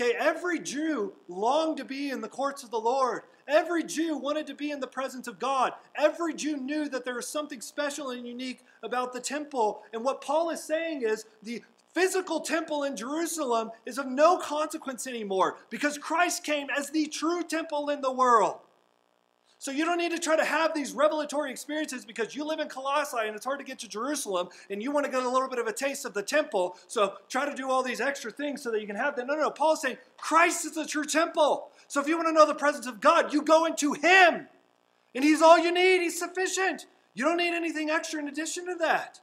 Okay, 0.00 0.14
every 0.18 0.58
Jew 0.58 1.12
longed 1.28 1.76
to 1.76 1.84
be 1.84 2.10
in 2.10 2.20
the 2.20 2.28
courts 2.28 2.64
of 2.64 2.70
the 2.70 2.80
Lord. 2.80 3.22
Every 3.46 3.84
Jew 3.84 4.16
wanted 4.16 4.46
to 4.48 4.54
be 4.54 4.70
in 4.70 4.80
the 4.80 4.86
presence 4.86 5.28
of 5.28 5.38
God. 5.38 5.72
Every 5.94 6.34
Jew 6.34 6.56
knew 6.56 6.88
that 6.88 7.04
there 7.04 7.14
was 7.14 7.28
something 7.28 7.60
special 7.60 8.10
and 8.10 8.26
unique 8.26 8.64
about 8.82 9.12
the 9.12 9.20
temple. 9.20 9.82
And 9.92 10.02
what 10.02 10.20
Paul 10.20 10.50
is 10.50 10.62
saying 10.62 11.02
is 11.02 11.26
the 11.42 11.62
physical 11.92 12.40
temple 12.40 12.82
in 12.82 12.96
Jerusalem 12.96 13.70
is 13.86 13.98
of 13.98 14.06
no 14.06 14.36
consequence 14.36 15.06
anymore 15.06 15.58
because 15.70 15.96
Christ 15.96 16.42
came 16.42 16.68
as 16.76 16.90
the 16.90 17.06
true 17.06 17.44
temple 17.44 17.88
in 17.90 18.00
the 18.00 18.10
world. 18.10 18.58
So 19.64 19.70
you 19.70 19.86
don't 19.86 19.96
need 19.96 20.10
to 20.10 20.18
try 20.18 20.36
to 20.36 20.44
have 20.44 20.74
these 20.74 20.92
revelatory 20.92 21.50
experiences 21.50 22.04
because 22.04 22.36
you 22.36 22.44
live 22.44 22.60
in 22.60 22.68
Colossae 22.68 23.16
and 23.26 23.34
it's 23.34 23.46
hard 23.46 23.60
to 23.60 23.64
get 23.64 23.78
to 23.78 23.88
Jerusalem 23.88 24.50
and 24.68 24.82
you 24.82 24.90
want 24.90 25.06
to 25.06 25.10
get 25.10 25.22
a 25.22 25.28
little 25.28 25.48
bit 25.48 25.58
of 25.58 25.66
a 25.66 25.72
taste 25.72 26.04
of 26.04 26.12
the 26.12 26.22
temple. 26.22 26.76
So 26.86 27.14
try 27.30 27.48
to 27.48 27.56
do 27.56 27.70
all 27.70 27.82
these 27.82 27.98
extra 27.98 28.30
things 28.30 28.62
so 28.62 28.70
that 28.70 28.82
you 28.82 28.86
can 28.86 28.94
have 28.94 29.16
that. 29.16 29.26
No, 29.26 29.32
no, 29.32 29.40
no. 29.40 29.50
Paul's 29.50 29.80
saying 29.80 29.96
Christ 30.18 30.66
is 30.66 30.72
the 30.72 30.84
true 30.84 31.06
temple. 31.06 31.70
So 31.88 31.98
if 31.98 32.06
you 32.06 32.14
want 32.18 32.28
to 32.28 32.34
know 32.34 32.46
the 32.46 32.54
presence 32.54 32.86
of 32.86 33.00
God, 33.00 33.32
you 33.32 33.40
go 33.40 33.64
into 33.64 33.94
Him. 33.94 34.48
And 35.14 35.24
He's 35.24 35.40
all 35.40 35.58
you 35.58 35.72
need. 35.72 36.02
He's 36.02 36.18
sufficient. 36.18 36.84
You 37.14 37.24
don't 37.24 37.38
need 37.38 37.54
anything 37.54 37.88
extra 37.88 38.20
in 38.20 38.28
addition 38.28 38.66
to 38.66 38.74
that. 38.80 39.20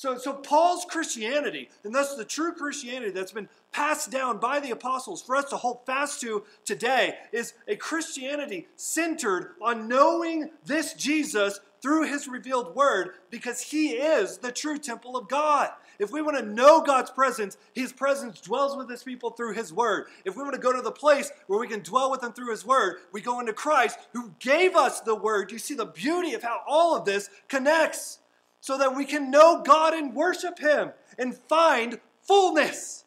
So, 0.00 0.16
so 0.16 0.32
Paul's 0.32 0.86
Christianity, 0.86 1.68
and 1.84 1.94
thus 1.94 2.14
the 2.14 2.24
true 2.24 2.54
Christianity 2.54 3.10
that's 3.10 3.32
been 3.32 3.50
passed 3.70 4.10
down 4.10 4.38
by 4.38 4.58
the 4.58 4.70
apostles 4.70 5.20
for 5.20 5.36
us 5.36 5.44
to 5.50 5.58
hold 5.58 5.84
fast 5.84 6.22
to 6.22 6.44
today, 6.64 7.18
is 7.32 7.52
a 7.68 7.76
Christianity 7.76 8.66
centered 8.76 9.56
on 9.60 9.88
knowing 9.88 10.52
this 10.64 10.94
Jesus 10.94 11.60
through 11.82 12.04
his 12.04 12.26
revealed 12.26 12.74
word 12.74 13.10
because 13.28 13.60
he 13.60 13.90
is 13.90 14.38
the 14.38 14.50
true 14.50 14.78
temple 14.78 15.18
of 15.18 15.28
God. 15.28 15.68
If 15.98 16.10
we 16.10 16.22
want 16.22 16.38
to 16.38 16.46
know 16.46 16.80
God's 16.80 17.10
presence, 17.10 17.58
his 17.74 17.92
presence 17.92 18.40
dwells 18.40 18.78
with 18.78 18.88
his 18.88 19.02
people 19.02 19.32
through 19.32 19.52
his 19.52 19.70
word. 19.70 20.06
If 20.24 20.34
we 20.34 20.42
want 20.42 20.54
to 20.54 20.60
go 20.60 20.72
to 20.72 20.80
the 20.80 20.90
place 20.90 21.30
where 21.46 21.60
we 21.60 21.68
can 21.68 21.80
dwell 21.80 22.10
with 22.10 22.22
him 22.22 22.32
through 22.32 22.52
his 22.52 22.64
word, 22.64 23.00
we 23.12 23.20
go 23.20 23.38
into 23.38 23.52
Christ 23.52 23.98
who 24.14 24.32
gave 24.38 24.76
us 24.76 25.02
the 25.02 25.14
word. 25.14 25.52
You 25.52 25.58
see 25.58 25.74
the 25.74 25.84
beauty 25.84 26.32
of 26.32 26.42
how 26.42 26.62
all 26.66 26.96
of 26.96 27.04
this 27.04 27.28
connects 27.48 28.19
so 28.60 28.76
that 28.78 28.94
we 28.94 29.04
can 29.04 29.30
know 29.30 29.62
God 29.62 29.94
and 29.94 30.14
worship 30.14 30.58
Him 30.58 30.92
and 31.18 31.34
find 31.34 32.00
fullness. 32.22 33.04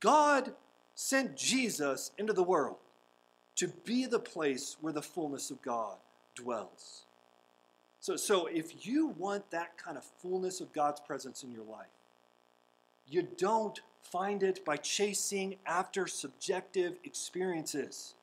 God 0.00 0.52
sent 0.94 1.36
Jesus 1.36 2.12
into 2.18 2.32
the 2.32 2.42
world 2.42 2.76
to 3.56 3.68
be 3.84 4.06
the 4.06 4.18
place 4.18 4.76
where 4.80 4.92
the 4.92 5.02
fullness 5.02 5.50
of 5.50 5.62
God 5.62 5.96
dwells. 6.34 7.04
So, 8.00 8.16
so 8.16 8.46
if 8.46 8.86
you 8.86 9.08
want 9.16 9.50
that 9.50 9.78
kind 9.78 9.96
of 9.96 10.04
fullness 10.04 10.60
of 10.60 10.72
God's 10.72 11.00
presence 11.00 11.42
in 11.42 11.52
your 11.52 11.64
life, 11.64 11.86
you 13.08 13.26
don't 13.38 13.80
find 14.02 14.42
it 14.42 14.64
by 14.64 14.76
chasing 14.76 15.56
after 15.64 16.06
subjective 16.06 16.96
experiences. 17.04 18.14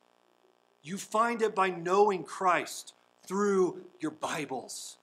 You 0.83 0.97
find 0.97 1.41
it 1.41 1.55
by 1.55 1.69
knowing 1.69 2.23
Christ 2.23 2.93
through 3.31 3.79
your 4.01 4.11
Bibles. 4.11 4.97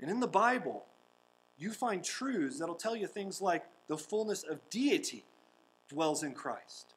And 0.00 0.08
in 0.08 0.20
the 0.20 0.28
Bible, 0.28 0.84
you 1.58 1.72
find 1.72 2.04
truths 2.04 2.60
that'll 2.60 2.76
tell 2.76 2.94
you 2.94 3.08
things 3.08 3.42
like 3.42 3.64
the 3.88 3.96
fullness 3.96 4.44
of 4.44 4.60
deity 4.70 5.24
dwells 5.88 6.22
in 6.22 6.34
Christ. 6.34 6.94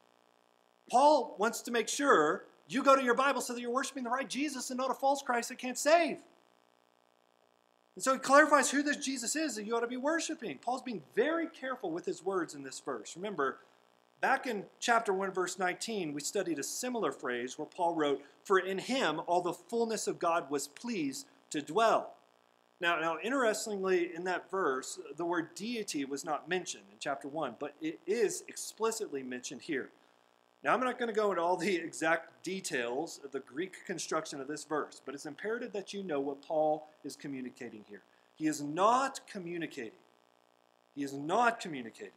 Paul 0.91 1.35
wants 1.39 1.63
to 1.63 1.71
make 1.71 1.87
sure 1.87 2.45
you 2.67 2.83
go 2.83 2.95
to 2.95 3.01
your 3.01 3.15
Bible 3.15 3.41
so 3.41 3.53
that 3.53 3.61
you're 3.61 3.71
worshiping 3.71 4.03
the 4.03 4.11
right 4.11 4.29
Jesus 4.29 4.69
and 4.69 4.77
not 4.77 4.91
a 4.91 4.93
false 4.93 5.23
Christ 5.23 5.49
that 5.49 5.57
can't 5.57 5.79
save. 5.79 6.19
And 7.95 8.03
so 8.03 8.13
he 8.13 8.19
clarifies 8.19 8.69
who 8.69 8.83
this 8.83 8.97
Jesus 8.97 9.35
is 9.35 9.55
that 9.55 9.65
you 9.65 9.75
ought 9.75 9.79
to 9.79 9.87
be 9.87 9.97
worshiping. 9.97 10.59
Paul's 10.59 10.83
being 10.83 11.01
very 11.15 11.47
careful 11.47 11.89
with 11.89 12.05
his 12.05 12.23
words 12.23 12.53
in 12.53 12.61
this 12.61 12.79
verse. 12.79 13.15
Remember, 13.15 13.57
Back 14.21 14.47
in 14.47 14.65
chapter 14.81 15.13
1, 15.13 15.31
verse 15.31 15.57
19, 15.57 16.13
we 16.13 16.19
studied 16.19 16.59
a 16.59 16.63
similar 16.63 17.11
phrase 17.13 17.57
where 17.57 17.65
Paul 17.65 17.95
wrote, 17.95 18.21
For 18.43 18.59
in 18.59 18.77
him 18.77 19.21
all 19.27 19.41
the 19.41 19.53
fullness 19.53 20.07
of 20.07 20.19
God 20.19 20.49
was 20.51 20.67
pleased 20.67 21.25
to 21.51 21.61
dwell. 21.61 22.15
Now, 22.81 22.99
now, 22.99 23.17
interestingly, 23.23 24.13
in 24.13 24.25
that 24.25 24.51
verse, 24.51 24.99
the 25.15 25.25
word 25.25 25.55
deity 25.55 26.03
was 26.03 26.25
not 26.25 26.49
mentioned 26.49 26.83
in 26.91 26.97
chapter 26.99 27.29
1, 27.29 27.55
but 27.59 27.75
it 27.81 27.99
is 28.05 28.43
explicitly 28.49 29.23
mentioned 29.23 29.61
here. 29.61 29.89
Now, 30.63 30.73
I'm 30.73 30.81
not 30.81 30.99
going 30.99 31.07
to 31.07 31.15
go 31.15 31.29
into 31.29 31.41
all 31.41 31.55
the 31.55 31.75
exact 31.75 32.43
details 32.43 33.21
of 33.23 33.31
the 33.31 33.39
Greek 33.39 33.85
construction 33.85 34.41
of 34.41 34.47
this 34.49 34.65
verse, 34.65 35.01
but 35.05 35.15
it's 35.15 35.25
imperative 35.25 35.71
that 35.71 35.93
you 35.93 36.03
know 36.03 36.19
what 36.19 36.41
Paul 36.41 36.87
is 37.05 37.15
communicating 37.15 37.85
here. 37.87 38.01
He 38.35 38.47
is 38.47 38.61
not 38.61 39.21
communicating. 39.31 39.99
He 40.95 41.03
is 41.03 41.13
not 41.13 41.61
communicating 41.61 42.11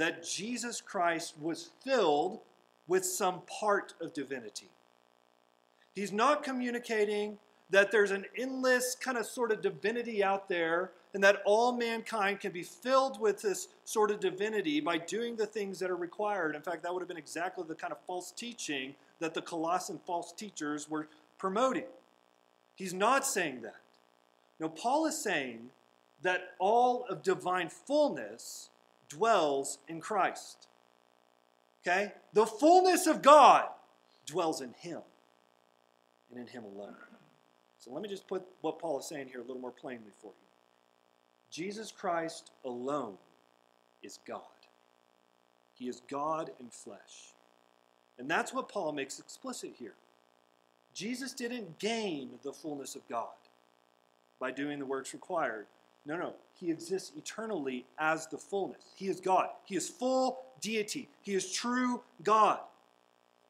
that 0.00 0.24
Jesus 0.24 0.80
Christ 0.80 1.34
was 1.38 1.72
filled 1.84 2.40
with 2.88 3.04
some 3.04 3.42
part 3.42 3.92
of 4.00 4.14
divinity. 4.14 4.70
He's 5.94 6.10
not 6.10 6.42
communicating 6.42 7.36
that 7.68 7.92
there's 7.92 8.10
an 8.10 8.24
endless 8.34 8.94
kind 8.94 9.18
of 9.18 9.26
sort 9.26 9.52
of 9.52 9.60
divinity 9.60 10.24
out 10.24 10.48
there 10.48 10.92
and 11.12 11.22
that 11.22 11.42
all 11.44 11.76
mankind 11.76 12.40
can 12.40 12.50
be 12.50 12.62
filled 12.62 13.20
with 13.20 13.42
this 13.42 13.68
sort 13.84 14.10
of 14.10 14.20
divinity 14.20 14.80
by 14.80 14.96
doing 14.96 15.36
the 15.36 15.44
things 15.44 15.78
that 15.80 15.90
are 15.90 15.96
required. 15.96 16.56
In 16.56 16.62
fact, 16.62 16.82
that 16.82 16.94
would 16.94 17.00
have 17.00 17.08
been 17.08 17.18
exactly 17.18 17.64
the 17.68 17.74
kind 17.74 17.92
of 17.92 17.98
false 18.06 18.30
teaching 18.30 18.94
that 19.18 19.34
the 19.34 19.42
Colossian 19.42 20.00
false 20.06 20.32
teachers 20.32 20.88
were 20.88 21.08
promoting. 21.36 21.84
He's 22.74 22.94
not 22.94 23.26
saying 23.26 23.60
that. 23.64 23.76
No, 24.60 24.70
Paul 24.70 25.04
is 25.04 25.22
saying 25.22 25.68
that 26.22 26.54
all 26.58 27.04
of 27.10 27.22
divine 27.22 27.68
fullness 27.68 28.70
dwells 29.10 29.78
in 29.88 30.00
Christ. 30.00 30.68
Okay? 31.82 32.12
The 32.32 32.46
fullness 32.46 33.06
of 33.06 33.20
God 33.20 33.66
dwells 34.24 34.62
in 34.62 34.72
him 34.78 35.00
and 36.30 36.40
in 36.40 36.46
him 36.46 36.64
alone. 36.64 36.94
So 37.78 37.90
let 37.90 38.02
me 38.02 38.08
just 38.08 38.26
put 38.26 38.42
what 38.62 38.78
Paul 38.78 39.00
is 39.00 39.06
saying 39.06 39.28
here 39.28 39.40
a 39.40 39.44
little 39.44 39.60
more 39.60 39.70
plainly 39.70 40.12
for 40.20 40.28
you. 40.28 40.32
Jesus 41.50 41.90
Christ 41.90 42.50
alone 42.64 43.16
is 44.02 44.18
God. 44.26 44.42
He 45.74 45.88
is 45.88 46.02
God 46.08 46.50
in 46.60 46.68
flesh. 46.68 47.34
And 48.18 48.30
that's 48.30 48.52
what 48.52 48.68
Paul 48.68 48.92
makes 48.92 49.18
explicit 49.18 49.72
here. 49.78 49.94
Jesus 50.94 51.32
didn't 51.32 51.78
gain 51.78 52.30
the 52.42 52.52
fullness 52.52 52.94
of 52.94 53.08
God 53.08 53.28
by 54.38 54.50
doing 54.50 54.78
the 54.78 54.84
works 54.84 55.14
required. 55.14 55.66
No, 56.06 56.16
no. 56.16 56.34
He 56.54 56.70
exists 56.70 57.12
eternally 57.16 57.86
as 57.98 58.26
the 58.26 58.38
fullness. 58.38 58.82
He 58.96 59.08
is 59.08 59.20
God. 59.20 59.48
He 59.64 59.76
is 59.76 59.88
full 59.88 60.40
deity. 60.60 61.08
He 61.22 61.34
is 61.34 61.52
true 61.52 62.02
God. 62.22 62.58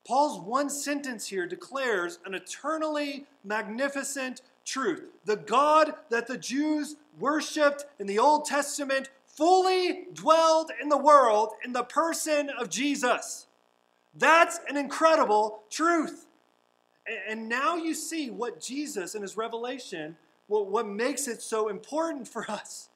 Paul's 0.06 0.40
one 0.40 0.70
sentence 0.70 1.26
here 1.26 1.46
declares 1.46 2.18
an 2.24 2.34
eternally 2.34 3.26
magnificent 3.44 4.42
truth. 4.64 5.02
The 5.24 5.36
God 5.36 5.94
that 6.10 6.26
the 6.26 6.38
Jews 6.38 6.96
worshiped 7.18 7.84
in 7.98 8.06
the 8.06 8.18
Old 8.18 8.44
Testament 8.44 9.10
fully 9.26 10.04
dwelled 10.12 10.70
in 10.80 10.88
the 10.88 10.98
world 10.98 11.52
in 11.64 11.72
the 11.72 11.84
person 11.84 12.50
of 12.58 12.70
Jesus. 12.70 13.46
That's 14.16 14.60
an 14.68 14.76
incredible 14.76 15.62
truth. 15.70 16.26
And 17.28 17.48
now 17.48 17.76
you 17.76 17.94
see 17.94 18.30
what 18.30 18.60
Jesus 18.60 19.14
in 19.14 19.22
his 19.22 19.36
revelation 19.36 20.16
what, 20.50 20.66
what 20.66 20.86
makes 20.86 21.28
it 21.28 21.40
so 21.40 21.68
important 21.68 22.26
for 22.26 22.50
us. 22.50 22.88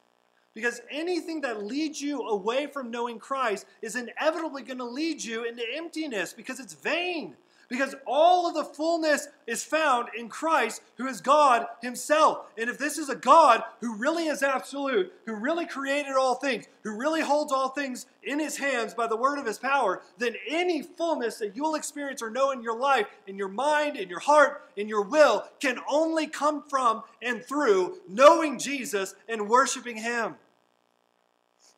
Because 0.53 0.81
anything 0.91 1.41
that 1.41 1.63
leads 1.63 2.01
you 2.01 2.21
away 2.21 2.67
from 2.67 2.91
knowing 2.91 3.17
Christ 3.17 3.65
is 3.81 3.95
inevitably 3.95 4.61
going 4.61 4.77
to 4.77 4.85
lead 4.85 5.23
you 5.23 5.45
into 5.45 5.63
emptiness 5.73 6.33
because 6.33 6.59
it's 6.59 6.73
vain. 6.73 7.35
Because 7.69 7.95
all 8.05 8.47
of 8.47 8.53
the 8.53 8.63
fullness 8.63 9.27
is 9.47 9.63
found 9.63 10.09
in 10.17 10.29
Christ, 10.29 10.81
who 10.97 11.07
is 11.07 11.21
God 11.21 11.65
Himself. 11.81 12.51
And 12.57 12.69
if 12.69 12.77
this 12.77 12.97
is 12.97 13.09
a 13.09 13.15
God 13.15 13.63
who 13.81 13.95
really 13.95 14.27
is 14.27 14.43
absolute, 14.43 15.11
who 15.25 15.33
really 15.33 15.65
created 15.65 16.13
all 16.13 16.35
things, 16.35 16.65
who 16.83 16.97
really 16.97 17.21
holds 17.21 17.51
all 17.51 17.69
things 17.69 18.05
in 18.23 18.39
His 18.39 18.57
hands 18.57 18.93
by 18.93 19.07
the 19.07 19.17
word 19.17 19.39
of 19.39 19.45
His 19.45 19.57
power, 19.57 20.01
then 20.17 20.35
any 20.47 20.81
fullness 20.81 21.37
that 21.37 21.55
you'll 21.55 21.75
experience 21.75 22.21
or 22.21 22.29
know 22.29 22.51
in 22.51 22.61
your 22.61 22.77
life, 22.77 23.07
in 23.27 23.37
your 23.37 23.47
mind, 23.47 23.97
in 23.97 24.09
your 24.09 24.19
heart, 24.19 24.63
in 24.75 24.87
your 24.87 25.03
will, 25.03 25.45
can 25.59 25.79
only 25.89 26.27
come 26.27 26.63
from 26.69 27.03
and 27.21 27.43
through 27.43 27.97
knowing 28.07 28.59
Jesus 28.59 29.15
and 29.27 29.49
worshiping 29.49 29.97
Him. 29.97 30.35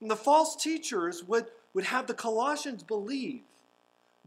And 0.01 0.11
the 0.11 0.15
false 0.15 0.55
teachers 0.55 1.23
would, 1.23 1.47
would 1.73 1.85
have 1.85 2.07
the 2.07 2.13
Colossians 2.13 2.83
believe 2.83 3.41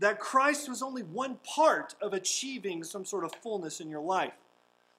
that 0.01 0.19
Christ 0.19 0.69
was 0.69 0.83
only 0.83 1.03
one 1.03 1.39
part 1.45 1.95
of 2.01 2.13
achieving 2.13 2.83
some 2.83 3.05
sort 3.05 3.25
of 3.25 3.33
fullness 3.43 3.81
in 3.81 3.89
your 3.89 4.01
life. 4.01 4.33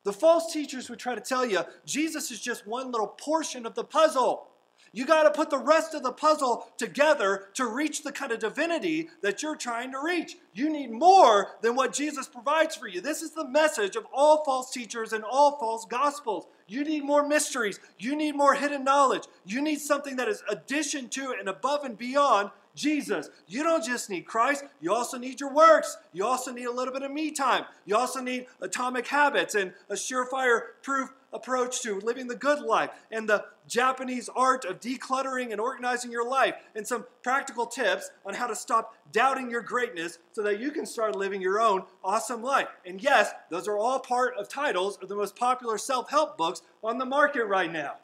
The 0.04 0.14
false 0.14 0.52
teachers 0.52 0.89
would 0.89 0.99
try 0.99 1.16
to 1.16 1.22
tell 1.22 1.45
you 1.45 1.62
Jesus 1.86 2.32
is 2.32 2.39
just 2.39 2.66
one 2.66 2.91
little 2.91 3.08
portion 3.08 3.66
of 3.66 3.76
the 3.76 3.84
puzzle. 3.84 4.47
You 4.93 5.06
got 5.06 5.24
to 5.24 5.32
put 5.32 5.49
the 5.49 5.58
rest 5.58 5.93
of 5.93 6.04
the 6.04 6.12
puzzle 6.12 6.68
together 6.78 7.47
to 7.54 7.66
reach 7.66 8.04
the 8.04 8.12
kind 8.12 8.32
of 8.32 8.39
divinity 8.39 9.08
that 9.22 9.41
you're 9.41 9.56
trying 9.56 9.91
to 9.93 10.02
reach. 10.04 10.36
You 10.54 10.70
need 10.70 10.91
more 10.91 11.52
than 11.62 11.76
what 11.76 11.93
Jesus 11.93 12.28
provides 12.28 12.76
for 12.76 12.88
you. 12.88 12.99
This 12.99 13.22
is 13.22 13.32
the 13.32 13.47
message 13.47 13.95
of 13.95 14.06
all 14.14 14.43
false 14.43 14.70
teachers 14.72 15.14
and 15.14 15.24
all 15.24 15.58
false 15.58 15.86
gospels. 15.86 16.47
You 16.68 16.84
need 16.84 17.06
more 17.06 17.26
mysteries. 17.26 17.80
You 17.99 18.18
need 18.18 18.36
more 18.36 18.56
hidden 18.56 18.84
knowledge. 18.84 19.24
You 19.45 19.62
need 19.62 19.80
something 19.80 20.18
that 20.18 20.28
is 20.28 20.43
addition 20.49 21.08
to 21.10 21.36
and 21.39 21.47
above 21.47 21.86
and 21.86 21.97
beyond 21.97 22.49
Jesus. 22.76 23.30
You 23.47 23.63
don't 23.63 23.84
just 23.84 24.09
need 24.09 24.26
Christ, 24.26 24.63
you 24.80 24.93
also 24.93 25.17
need 25.17 25.39
your 25.39 25.53
works. 25.53 25.97
You 26.13 26.26
also 26.26 26.51
need 26.51 26.65
a 26.65 26.72
little 26.72 26.93
bit 26.93 27.03
of 27.03 27.11
me 27.11 27.32
time. 27.32 27.65
You 27.86 27.97
also 27.97 28.22
need 28.22 28.47
atomic 28.61 29.07
habits 29.07 29.55
and 29.55 29.74
a 29.89 29.93
surefire 29.93 30.61
proof 30.82 31.09
approach 31.34 31.82
to 31.82 31.99
living 32.01 32.28
the 32.28 32.36
good 32.36 32.59
life 32.59 32.89
and 33.11 33.28
the 33.28 33.45
Japanese 33.67 34.30
art 34.36 34.65
of 34.65 34.80
decluttering 34.80 35.51
and 35.51 35.61
organizing 35.61 36.11
your 36.11 36.28
life 36.28 36.55
and 36.76 36.86
some 36.86 37.05
practical 37.24 37.65
tips 37.65 38.11
on 38.26 38.34
how 38.34 38.47
to 38.47 38.55
stop 38.55 38.95
doubting 39.11 39.49
your 39.49 39.61
greatness 39.61 40.19
so 40.34 40.41
that 40.43 40.59
you 40.59 40.72
can 40.72 40.86
start 40.86 41.15
living 41.15 41.41
your 41.41 41.61
own 41.61 41.84
awesome 42.03 42.41
life. 42.41 42.67
And 42.86 43.01
yes, 43.01 43.32
those 43.49 43.67
are 43.67 43.78
all 43.78 43.99
part 43.99 44.36
of 44.38 44.49
titles 44.49 44.97
of 45.01 45.07
the 45.07 45.15
most 45.15 45.36
popular 45.36 45.78
self 45.78 46.09
help 46.09 46.38
books 46.38 46.61
on 46.84 46.97
the 46.97 47.05
market 47.05 47.45
right 47.45 47.72
now. 47.72 47.95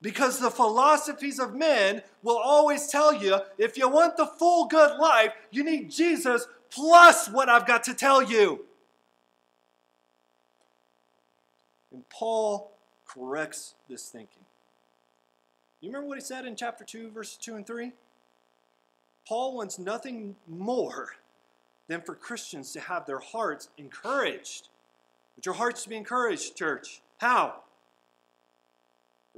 Because 0.00 0.38
the 0.38 0.50
philosophies 0.50 1.38
of 1.38 1.54
men 1.54 2.02
will 2.22 2.38
always 2.38 2.86
tell 2.86 3.12
you 3.12 3.38
if 3.58 3.76
you 3.76 3.88
want 3.88 4.16
the 4.16 4.26
full 4.26 4.66
good 4.66 4.98
life, 4.98 5.32
you 5.50 5.64
need 5.64 5.90
Jesus 5.90 6.46
plus 6.70 7.28
what 7.28 7.48
I've 7.48 7.66
got 7.66 7.82
to 7.84 7.94
tell 7.94 8.22
you. 8.22 8.64
And 11.92 12.08
Paul 12.10 12.70
corrects 13.06 13.74
this 13.88 14.08
thinking. 14.08 14.44
You 15.80 15.88
remember 15.88 16.08
what 16.08 16.18
he 16.18 16.24
said 16.24 16.44
in 16.44 16.54
chapter 16.54 16.84
2, 16.84 17.10
verses 17.10 17.36
2 17.38 17.56
and 17.56 17.66
3? 17.66 17.92
Paul 19.26 19.56
wants 19.56 19.78
nothing 19.78 20.36
more 20.46 21.08
than 21.88 22.02
for 22.02 22.14
Christians 22.14 22.72
to 22.72 22.80
have 22.80 23.06
their 23.06 23.18
hearts 23.18 23.68
encouraged. 23.78 24.68
But 25.34 25.46
your 25.46 25.54
hearts 25.54 25.84
to 25.84 25.88
be 25.88 25.96
encouraged, 25.96 26.56
church. 26.56 27.00
How? 27.18 27.62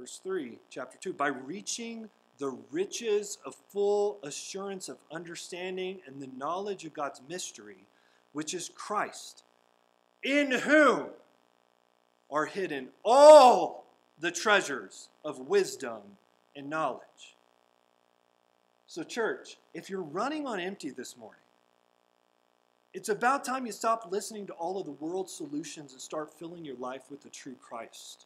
Verse 0.01 0.19
3, 0.23 0.57
chapter 0.71 0.97
2 0.97 1.13
by 1.13 1.27
reaching 1.27 2.09
the 2.39 2.57
riches 2.71 3.37
of 3.45 3.53
full 3.69 4.17
assurance 4.23 4.89
of 4.89 4.97
understanding 5.11 5.99
and 6.07 6.19
the 6.19 6.29
knowledge 6.35 6.85
of 6.85 6.93
God's 6.93 7.21
mystery, 7.29 7.85
which 8.33 8.55
is 8.55 8.71
Christ, 8.73 9.43
in 10.23 10.49
whom 10.49 11.09
are 12.31 12.47
hidden 12.47 12.87
all 13.05 13.85
the 14.19 14.31
treasures 14.31 15.09
of 15.23 15.37
wisdom 15.37 16.01
and 16.55 16.67
knowledge. 16.67 17.35
So, 18.87 19.03
church, 19.03 19.57
if 19.75 19.87
you're 19.87 20.01
running 20.01 20.47
on 20.47 20.59
empty 20.59 20.89
this 20.89 21.15
morning, 21.15 21.43
it's 22.95 23.09
about 23.09 23.45
time 23.45 23.67
you 23.67 23.71
stop 23.71 24.07
listening 24.09 24.47
to 24.47 24.53
all 24.53 24.79
of 24.79 24.85
the 24.87 24.93
world's 24.93 25.31
solutions 25.31 25.91
and 25.91 26.01
start 26.01 26.33
filling 26.33 26.65
your 26.65 26.77
life 26.77 27.03
with 27.11 27.21
the 27.21 27.29
true 27.29 27.55
Christ. 27.61 28.25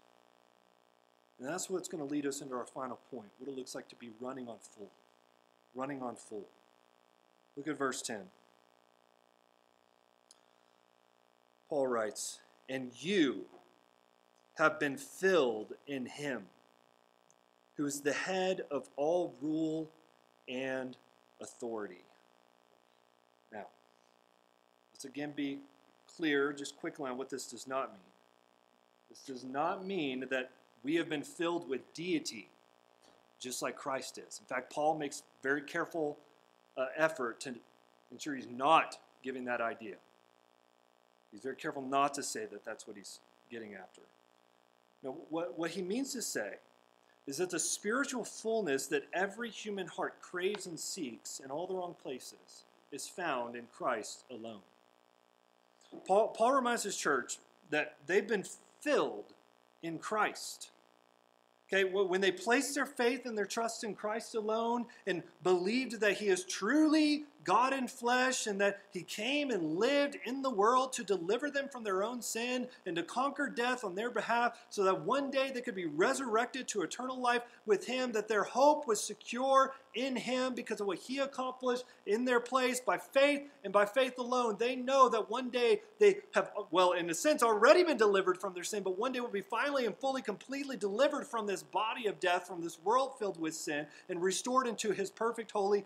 And 1.39 1.47
that's 1.47 1.69
what's 1.69 1.88
going 1.88 2.05
to 2.05 2.11
lead 2.11 2.25
us 2.25 2.41
into 2.41 2.55
our 2.55 2.65
final 2.65 2.99
point 3.11 3.27
what 3.39 3.49
it 3.49 3.57
looks 3.57 3.75
like 3.75 3.89
to 3.89 3.95
be 3.95 4.11
running 4.21 4.47
on 4.47 4.57
full. 4.75 4.89
Running 5.73 6.01
on 6.01 6.15
full. 6.15 6.45
Look 7.57 7.67
at 7.67 7.77
verse 7.77 8.01
10. 8.01 8.21
Paul 11.69 11.88
writes, 11.88 12.39
And 12.69 12.91
you 12.97 13.45
have 14.57 14.79
been 14.79 14.97
filled 14.97 15.73
in 15.88 16.05
him, 16.05 16.43
who 17.75 17.86
is 17.86 18.01
the 18.01 18.13
head 18.13 18.61
of 18.71 18.88
all 18.95 19.33
rule 19.41 19.89
and 20.47 20.95
authority. 21.41 22.03
Now, 23.51 23.65
let's 24.93 25.05
again 25.05 25.33
be 25.36 25.59
clear, 26.15 26.53
just 26.53 26.77
quickly, 26.77 27.09
on 27.09 27.17
what 27.17 27.29
this 27.29 27.47
does 27.47 27.67
not 27.67 27.91
mean. 27.91 27.99
This 29.09 29.21
does 29.23 29.43
not 29.43 29.86
mean 29.86 30.25
that 30.29 30.51
we 30.86 30.95
have 30.95 31.09
been 31.09 31.23
filled 31.23 31.67
with 31.67 31.81
deity, 31.95 32.47
just 33.39 33.63
like 33.63 33.75
Christ 33.75 34.19
is. 34.19 34.39
In 34.39 34.45
fact, 34.45 34.71
Paul 34.71 34.95
makes 34.95 35.23
very 35.41 35.61
careful 35.61 36.15
uh, 36.77 36.86
effort 36.95 37.39
to 37.41 37.55
ensure 38.11 38.36
he's 38.36 38.47
not 38.47 38.99
giving 39.23 39.45
that 39.45 39.61
idea. 39.61 39.95
He's 41.31 41.41
very 41.41 41.55
careful 41.55 41.81
not 41.81 42.13
to 42.13 42.23
say 42.23 42.45
that 42.51 42.63
that's 42.63 42.88
what 42.88 42.95
he's 42.95 43.19
getting 43.49 43.73
after. 43.73 44.01
Now, 45.03 45.15
what, 45.29 45.57
what 45.57 45.71
he 45.71 45.81
means 45.81 46.13
to 46.13 46.21
say 46.21 46.53
is 47.25 47.38
that 47.38 47.49
the 47.49 47.59
spiritual 47.59 48.23
fullness 48.23 48.86
that 48.88 49.07
every 49.11 49.49
human 49.49 49.88
heart 49.88 50.21
craves 50.21 50.67
and 50.67 50.79
seeks 50.79 51.41
in 51.43 51.49
all 51.49 51.65
the 51.65 51.73
wrong 51.73 51.95
places 52.03 52.65
is 52.91 53.07
found 53.07 53.55
in 53.55 53.63
Christ 53.75 54.23
alone. 54.29 54.61
Paul, 56.07 56.27
Paul 56.27 56.53
reminds 56.53 56.83
his 56.83 56.95
church 56.95 57.39
that 57.71 57.95
they've 58.05 58.27
been 58.27 58.45
filled 58.81 59.33
in 59.81 59.97
Christ. 59.97 60.69
Okay, 61.68 61.84
when 61.84 62.22
they 62.22 62.32
placed 62.32 62.76
their 62.76 62.86
faith 62.86 63.26
and 63.26 63.36
their 63.36 63.45
trust 63.45 63.84
in 63.84 63.95
Christ 63.95 64.36
alone 64.36 64.86
and 65.07 65.24
believed 65.41 65.99
that 66.01 66.13
He 66.13 66.28
is 66.28 66.43
truly 66.45 67.24
God 67.46 67.74
in 67.74 67.88
flesh 67.88 68.48
and 68.48 68.60
that 68.60 68.82
He 68.91 69.04
came 69.04 69.52
and 69.52 69.78
lived 69.78 70.18
in 70.26 70.41
the 70.41 70.50
world 70.50 70.91
to 70.93 71.04
deliver 71.04 71.50
them 71.50 71.70
from 71.70 71.84
their 71.84 72.04
own 72.04 72.22
sin 72.22 72.68
and 72.86 72.96
to 72.96 73.04
conquer 73.04 73.48
death 73.48 73.84
on 73.84 73.96
their 73.96 74.10
behalf 74.10 74.58
so 74.70 74.84
that 74.84 75.02
one 75.02 75.32
day 75.32 75.52
they 75.54 75.62
could 75.62 75.76
be 75.76 75.86
resurrected 75.86 76.68
to 76.70 76.82
eternal 76.82 77.22
life 77.22 77.43
with 77.66 77.86
Him, 77.86 78.12
that 78.14 78.28
their 78.28 78.43
hope 78.43 78.88
was 78.88 79.02
secure 79.02 79.74
in 79.93 80.16
Him 80.16 80.54
because 80.54 80.82
of 80.82 80.88
what 80.88 80.98
He 80.98 81.20
accomplished 81.20 81.86
in 82.06 82.26
their 82.26 82.39
place 82.39 82.80
by 82.80 82.98
faith 82.98 83.43
and 83.64 83.72
by 83.72 83.86
faith 83.86 84.18
alone. 84.18 84.58
They 84.60 84.76
know 84.76 85.08
that 85.10 85.30
one 85.30 85.50
day 85.50 85.82
they 86.00 86.18
have, 86.34 86.52
well, 86.72 86.93
in 86.93 87.10
a 87.10 87.14
sense, 87.14 87.43
already 87.43 87.84
been 87.84 87.98
delivered 87.98 88.39
from 88.39 88.54
their 88.54 88.64
sin, 88.64 88.84
but 88.84 88.98
one 88.98 89.12
day 89.12 89.20
will 89.20 89.30
be 89.30 89.41
finally 89.41 89.86
and 89.86 89.96
fully, 89.96 90.22
completely 90.22 90.78
delivered 90.78 91.28
from 91.28 91.48
this 91.48 91.64
body 91.64 92.08
of 92.08 92.20
death, 92.20 92.48
from 92.48 92.62
this 92.62 92.80
world 92.84 93.14
filled 93.20 93.39
with 93.39 93.54
sin, 93.54 93.86
and 94.10 94.22
restored 94.22 94.68
into 94.68 94.91
His 94.91 95.10
perfect, 95.10 95.52
holy, 95.52 95.86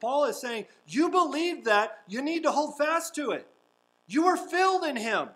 Paul 0.00 0.24
is 0.24 0.40
saying, 0.40 0.66
You 0.86 1.10
believe 1.10 1.64
that, 1.64 1.98
you 2.08 2.22
need 2.22 2.42
to 2.42 2.50
hold 2.50 2.76
fast 2.76 3.14
to 3.16 3.30
it. 3.30 3.46
You 4.06 4.26
are 4.26 4.36
filled 4.36 4.84
in 4.84 4.96
Him. 4.96 5.28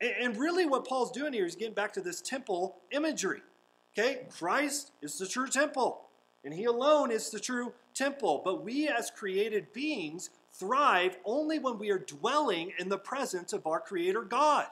And 0.00 0.36
really, 0.36 0.66
what 0.66 0.86
Paul's 0.86 1.10
doing 1.10 1.32
here 1.32 1.46
is 1.46 1.56
getting 1.56 1.74
back 1.74 1.92
to 1.94 2.00
this 2.00 2.20
temple 2.20 2.76
imagery. 2.90 3.42
Okay? 3.96 4.26
Christ 4.30 4.92
is 5.02 5.18
the 5.18 5.26
true 5.26 5.48
temple, 5.48 6.02
and 6.44 6.54
He 6.54 6.64
alone 6.64 7.10
is 7.10 7.30
the 7.30 7.40
true 7.40 7.72
temple. 7.94 8.42
But 8.44 8.64
we, 8.64 8.88
as 8.88 9.10
created 9.10 9.72
beings, 9.72 10.30
thrive 10.52 11.16
only 11.24 11.58
when 11.58 11.78
we 11.78 11.90
are 11.90 11.98
dwelling 11.98 12.72
in 12.78 12.88
the 12.88 12.98
presence 12.98 13.52
of 13.52 13.66
our 13.66 13.80
Creator 13.80 14.22
God. 14.22 14.66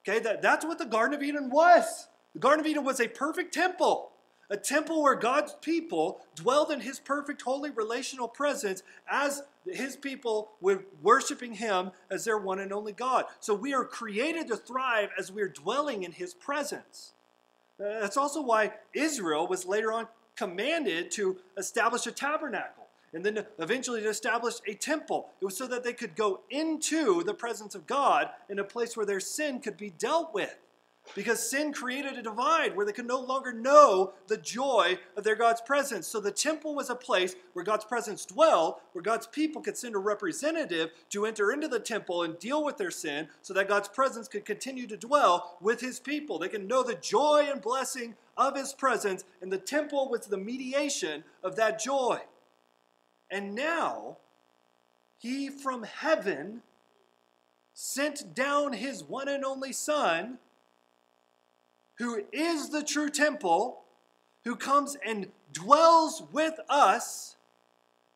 Okay? 0.00 0.18
That, 0.20 0.42
that's 0.42 0.64
what 0.64 0.78
the 0.78 0.86
Garden 0.86 1.14
of 1.14 1.22
Eden 1.22 1.50
was. 1.50 2.08
The 2.34 2.40
Garden 2.40 2.60
of 2.60 2.66
Eden 2.66 2.84
was 2.84 3.00
a 3.00 3.08
perfect 3.08 3.52
temple 3.52 4.11
a 4.52 4.56
temple 4.58 5.02
where 5.02 5.14
God's 5.14 5.54
people 5.62 6.20
dwelled 6.34 6.70
in 6.70 6.80
his 6.80 7.00
perfect, 7.00 7.40
holy, 7.40 7.70
relational 7.70 8.28
presence 8.28 8.82
as 9.08 9.42
his 9.66 9.96
people 9.96 10.50
were 10.60 10.84
worshiping 11.00 11.54
him 11.54 11.90
as 12.10 12.26
their 12.26 12.36
one 12.36 12.58
and 12.58 12.70
only 12.70 12.92
God. 12.92 13.24
So 13.40 13.54
we 13.54 13.72
are 13.72 13.84
created 13.84 14.48
to 14.48 14.56
thrive 14.56 15.08
as 15.18 15.32
we're 15.32 15.48
dwelling 15.48 16.02
in 16.02 16.12
his 16.12 16.34
presence. 16.34 17.14
Uh, 17.80 18.00
that's 18.00 18.18
also 18.18 18.42
why 18.42 18.74
Israel 18.92 19.46
was 19.46 19.64
later 19.64 19.90
on 19.90 20.06
commanded 20.36 21.10
to 21.12 21.38
establish 21.56 22.06
a 22.06 22.12
tabernacle 22.12 22.88
and 23.14 23.24
then 23.24 23.46
eventually 23.58 24.02
to 24.02 24.08
establish 24.08 24.56
a 24.66 24.74
temple. 24.74 25.30
It 25.40 25.46
was 25.46 25.56
so 25.56 25.66
that 25.66 25.82
they 25.82 25.94
could 25.94 26.14
go 26.14 26.40
into 26.50 27.22
the 27.24 27.34
presence 27.34 27.74
of 27.74 27.86
God 27.86 28.28
in 28.50 28.58
a 28.58 28.64
place 28.64 28.98
where 28.98 29.06
their 29.06 29.20
sin 29.20 29.60
could 29.60 29.78
be 29.78 29.90
dealt 29.90 30.34
with. 30.34 30.58
Because 31.14 31.50
sin 31.50 31.72
created 31.72 32.16
a 32.16 32.22
divide 32.22 32.74
where 32.74 32.86
they 32.86 32.92
could 32.92 33.06
no 33.06 33.20
longer 33.20 33.52
know 33.52 34.12
the 34.28 34.36
joy 34.36 34.98
of 35.16 35.24
their 35.24 35.36
God's 35.36 35.60
presence. 35.60 36.06
So 36.06 36.20
the 36.20 36.30
temple 36.30 36.74
was 36.74 36.90
a 36.90 36.94
place 36.94 37.34
where 37.52 37.64
God's 37.64 37.84
presence 37.84 38.24
dwelled, 38.24 38.76
where 38.92 39.02
God's 39.02 39.26
people 39.26 39.60
could 39.60 39.76
send 39.76 39.94
a 39.94 39.98
representative 39.98 40.90
to 41.10 41.26
enter 41.26 41.52
into 41.52 41.68
the 41.68 41.80
temple 41.80 42.22
and 42.22 42.38
deal 42.38 42.64
with 42.64 42.78
their 42.78 42.90
sin 42.90 43.28
so 43.42 43.52
that 43.54 43.68
God's 43.68 43.88
presence 43.88 44.28
could 44.28 44.44
continue 44.44 44.86
to 44.86 44.96
dwell 44.96 45.58
with 45.60 45.80
his 45.80 46.00
people. 46.00 46.38
They 46.38 46.48
can 46.48 46.66
know 46.66 46.82
the 46.82 46.94
joy 46.94 47.48
and 47.50 47.60
blessing 47.60 48.14
of 48.36 48.56
his 48.56 48.72
presence, 48.72 49.24
and 49.42 49.52
the 49.52 49.58
temple 49.58 50.08
was 50.08 50.26
the 50.26 50.38
mediation 50.38 51.24
of 51.42 51.56
that 51.56 51.78
joy. 51.78 52.20
And 53.30 53.54
now, 53.54 54.16
he 55.18 55.48
from 55.48 55.82
heaven 55.82 56.62
sent 57.74 58.34
down 58.34 58.72
his 58.72 59.04
one 59.04 59.28
and 59.28 59.44
only 59.44 59.72
Son 59.72 60.38
who 61.98 62.24
is 62.32 62.70
the 62.70 62.82
true 62.82 63.10
temple, 63.10 63.82
who 64.44 64.56
comes 64.56 64.96
and 65.04 65.28
dwells 65.52 66.22
with 66.32 66.58
us 66.68 67.36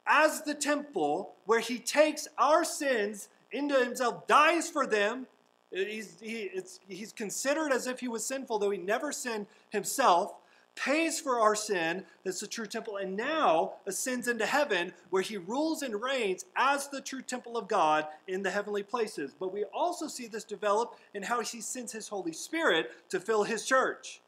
as 0.07 0.43
the 0.43 0.55
temple, 0.55 1.35
where 1.45 1.61
he 1.61 1.79
takes 1.79 2.29
our 2.39 2.65
sins 2.65 3.29
into 3.53 3.77
himself, 3.77 4.27
dies 4.27 4.69
for 4.69 4.87
them. 4.87 5.27
He's, 5.71 6.19
he, 6.21 6.51
he's 6.89 7.13
considered 7.13 7.73
as 7.73 7.87
if 7.87 8.01
he 8.01 8.09
was 8.09 8.25
sinful, 8.25 8.59
though 8.59 8.71
he 8.71 8.79
never 8.79 9.13
sinned 9.13 9.47
himself 9.71 10.33
pays 10.77 11.19
for 11.19 11.41
our 11.41 11.57
sin, 11.57 12.05
that's 12.23 12.41
the 12.41 12.47
true 12.47 12.67
temple, 12.67 12.99
and 12.99 13.17
now 13.17 13.73
ascends 13.87 14.29
into 14.29 14.47
heaven 14.47 14.93
where 15.11 15.23
he 15.23 15.37
rules 15.37 15.83
and 15.83 16.01
reigns 16.01 16.45
as 16.55 16.89
the 16.89 17.01
true 17.01 17.23
temple 17.23 17.57
of 17.57 17.67
God 17.67 18.07
in 18.29 18.43
the 18.43 18.51
heavenly 18.51 18.83
places. 18.83 19.35
But 19.39 19.53
we 19.53 19.65
also 19.65 20.07
see 20.07 20.27
this 20.27 20.45
develop 20.45 20.99
in 21.15 21.25
how 21.25 21.41
he 21.41 21.61
sends 21.61 21.93
his 21.93 22.09
Holy 22.09 22.33
Spirit 22.33 22.91
to 23.09 23.19
fill 23.19 23.43
his 23.43 23.65
church, 23.67 24.21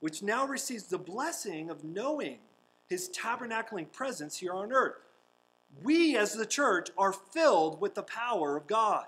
which 0.00 0.22
now 0.22 0.46
receives 0.46 0.84
the 0.84 0.98
blessing 0.98 1.70
of 1.70 1.82
knowing 1.82 2.38
his 2.88 3.08
tabernacling 3.08 3.90
presence 3.90 4.36
here 4.36 4.52
on 4.52 4.72
earth. 4.72 4.96
We, 5.82 6.16
as 6.16 6.34
the 6.34 6.46
church, 6.46 6.90
are 6.98 7.12
filled 7.12 7.80
with 7.80 7.94
the 7.94 8.02
power 8.02 8.56
of 8.58 8.66
God. 8.66 9.06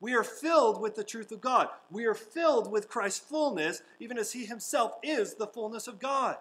We 0.00 0.14
are 0.14 0.24
filled 0.24 0.80
with 0.80 0.94
the 0.94 1.04
truth 1.04 1.32
of 1.32 1.40
God. 1.40 1.68
We 1.90 2.04
are 2.04 2.14
filled 2.14 2.70
with 2.70 2.88
Christ's 2.88 3.20
fullness, 3.20 3.82
even 3.98 4.18
as 4.18 4.32
He 4.32 4.44
Himself 4.44 4.96
is 5.02 5.34
the 5.34 5.46
fullness 5.46 5.88
of 5.88 5.98
God. 5.98 6.36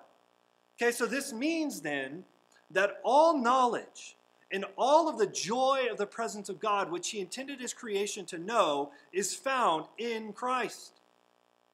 Okay, 0.81 0.91
so 0.91 1.05
this 1.05 1.31
means 1.31 1.81
then 1.81 2.25
that 2.71 2.99
all 3.03 3.37
knowledge 3.37 4.17
and 4.51 4.65
all 4.77 5.07
of 5.07 5.17
the 5.17 5.27
joy 5.27 5.87
of 5.89 5.97
the 5.97 6.05
presence 6.05 6.49
of 6.49 6.59
God, 6.59 6.91
which 6.91 7.09
He 7.09 7.19
intended 7.19 7.61
His 7.61 7.73
creation 7.73 8.25
to 8.25 8.37
know, 8.37 8.91
is 9.13 9.33
found 9.33 9.85
in 9.97 10.33
Christ. 10.33 10.99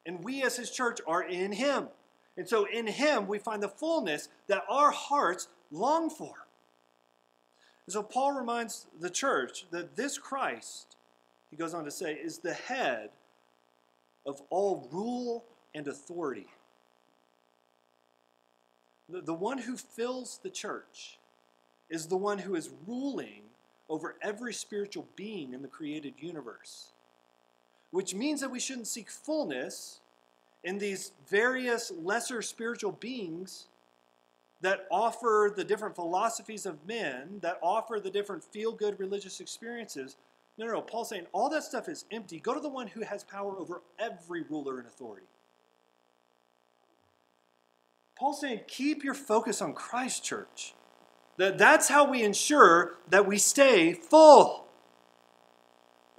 And 0.05 0.23
we 0.23 0.43
as 0.43 0.57
His 0.57 0.69
church 0.69 0.99
are 1.07 1.23
in 1.23 1.51
Him. 1.51 1.87
And 2.37 2.47
so 2.47 2.65
in 2.71 2.87
Him 2.87 3.27
we 3.27 3.39
find 3.39 3.61
the 3.61 3.67
fullness 3.67 4.29
that 4.47 4.63
our 4.69 4.91
hearts 4.91 5.47
long 5.71 6.09
for. 6.09 6.33
And 7.87 7.93
so 7.93 8.03
Paul 8.03 8.33
reminds 8.33 8.85
the 8.99 9.09
church 9.09 9.65
that 9.71 9.95
this 9.95 10.19
Christ 10.19 10.95
he 11.51 11.57
goes 11.57 11.73
on 11.73 11.83
to 11.85 11.91
say, 11.91 12.13
is 12.13 12.39
the 12.39 12.53
head 12.53 13.09
of 14.25 14.41
all 14.49 14.87
rule 14.91 15.43
and 15.75 15.87
authority. 15.87 16.47
The, 19.09 19.21
the 19.21 19.33
one 19.33 19.57
who 19.57 19.75
fills 19.75 20.39
the 20.41 20.49
church 20.49 21.19
is 21.89 22.07
the 22.07 22.17
one 22.17 22.39
who 22.39 22.55
is 22.55 22.69
ruling 22.87 23.41
over 23.89 24.15
every 24.21 24.53
spiritual 24.53 25.05
being 25.17 25.53
in 25.53 25.61
the 25.61 25.67
created 25.67 26.13
universe, 26.17 26.93
which 27.91 28.15
means 28.15 28.39
that 28.39 28.49
we 28.49 28.59
shouldn't 28.59 28.87
seek 28.87 29.09
fullness 29.09 29.99
in 30.63 30.77
these 30.77 31.11
various 31.29 31.91
lesser 32.01 32.41
spiritual 32.41 32.93
beings 32.93 33.67
that 34.61 34.87
offer 34.91 35.51
the 35.53 35.63
different 35.63 35.95
philosophies 35.95 36.65
of 36.65 36.77
men, 36.87 37.39
that 37.41 37.59
offer 37.61 37.99
the 37.99 38.11
different 38.11 38.43
feel 38.43 38.71
good 38.71 38.97
religious 38.99 39.41
experiences, 39.41 40.15
no, 40.61 40.67
no, 40.67 40.73
no. 40.73 40.81
Paul's 40.81 41.09
saying 41.09 41.25
all 41.31 41.49
that 41.49 41.63
stuff 41.63 41.89
is 41.89 42.05
empty. 42.11 42.39
Go 42.39 42.53
to 42.53 42.59
the 42.59 42.69
one 42.69 42.87
who 42.87 43.01
has 43.01 43.23
power 43.23 43.57
over 43.57 43.81
every 43.99 44.43
ruler 44.43 44.77
and 44.77 44.87
authority. 44.87 45.25
Paul's 48.17 48.41
saying 48.41 48.61
keep 48.67 49.03
your 49.03 49.15
focus 49.15 49.61
on 49.61 49.73
Christ, 49.73 50.23
church. 50.23 50.75
That, 51.37 51.57
that's 51.57 51.89
how 51.89 52.09
we 52.09 52.21
ensure 52.21 52.97
that 53.09 53.25
we 53.25 53.39
stay 53.39 53.93
full. 53.93 54.67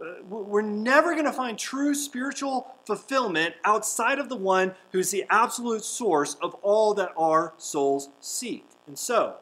Uh, 0.05 0.25
we're 0.29 0.63
never 0.63 1.13
going 1.13 1.27
to 1.27 1.33
find 1.33 1.57
true 1.57 1.95
spiritual 1.95 2.75
fulfillment 2.85 3.55
outside 3.65 4.19
of 4.19 4.29
the 4.29 4.35
one 4.37 4.75
who's 4.91 5.13
the 5.13 5.25
absolute 5.31 5.85
source 5.85 6.35
of 6.43 6.55
all 6.63 6.95
that 6.95 7.13
our 7.17 7.55
souls 7.59 8.09
seek. 8.19 8.67
And 8.89 8.99
so, 8.99 9.37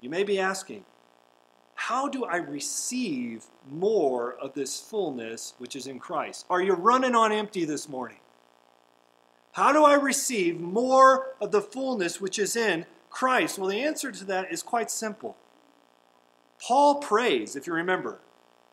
you 0.00 0.08
may 0.08 0.22
be 0.22 0.38
asking, 0.38 0.84
how 1.80 2.08
do 2.08 2.26
I 2.26 2.36
receive 2.36 3.46
more 3.66 4.34
of 4.34 4.52
this 4.52 4.78
fullness 4.78 5.54
which 5.56 5.74
is 5.74 5.86
in 5.86 5.98
Christ? 5.98 6.44
Are 6.50 6.60
you 6.60 6.74
running 6.74 7.14
on 7.14 7.32
empty 7.32 7.64
this 7.64 7.88
morning? 7.88 8.18
How 9.52 9.72
do 9.72 9.82
I 9.82 9.94
receive 9.94 10.60
more 10.60 11.34
of 11.40 11.52
the 11.52 11.62
fullness 11.62 12.20
which 12.20 12.38
is 12.38 12.54
in 12.54 12.84
Christ? 13.08 13.58
Well, 13.58 13.70
the 13.70 13.80
answer 13.80 14.12
to 14.12 14.24
that 14.26 14.52
is 14.52 14.62
quite 14.62 14.90
simple. 14.90 15.38
Paul 16.60 16.96
prays, 16.96 17.56
if 17.56 17.66
you 17.66 17.72
remember, 17.72 18.18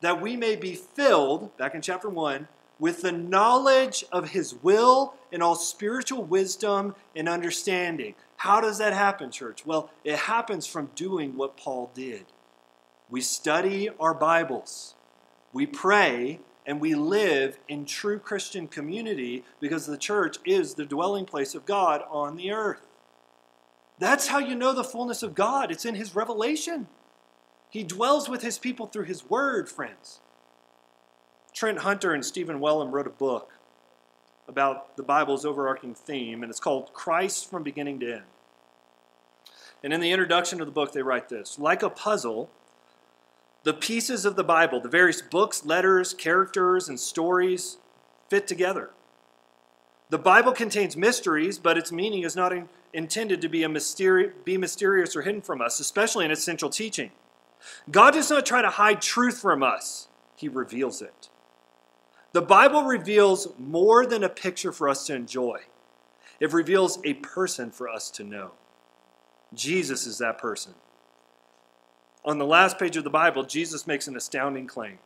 that 0.02 0.20
we 0.20 0.36
may 0.36 0.58
be 0.58 0.76
filled, 0.76 1.56
back 1.56 1.74
in 1.74 1.82
chapter 1.82 2.10
1, 2.10 2.50
with 2.78 3.04
the 3.04 3.14
knowledge 3.14 4.04
of 4.12 4.32
his 4.32 4.54
will 4.54 5.14
and 5.32 5.42
all 5.42 5.56
spiritual 5.56 6.26
wisdom 6.26 6.94
and 7.16 7.30
understanding. 7.30 8.16
How 8.36 8.60
does 8.60 8.78
that 8.80 8.92
happen, 8.92 9.32
church? 9.32 9.66
Well, 9.66 9.92
it 10.04 10.18
happens 10.18 10.68
from 10.68 10.92
doing 10.94 11.38
what 11.38 11.56
Paul 11.56 11.90
did. 11.96 12.26
We 13.10 13.22
study 13.22 13.90
our 14.02 14.14
Bibles. 14.14 14.96
We 15.54 15.66
pray 15.66 16.42
and 16.66 16.82
we 16.82 16.94
live 16.94 17.58
in 17.70 17.86
true 17.86 18.20
Christian 18.20 18.68
community 18.68 19.46
because 19.62 19.86
the 19.86 19.98
church 19.98 20.38
is 20.46 20.74
the 20.74 20.86
dwelling 20.86 21.26
place 21.26 21.56
of 21.56 21.66
God 21.66 22.04
on 22.10 22.36
the 22.36 22.52
earth. 22.52 22.86
That's 23.98 24.28
how 24.28 24.40
you 24.40 24.56
know 24.56 24.74
the 24.74 24.84
fullness 24.84 25.24
of 25.24 25.36
God. 25.36 25.72
It's 25.72 25.86
in 25.86 25.96
His 25.96 26.16
revelation. 26.16 26.88
He 27.70 27.84
dwells 27.84 28.28
with 28.28 28.42
His 28.42 28.60
people 28.60 28.88
through 28.88 29.06
His 29.06 29.30
Word, 29.30 29.70
friends. 29.70 30.20
Trent 31.54 31.80
Hunter 31.80 32.14
and 32.14 32.26
Stephen 32.26 32.60
Wellum 32.60 32.92
wrote 32.92 33.08
a 33.08 33.12
book 33.12 33.54
about 34.50 34.98
the 34.98 35.04
Bible's 35.04 35.46
overarching 35.46 35.96
theme, 35.96 36.44
and 36.44 36.50
it's 36.50 36.60
called 36.60 36.94
Christ 36.94 37.50
from 37.50 37.64
Beginning 37.64 38.02
to 38.02 38.16
End. 38.16 38.24
And 39.82 39.94
in 39.94 40.02
the 40.02 40.12
introduction 40.12 40.60
of 40.60 40.68
the 40.68 40.74
book, 40.74 40.92
they 40.92 41.02
write 41.02 41.30
this 41.30 41.58
Like 41.58 41.82
a 41.82 41.90
puzzle, 41.90 42.50
the 43.68 43.74
pieces 43.74 44.24
of 44.24 44.38
the 44.38 44.46
Bible, 44.46 44.80
the 44.80 44.88
various 44.88 45.22
books, 45.22 45.66
letters, 45.66 46.14
characters, 46.14 46.88
and 46.88 46.98
stories 46.98 47.76
fit 48.30 48.48
together. 48.48 48.92
The 50.10 50.18
Bible 50.18 50.54
contains 50.54 50.96
mysteries, 50.96 51.60
but 51.60 51.78
its 51.78 51.92
meaning 51.92 52.24
is 52.24 52.34
not 52.34 52.54
in, 52.54 52.70
intended 52.94 53.42
to 53.42 53.50
be, 53.50 53.64
a 53.64 53.68
mysteri- 53.68 54.32
be 54.46 54.58
mysterious 54.58 55.18
or 55.18 55.22
hidden 55.22 55.42
from 55.42 55.62
us, 55.62 55.82
especially 55.82 56.24
in 56.24 56.32
its 56.32 56.46
central 56.46 56.72
teaching. 56.72 57.12
God 57.92 58.12
does 58.12 58.30
not 58.30 58.46
try 58.46 58.62
to 58.62 58.70
hide 58.70 59.02
truth 59.02 59.42
from 59.42 59.62
us, 59.62 60.08
He 60.38 60.48
reveals 60.48 61.02
it. 61.02 61.28
The 62.32 62.42
Bible 62.42 62.84
reveals 62.84 63.50
more 63.60 64.06
than 64.06 64.24
a 64.24 64.30
picture 64.30 64.72
for 64.72 64.88
us 64.88 65.06
to 65.08 65.14
enjoy, 65.14 65.64
it 66.40 66.54
reveals 66.54 67.00
a 67.04 67.16
person 67.16 67.72
for 67.72 67.90
us 67.90 68.10
to 68.12 68.24
know. 68.24 68.52
Jesus 69.54 70.08
is 70.08 70.20
that 70.20 70.38
person. 70.38 70.74
On 72.28 72.38
the 72.38 72.46
last 72.46 72.78
page 72.78 72.98
of 72.98 73.06
the 73.06 73.10
Bible, 73.10 73.46
Jesus 73.46 73.88
makes 73.88 74.10
an 74.10 74.18
astounding 74.18 74.68
claim 74.68 75.00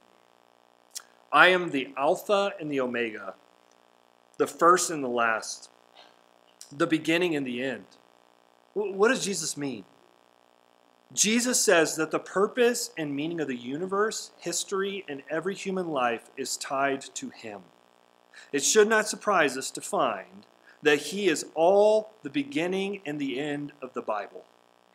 I 1.31 1.49
am 1.49 1.69
the 1.69 1.93
Alpha 1.95 2.53
and 2.59 2.71
the 2.71 2.81
Omega, 2.81 3.35
the 4.39 4.47
first 4.47 4.89
and 4.89 5.03
the 5.03 5.07
last, 5.07 5.69
the 6.75 6.87
beginning 6.87 7.35
and 7.35 7.45
the 7.45 7.61
end. 7.61 7.85
What 8.73 9.09
does 9.09 9.23
Jesus 9.23 9.55
mean? 9.55 9.85
Jesus 11.13 11.61
says 11.61 11.95
that 11.97 12.09
the 12.09 12.19
purpose 12.19 12.89
and 12.97 13.15
meaning 13.15 13.39
of 13.39 13.47
the 13.47 13.55
universe, 13.55 14.31
history, 14.39 15.05
and 15.07 15.21
every 15.29 15.53
human 15.53 15.89
life 15.89 16.31
is 16.37 16.57
tied 16.57 17.01
to 17.01 17.29
Him. 17.29 17.61
It 18.51 18.63
should 18.63 18.87
not 18.87 19.07
surprise 19.07 19.57
us 19.57 19.69
to 19.71 19.81
find 19.81 20.47
that 20.81 20.97
He 20.97 21.27
is 21.27 21.45
all 21.53 22.13
the 22.23 22.31
beginning 22.31 23.01
and 23.05 23.19
the 23.19 23.39
end 23.39 23.73
of 23.79 23.93
the 23.93 24.01
Bible 24.01 24.45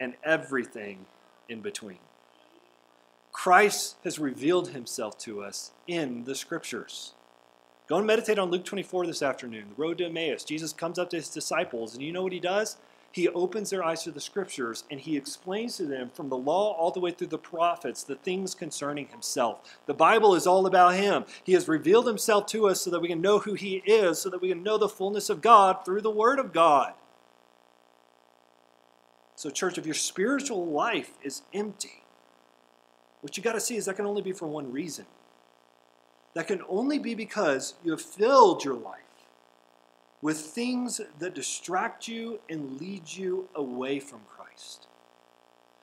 and 0.00 0.14
everything 0.24 1.06
in 1.48 1.60
between. 1.60 1.98
Christ 3.36 3.96
has 4.02 4.18
revealed 4.18 4.70
himself 4.70 5.18
to 5.18 5.42
us 5.42 5.72
in 5.86 6.24
the 6.24 6.34
scriptures. 6.34 7.12
Go 7.86 7.98
and 7.98 8.06
meditate 8.06 8.38
on 8.38 8.50
Luke 8.50 8.64
24 8.64 9.06
this 9.06 9.22
afternoon, 9.22 9.66
the 9.68 9.82
road 9.82 9.98
to 9.98 10.06
Emmaus. 10.06 10.42
Jesus 10.42 10.72
comes 10.72 10.98
up 10.98 11.10
to 11.10 11.16
his 11.16 11.28
disciples, 11.28 11.92
and 11.92 12.02
you 12.02 12.12
know 12.12 12.22
what 12.22 12.32
he 12.32 12.40
does? 12.40 12.78
he 13.16 13.28
opens 13.30 13.70
their 13.70 13.82
eyes 13.82 14.02
to 14.02 14.10
the 14.10 14.20
scriptures 14.20 14.84
and 14.90 15.00
he 15.00 15.16
explains 15.16 15.78
to 15.78 15.86
them 15.86 16.10
from 16.12 16.28
the 16.28 16.36
law 16.36 16.74
all 16.74 16.90
the 16.90 17.00
way 17.00 17.10
through 17.10 17.28
the 17.28 17.38
prophets 17.38 18.02
the 18.02 18.14
things 18.14 18.54
concerning 18.54 19.06
himself. 19.08 19.78
The 19.86 19.94
Bible 19.94 20.34
is 20.34 20.46
all 20.46 20.66
about 20.66 20.96
him. 20.96 21.24
He 21.42 21.54
has 21.54 21.66
revealed 21.66 22.06
himself 22.06 22.44
to 22.48 22.68
us 22.68 22.82
so 22.82 22.90
that 22.90 23.00
we 23.00 23.08
can 23.08 23.22
know 23.22 23.38
who 23.38 23.54
he 23.54 23.76
is, 23.86 24.18
so 24.18 24.28
that 24.28 24.42
we 24.42 24.50
can 24.50 24.62
know 24.62 24.76
the 24.76 24.86
fullness 24.86 25.30
of 25.30 25.40
God 25.40 25.82
through 25.82 26.02
the 26.02 26.10
Word 26.10 26.38
of 26.38 26.52
God. 26.52 26.92
So, 29.34 29.48
church, 29.48 29.78
if 29.78 29.86
your 29.86 29.94
spiritual 29.94 30.66
life 30.66 31.12
is 31.22 31.40
empty, 31.54 32.02
what 33.26 33.36
you 33.36 33.42
got 33.42 33.54
to 33.54 33.60
see 33.60 33.74
is 33.74 33.86
that 33.86 33.96
can 33.96 34.06
only 34.06 34.22
be 34.22 34.30
for 34.30 34.46
one 34.46 34.70
reason. 34.70 35.04
That 36.34 36.46
can 36.46 36.62
only 36.68 37.00
be 37.00 37.16
because 37.16 37.74
you 37.82 37.90
have 37.90 38.00
filled 38.00 38.64
your 38.64 38.76
life 38.76 39.00
with 40.22 40.38
things 40.38 41.00
that 41.18 41.34
distract 41.34 42.06
you 42.06 42.38
and 42.48 42.80
lead 42.80 43.12
you 43.12 43.48
away 43.52 43.98
from 43.98 44.20
Christ. 44.28 44.86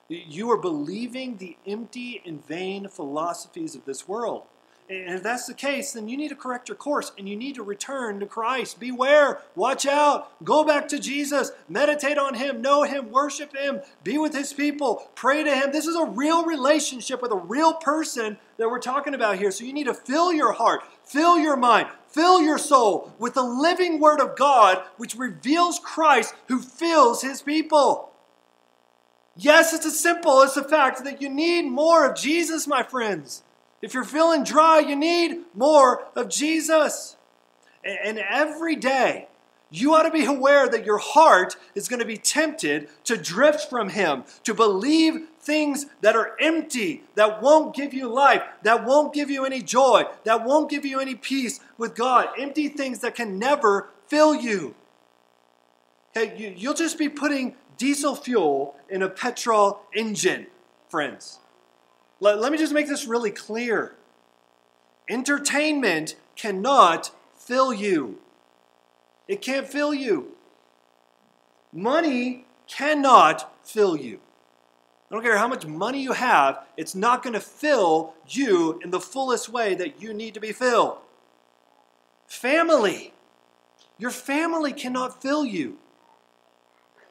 You 0.08 0.50
are 0.52 0.58
believing 0.58 1.36
the 1.36 1.58
empty 1.68 2.22
and 2.26 2.48
vain 2.48 2.88
philosophies 2.88 3.76
of 3.76 3.84
this 3.84 4.08
world. 4.08 4.44
And 4.90 5.16
if 5.16 5.24
that's 5.24 5.48
the 5.48 5.54
case, 5.54 5.94
then 5.94 6.10
you 6.10 6.18
need 6.18 6.28
to 6.30 6.36
correct 6.36 6.68
your 6.68 6.76
course 6.76 7.14
and 7.18 7.28
you 7.28 7.38
need 7.38 7.56
to 7.56 7.64
return 7.64 8.20
to 8.20 8.26
Christ. 8.26 8.80
Beware, 8.80 9.40
watch 9.56 9.86
out, 9.86 10.44
go 10.44 10.66
back 10.66 10.90
to 10.90 11.00
Jesus, 11.00 11.52
meditate 11.70 12.18
on 12.18 12.36
Him, 12.36 12.62
know 12.62 12.84
Him, 12.84 13.10
worship 13.10 13.56
Him, 13.56 13.80
be 14.04 14.18
with 14.18 14.36
His 14.36 14.52
people, 14.52 15.10
pray 15.16 15.44
to 15.44 15.56
Him. 15.56 15.72
This 15.72 15.88
is 15.88 15.96
a 15.96 16.06
real 16.06 16.46
relationship 16.46 17.22
with 17.22 17.32
a 17.32 17.38
real 17.38 17.74
person 17.74 18.38
that 18.58 18.70
we're 18.70 18.80
talking 18.80 19.14
about 19.14 19.38
here. 19.38 19.52
So 19.52 19.64
you 19.64 19.74
need 19.74 19.86
to 19.86 19.94
fill 19.94 20.34
your 20.34 20.52
heart, 20.52 20.82
fill 21.06 21.40
your 21.40 21.56
mind, 21.56 21.88
fill 22.10 22.42
your 22.42 22.58
soul 22.58 23.14
with 23.18 23.36
the 23.36 23.44
living 23.44 24.02
Word 24.02 24.20
of 24.20 24.36
God, 24.36 24.84
which 24.98 25.16
reveals 25.16 25.80
Christ 25.80 26.36
who 26.50 26.60
fills 26.60 27.22
His 27.22 27.42
people. 27.42 28.12
Yes, 29.36 29.74
it's 29.74 29.86
as 29.86 30.00
simple 30.00 30.44
as 30.44 30.54
the 30.54 30.64
fact 30.64 31.04
that 31.06 31.22
you 31.22 31.30
need 31.30 31.64
more 31.64 32.06
of 32.06 32.18
Jesus, 32.18 32.68
my 32.68 32.84
friends. 32.84 33.44
If 33.84 33.94
you're 33.94 34.06
feeling 34.06 34.46
dry, 34.46 34.80
you 34.80 34.96
need 34.96 35.42
more 35.54 36.06
of 36.16 36.30
Jesus. 36.30 37.18
And 37.84 38.18
every 38.18 38.78
day, 38.78 39.28
you 39.70 39.94
ought 39.94 40.04
to 40.04 40.10
be 40.10 40.24
aware 40.24 40.70
that 40.70 40.86
your 40.86 41.00
heart 41.00 41.58
is 41.76 41.90
going 41.90 42.00
to 42.00 42.06
be 42.06 42.16
tempted 42.16 42.88
to 43.04 43.18
drift 43.18 43.70
from 43.70 43.90
Him, 43.90 44.24
to 44.46 44.54
believe 44.54 45.28
things 45.38 45.88
that 46.00 46.16
are 46.16 46.38
empty, 46.40 47.04
that 47.16 47.42
won't 47.42 47.76
give 47.76 47.94
you 47.94 48.08
life, 48.08 48.42
that 48.62 48.86
won't 48.86 49.14
give 49.14 49.30
you 49.30 49.44
any 49.44 49.62
joy, 49.62 50.06
that 50.24 50.46
won't 50.46 50.70
give 50.70 50.86
you 50.86 51.02
any 51.02 51.16
peace 51.16 51.60
with 51.78 51.94
God. 51.94 52.30
Empty 52.40 52.70
things 52.70 53.00
that 53.00 53.16
can 53.16 53.38
never 53.38 53.90
fill 54.08 54.34
you. 54.34 54.76
Okay, 56.16 56.56
you'll 56.58 56.74
just 56.74 56.98
be 56.98 57.10
putting 57.10 57.56
diesel 57.76 58.16
fuel 58.16 58.78
in 58.88 59.02
a 59.02 59.10
petrol 59.10 59.82
engine, 59.94 60.48
friends. 60.88 61.40
Let, 62.20 62.40
let 62.40 62.52
me 62.52 62.58
just 62.58 62.74
make 62.74 62.88
this 62.88 63.06
really 63.06 63.32
clear. 63.32 63.96
Entertainment 65.10 66.16
cannot 66.36 67.12
fill 67.36 67.74
you. 67.74 68.20
It 69.28 69.42
can't 69.42 69.68
fill 69.68 69.94
you. 69.94 70.34
Money 71.72 72.46
cannot 72.68 73.54
fill 73.66 73.98
you. 73.98 74.20
I 75.10 75.16
don't 75.16 75.24
care 75.24 75.38
how 75.38 75.48
much 75.48 75.66
money 75.66 76.02
you 76.02 76.14
have, 76.14 76.66
it's 76.76 76.96
not 76.96 77.22
going 77.22 77.34
to 77.34 77.40
fill 77.40 78.16
you 78.28 78.80
in 78.84 78.90
the 78.90 79.00
fullest 79.00 79.50
way 79.50 79.76
that 79.76 80.02
you 80.02 80.14
need 80.14 80.34
to 80.34 80.40
be 80.40 80.52
filled. 80.52 80.98
Family. 82.26 83.14
Your 84.00 84.10
family 84.10 84.74
cannot 84.74 85.22
fill 85.22 85.46
you. 85.46 85.78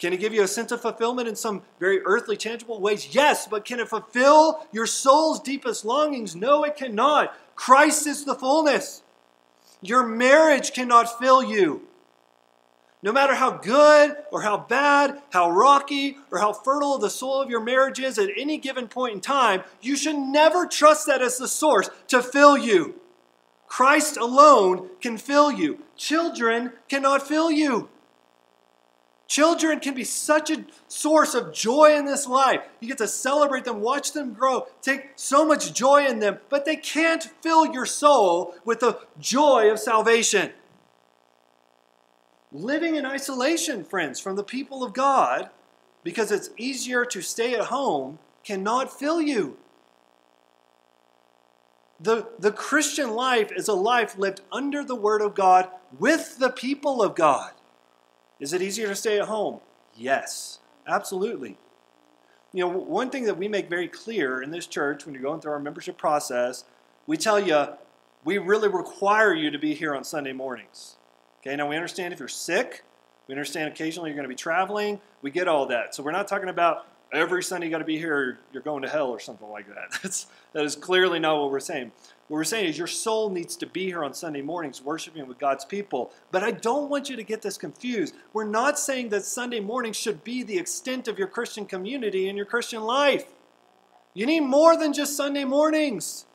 Can 0.03 0.13
it 0.13 0.19
give 0.19 0.35
you 0.35 0.43
a 0.43 0.49
sense 0.49 0.73
of 0.73 0.83
fulfillment 0.83 1.29
in 1.29 1.37
some 1.37 1.63
very 1.79 2.01
earthly, 2.05 2.37
tangible 2.37 2.81
ways? 2.81 3.15
Yes, 3.15 3.47
but 3.47 3.65
can 3.65 3.79
it 3.79 3.89
fulfill 3.89 4.67
your 4.73 4.85
soul's 4.85 5.39
deepest 5.39 5.85
longings? 5.85 6.35
No, 6.35 6.65
it 6.65 6.75
cannot. 6.75 7.33
Christ 7.55 8.09
is 8.09 8.25
the 8.25 8.35
fullness. 8.35 9.05
Your 9.81 10.05
marriage 10.05 10.73
cannot 10.73 11.21
fill 11.21 11.41
you. 11.41 11.87
No 13.01 13.13
matter 13.13 13.37
how 13.37 13.53
good 13.59 14.17
or 14.33 14.43
how 14.43 14.57
bad, 14.57 15.23
how 15.31 15.49
rocky 15.53 16.17
or 16.33 16.39
how 16.39 16.53
fertile 16.53 16.99
the 16.99 17.09
soil 17.09 17.41
of 17.41 17.49
your 17.49 17.63
marriage 17.63 18.01
is 18.01 18.19
at 18.19 18.31
any 18.37 18.59
given 18.59 18.89
point 18.89 19.15
in 19.15 19.21
time, 19.21 19.63
you 19.81 19.95
should 19.95 20.17
never 20.17 20.67
trust 20.67 21.07
that 21.07 21.23
as 21.23 21.39
the 21.39 21.47
source 21.47 21.89
to 22.09 22.25
fill 22.25 22.59
you. 22.59 23.01
Christ 23.69 24.17
alone 24.17 24.91
can 25.01 25.17
fill 25.17 25.53
you. 25.53 25.85
Children 25.97 26.73
cannot 26.89 27.23
fill 27.23 27.53
you. 27.53 27.89
Children 29.33 29.80
can 29.80 29.95
be 29.95 30.05
such 30.05 30.51
a 30.51 30.66
source 30.89 31.33
of 31.33 31.55
joy 31.55 31.97
in 31.97 32.05
this 32.05 32.26
life. 32.26 32.61
You 32.80 32.89
get 32.89 32.99
to 32.99 33.09
celebrate 33.09 33.64
them, 33.64 33.80
watch 33.80 34.12
them 34.12 34.35
grow, 34.35 34.66
take 34.83 35.12
so 35.16 35.47
much 35.47 35.72
joy 35.72 36.05
in 36.05 36.18
them, 36.18 36.37
but 36.51 36.66
they 36.66 36.76
can't 36.76 37.22
fill 37.41 37.72
your 37.72 37.87
soul 37.87 38.55
with 38.66 38.80
the 38.80 39.01
joy 39.18 39.70
of 39.70 39.78
salvation. 39.78 40.53
Living 42.53 42.97
in 42.97 43.07
isolation, 43.07 43.85
friends, 43.85 44.20
from 44.20 44.37
the 44.37 44.45
people 44.45 44.85
of 44.85 44.93
God, 44.93 45.49
because 46.05 46.30
it's 46.30 46.51
easier 46.59 47.07
to 47.07 47.22
stay 47.22 47.55
at 47.55 47.68
home, 47.68 48.18
cannot 48.45 48.93
fill 48.93 49.22
you. 49.22 49.57
The, 51.99 52.26
the 52.39 52.53
Christian 52.53 53.14
life 53.14 53.51
is 53.51 53.66
a 53.66 53.72
life 53.72 54.18
lived 54.18 54.43
under 54.53 54.85
the 54.85 54.95
Word 54.95 55.22
of 55.22 55.35
God 55.35 55.70
with 55.99 56.37
the 56.39 56.51
people 56.51 57.03
of 57.03 57.14
God. 57.14 57.53
Is 58.43 58.53
it 58.53 58.61
easier 58.61 58.88
to 58.88 58.97
stay 58.97 59.20
at 59.20 59.28
home? 59.28 59.61
Yes, 59.95 60.59
absolutely. 60.88 61.57
You 62.53 62.64
know, 62.64 62.76
one 62.76 63.09
thing 63.09 63.22
that 63.26 63.38
we 63.38 63.47
make 63.47 63.70
very 63.70 63.86
clear 63.86 64.43
in 64.43 64.51
this 64.51 64.66
church 64.66 65.07
when 65.07 65.14
you're 65.14 65.22
going 65.22 65.40
through 65.40 65.53
our 65.53 65.61
membership 65.61 65.97
process, 65.97 66.64
we 67.07 67.16
tell 67.16 67.38
you 67.38 67.68
we 68.24 68.38
really 68.38 68.66
require 68.66 69.32
you 69.32 69.53
to 69.53 69.61
be 69.61 69.74
here 69.74 69.95
on 69.95 70.03
Sunday 70.03 70.32
mornings. 70.32 70.97
Okay, 71.40 71.55
now 71.55 71.68
we 71.68 71.76
understand 71.76 72.12
if 72.12 72.18
you're 72.18 72.26
sick, 72.26 72.82
we 73.28 73.32
understand 73.32 73.72
occasionally 73.72 74.11
you're 74.11 74.16
going 74.16 74.24
to 74.24 74.28
be 74.28 74.34
traveling, 74.34 75.01
we 75.22 75.30
get 75.30 75.47
all 75.47 75.66
that. 75.66 75.95
So 75.95 76.03
we're 76.03 76.11
not 76.11 76.26
talking 76.26 76.49
about 76.49 76.88
every 77.13 77.43
Sunday 77.43 77.67
you 77.67 77.71
got 77.73 77.79
to 77.79 77.85
be 77.85 77.99
here, 77.99 78.39
you're 78.53 78.63
going 78.63 78.83
to 78.83 78.89
hell 78.89 79.09
or 79.09 79.21
something 79.21 79.49
like 79.49 79.69
that. 79.69 79.99
That's, 80.03 80.27
that 80.53 80.65
is 80.65 80.77
clearly 80.77 81.19
not 81.19 81.41
what 81.41 81.51
we're 81.51 81.61
saying. 81.61 81.93
What 82.29 82.37
we're 82.39 82.45
saying 82.45 82.67
is 82.67 82.79
your 82.79 82.87
soul 82.87 83.31
needs 83.31 83.57
to 83.57 83.67
be 83.67 83.87
here 83.87 84.03
on 84.03 84.15
Sunday 84.15 84.43
mornings 84.43 84.83
worshiping 84.83 85.27
with 85.27 85.39
God's 85.39 85.65
people. 85.65 86.13
But 86.31 86.43
I 86.43 86.51
don't 86.51 86.89
want 86.89 87.11
you 87.11 87.17
to 87.17 87.23
get 87.23 87.43
this 87.43 87.59
confused. 87.59 88.15
We're 88.33 88.45
not 88.45 88.79
saying 88.79 89.11
that 89.11 89.25
Sunday 89.25 89.61
mornings 89.61 89.97
should 89.97 90.25
be 90.25 90.43
the 90.43 90.59
extent 90.59 91.09
of 91.09 91.19
your 91.19 91.29
Christian 91.29 91.67
community 91.67 92.29
and 92.29 92.37
your 92.37 92.47
Christian 92.47 92.83
life. 92.83 93.27
You 94.15 94.27
need 94.27 94.41
more 94.41 94.77
than 94.77 94.93
just 94.93 95.17
Sunday 95.17 95.45
mornings. 95.45 96.27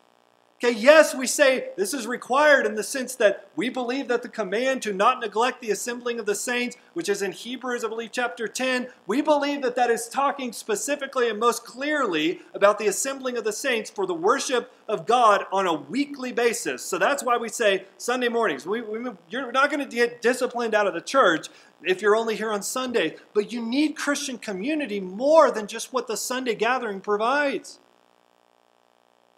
Okay, 0.64 0.74
yes, 0.74 1.14
we 1.14 1.28
say 1.28 1.70
this 1.78 1.94
is 1.94 2.08
required 2.08 2.66
in 2.66 2.74
the 2.74 2.82
sense 2.82 3.14
that 3.18 3.48
we 3.56 3.70
believe 3.70 4.08
that 4.08 4.24
the 4.24 4.28
command 4.28 4.82
to 4.82 4.92
not 4.92 5.20
neglect 5.20 5.62
the 5.62 5.70
assembling 5.70 6.18
of 6.18 6.26
the 6.26 6.34
saints, 6.34 6.76
which 6.96 7.10
is 7.10 7.22
in 7.22 7.32
Hebrews, 7.32 7.86
I 7.86 7.90
believe, 7.90 8.12
chapter 8.12 8.48
10, 8.48 8.88
we 9.06 9.22
believe 9.22 9.62
that 9.62 9.76
that 9.76 9.92
is 9.92 10.10
talking 10.10 10.52
specifically 10.52 11.30
and 11.30 11.40
most 11.40 11.64
clearly 11.64 12.42
about 12.56 12.80
the 12.80 12.88
assembling 12.88 13.38
of 13.38 13.44
the 13.44 13.54
saints 13.54 13.92
for 13.92 14.08
the 14.08 14.16
worship 14.16 14.72
of 14.88 15.06
God 15.06 15.46
on 15.52 15.68
a 15.68 15.76
weekly 15.76 16.32
basis. 16.32 16.84
So 16.84 16.98
that's 16.98 17.24
why 17.24 17.38
we 17.38 17.50
say 17.50 17.86
Sunday 18.00 18.28
mornings. 18.28 18.66
We, 18.66 18.82
we, 18.82 19.12
you're 19.30 19.52
not 19.52 19.70
going 19.70 19.88
to 19.88 19.96
get 19.96 20.24
disciplined 20.24 20.74
out 20.74 20.88
of 20.88 20.96
the 20.96 21.02
church 21.02 21.50
if 21.84 22.02
you're 22.02 22.16
only 22.16 22.36
here 22.36 22.52
on 22.52 22.64
Sunday, 22.64 23.18
but 23.36 23.52
you 23.52 23.62
need 23.62 23.96
Christian 23.96 24.40
community 24.40 25.00
more 25.02 25.52
than 25.52 25.68
just 25.68 25.94
what 25.94 26.08
the 26.08 26.18
Sunday 26.18 26.56
gathering 26.56 27.00
provides 27.00 27.78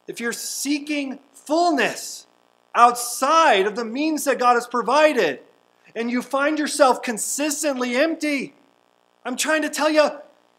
if 0.10 0.20
you're 0.20 0.34
seeking 0.34 1.20
fullness 1.34 2.26
outside 2.74 3.68
of 3.68 3.76
the 3.76 3.86
means 3.86 4.24
that 4.24 4.40
God 4.40 4.56
has 4.56 4.66
provided, 4.66 5.40
and 5.96 6.10
you 6.10 6.24
find 6.24 6.58
yourself 6.58 7.04
consistently 7.04 7.96
empty, 7.96 8.56
I'm 9.24 9.36
trying 9.36 9.62
to 9.62 9.70
tell 9.70 9.90
you 9.90 10.10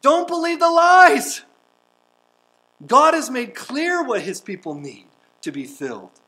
don't 0.03 0.28
believe 0.28 0.61
the 0.61 0.70
lies. 0.70 1.42
God 2.86 3.12
has 3.12 3.28
made 3.28 3.57
clear 3.57 4.05
what 4.05 4.22
his 4.22 4.40
people 4.40 4.76
need 4.76 5.07
to 5.42 5.51
be 5.51 5.64
filled. 5.64 6.20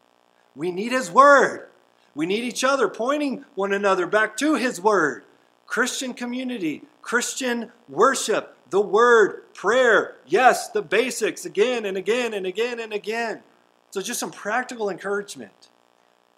We 0.56 0.72
need 0.72 0.90
his 0.90 1.08
word. 1.08 1.68
We 2.16 2.26
need 2.26 2.42
each 2.42 2.64
other 2.64 2.88
pointing 2.88 3.44
one 3.54 3.72
another 3.72 4.08
back 4.08 4.36
to 4.38 4.56
his 4.56 4.80
word. 4.80 5.24
Christian 5.66 6.12
community, 6.12 6.82
Christian 7.02 7.70
worship, 7.88 8.56
the 8.70 8.80
word, 8.80 9.41
prayer, 9.55 10.16
yes, 10.26 10.68
the 10.68 10.82
basics 10.82 11.44
again 11.44 11.84
and 11.84 11.96
again 11.96 12.34
and 12.34 12.46
again 12.46 12.80
and 12.80 12.92
again. 12.92 13.42
So, 13.90 14.00
just 14.00 14.20
some 14.20 14.30
practical 14.30 14.88
encouragement. 14.88 15.68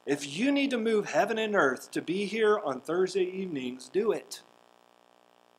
If 0.06 0.36
you 0.36 0.52
need 0.52 0.70
to 0.70 0.78
move 0.78 1.06
heaven 1.06 1.38
and 1.38 1.54
earth 1.54 1.90
to 1.92 2.02
be 2.02 2.26
here 2.26 2.58
on 2.58 2.80
Thursday 2.80 3.24
evenings, 3.24 3.88
do 3.88 4.12
it. 4.12 4.42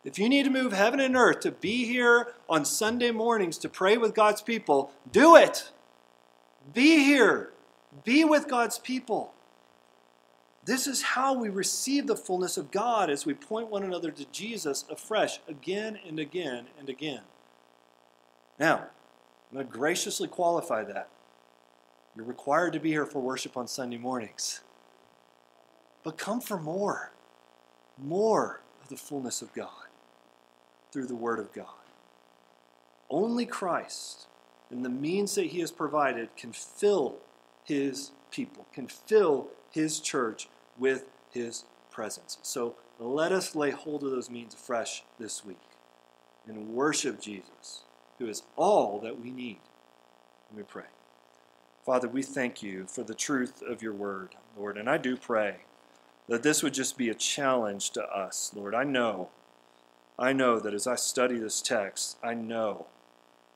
If 0.03 0.19
you 0.19 0.29
need 0.29 0.43
to 0.43 0.51
move 0.51 0.71
heaven 0.71 0.99
and 0.99 1.15
earth 1.15 1.39
to 1.41 1.51
be 1.51 1.85
here 1.85 2.33
on 2.47 2.63
Sunday 2.63 3.09
mornings 3.09 3.57
to 3.59 3.69
pray 3.69 3.97
with 3.97 4.13
God's 4.13 4.41
people, 4.41 4.91
do 5.11 5.35
it. 5.35 5.71
Be 6.73 7.03
here. 7.03 7.51
Be 8.03 8.23
with 8.23 8.47
God's 8.47 8.77
people. 8.77 9.33
This 10.65 10.85
is 10.85 11.01
how 11.01 11.33
we 11.33 11.49
receive 11.49 12.05
the 12.05 12.15
fullness 12.15 12.57
of 12.57 12.71
God 12.71 13.09
as 13.09 13.25
we 13.25 13.33
point 13.33 13.69
one 13.69 13.83
another 13.83 14.11
to 14.11 14.25
Jesus 14.25 14.85
afresh 14.91 15.39
again 15.47 15.97
and 16.07 16.19
again 16.19 16.65
and 16.79 16.89
again. 16.89 17.21
Now, 18.59 18.87
I'm 19.51 19.57
going 19.57 19.67
to 19.67 19.71
graciously 19.71 20.27
qualify 20.27 20.83
that. 20.85 21.09
You're 22.15 22.25
required 22.25 22.73
to 22.73 22.79
be 22.79 22.91
here 22.91 23.05
for 23.05 23.19
worship 23.19 23.57
on 23.57 23.67
Sunday 23.67 23.97
mornings. 23.97 24.61
But 26.03 26.17
come 26.17 26.39
for 26.39 26.57
more. 26.57 27.11
More 27.97 28.61
of 28.81 28.89
the 28.89 28.97
fullness 28.97 29.41
of 29.41 29.53
God 29.53 29.69
through 30.91 31.07
the 31.07 31.15
Word 31.15 31.39
of 31.39 31.51
God. 31.51 31.65
Only 33.09 33.45
Christ 33.45 34.27
and 34.69 34.83
the 34.83 34.89
means 34.89 35.35
that 35.35 35.47
He 35.47 35.59
has 35.59 35.71
provided 35.71 36.35
can 36.35 36.53
fill 36.53 37.17
His 37.63 38.11
people, 38.31 38.65
can 38.73 38.87
fill 38.87 39.47
His 39.71 39.99
church 39.99 40.47
with 40.77 41.05
His 41.31 41.65
presence. 41.91 42.37
So 42.41 42.75
let 42.99 43.31
us 43.31 43.55
lay 43.55 43.71
hold 43.71 44.03
of 44.03 44.11
those 44.11 44.29
means 44.29 44.53
afresh 44.53 45.03
this 45.19 45.45
week 45.45 45.57
and 46.47 46.69
worship 46.69 47.19
Jesus, 47.19 47.83
who 48.19 48.27
is 48.27 48.43
all 48.55 48.99
that 48.99 49.19
we 49.19 49.31
need. 49.31 49.59
Let 50.49 50.57
me 50.57 50.63
pray. 50.67 50.85
Father, 51.85 52.07
we 52.07 52.23
thank 52.23 52.63
you 52.63 52.85
for 52.87 53.03
the 53.03 53.13
truth 53.13 53.61
of 53.61 53.81
your 53.81 53.93
word, 53.93 54.35
Lord, 54.57 54.77
and 54.77 54.89
I 54.89 54.97
do 54.97 55.15
pray 55.15 55.57
that 56.27 56.41
this 56.41 56.63
would 56.63 56.73
just 56.73 56.97
be 56.97 57.09
a 57.09 57.15
challenge 57.15 57.91
to 57.91 58.03
us, 58.03 58.51
Lord. 58.55 58.73
I 58.73 58.83
know, 58.83 59.29
I 60.17 60.33
know 60.33 60.59
that 60.59 60.73
as 60.73 60.87
I 60.87 60.95
study 60.95 61.37
this 61.37 61.61
text, 61.61 62.17
I 62.23 62.33
know 62.33 62.87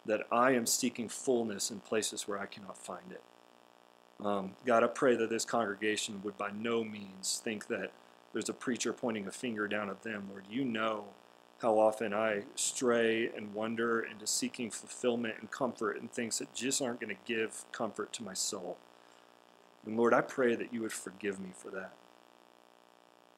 that 0.06 0.22
I 0.32 0.52
am 0.52 0.66
seeking 0.66 1.10
fullness 1.10 1.72
in 1.72 1.80
places 1.80 2.28
where 2.28 2.40
I 2.40 2.46
cannot 2.46 2.78
find 2.78 3.12
it. 3.12 3.22
Um, 4.24 4.52
God, 4.66 4.84
I 4.84 4.88
pray 4.88 5.16
that 5.16 5.30
this 5.30 5.46
congregation 5.46 6.22
would 6.24 6.38
by 6.38 6.52
no 6.52 6.84
means 6.84 7.42
think 7.44 7.68
that 7.68 7.92
there's 8.34 8.50
a 8.50 8.54
preacher 8.54 8.94
pointing 8.94 9.28
a 9.28 9.32
finger 9.32 9.68
down 9.68 9.90
at 9.90 10.04
them. 10.04 10.28
Lord, 10.30 10.44
you 10.50 10.64
know 10.66 11.06
how 11.62 11.78
often 11.78 12.14
I 12.14 12.44
stray 12.56 13.30
and 13.36 13.54
wander 13.54 14.02
into 14.02 14.26
seeking 14.26 14.72
fulfillment 14.72 15.36
and 15.40 15.52
comfort 15.52 15.98
in 15.98 16.08
things 16.08 16.40
that 16.40 16.54
just 16.54 16.82
aren't 16.82 17.02
going 17.02 17.16
to 17.16 17.22
give 17.34 17.66
comfort 17.72 18.14
to 18.14 18.24
my 18.24 18.34
soul. 18.34 18.78
And 19.86 19.98
Lord, 19.98 20.14
I 20.14 20.22
pray 20.22 20.56
that 20.56 20.74
you 20.74 20.82
would 20.82 20.94
forgive 20.94 21.40
me 21.40 21.50
for 21.54 21.70
that. 21.72 21.92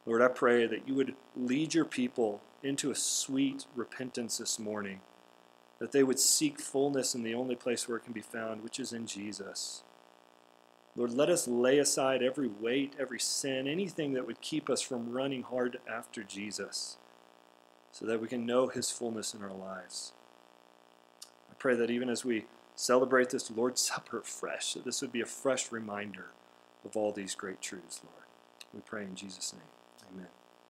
Lord, 0.06 0.22
I 0.22 0.28
pray 0.28 0.66
that 0.68 0.88
you 0.88 0.96
would 0.96 1.16
lead 1.36 1.74
your 1.74 1.86
people 1.86 2.42
into 2.64 2.92
a 2.92 2.96
sweet 2.96 3.66
repentance 3.76 4.38
this 4.38 4.60
morning, 4.60 5.02
that 5.80 5.92
they 5.92 6.04
would 6.04 6.20
seek 6.20 6.60
fullness 6.60 7.16
in 7.16 7.24
the 7.24 7.36
only 7.36 7.56
place 7.56 7.88
where 7.88 7.98
it 7.98 8.04
can 8.04 8.14
be 8.14 8.22
found, 8.22 8.64
which 8.64 8.80
is 8.80 8.94
in 8.94 9.08
Jesus. 9.08 9.84
Lord, 10.96 11.12
let 11.12 11.30
us 11.30 11.48
lay 11.48 11.80
aside 11.80 12.22
every 12.22 12.48
weight, 12.48 12.94
every 13.00 13.20
sin, 13.20 13.68
anything 13.68 14.14
that 14.14 14.28
would 14.28 14.42
keep 14.42 14.70
us 14.70 14.82
from 14.82 15.12
running 15.12 15.44
hard 15.44 15.80
after 15.90 16.24
Jesus, 16.24 16.98
so 17.92 18.06
that 18.06 18.22
we 18.22 18.28
can 18.28 18.46
know 18.46 18.68
his 18.68 18.90
fullness 18.92 19.34
in 19.34 19.44
our 19.44 19.54
lives. 19.54 20.14
I 21.50 21.54
pray 21.58 21.76
that 21.76 21.92
even 21.92 22.10
as 22.10 22.26
we 22.26 22.46
celebrate 22.76 23.30
this 23.30 23.52
Lord's 23.52 23.82
Supper 23.88 24.22
fresh, 24.22 24.74
that 24.74 24.86
this 24.86 25.02
would 25.02 25.12
be 25.12 25.22
a 25.22 25.26
fresh 25.26 25.72
reminder 25.72 26.28
of 26.86 26.96
all 26.96 27.12
these 27.12 27.36
great 27.36 27.62
truths, 27.62 28.02
Lord. 28.04 28.26
We 28.74 28.82
pray 28.82 29.04
in 29.04 29.16
Jesus' 29.16 29.54
name. 29.54 29.62
Amen. 30.14 30.28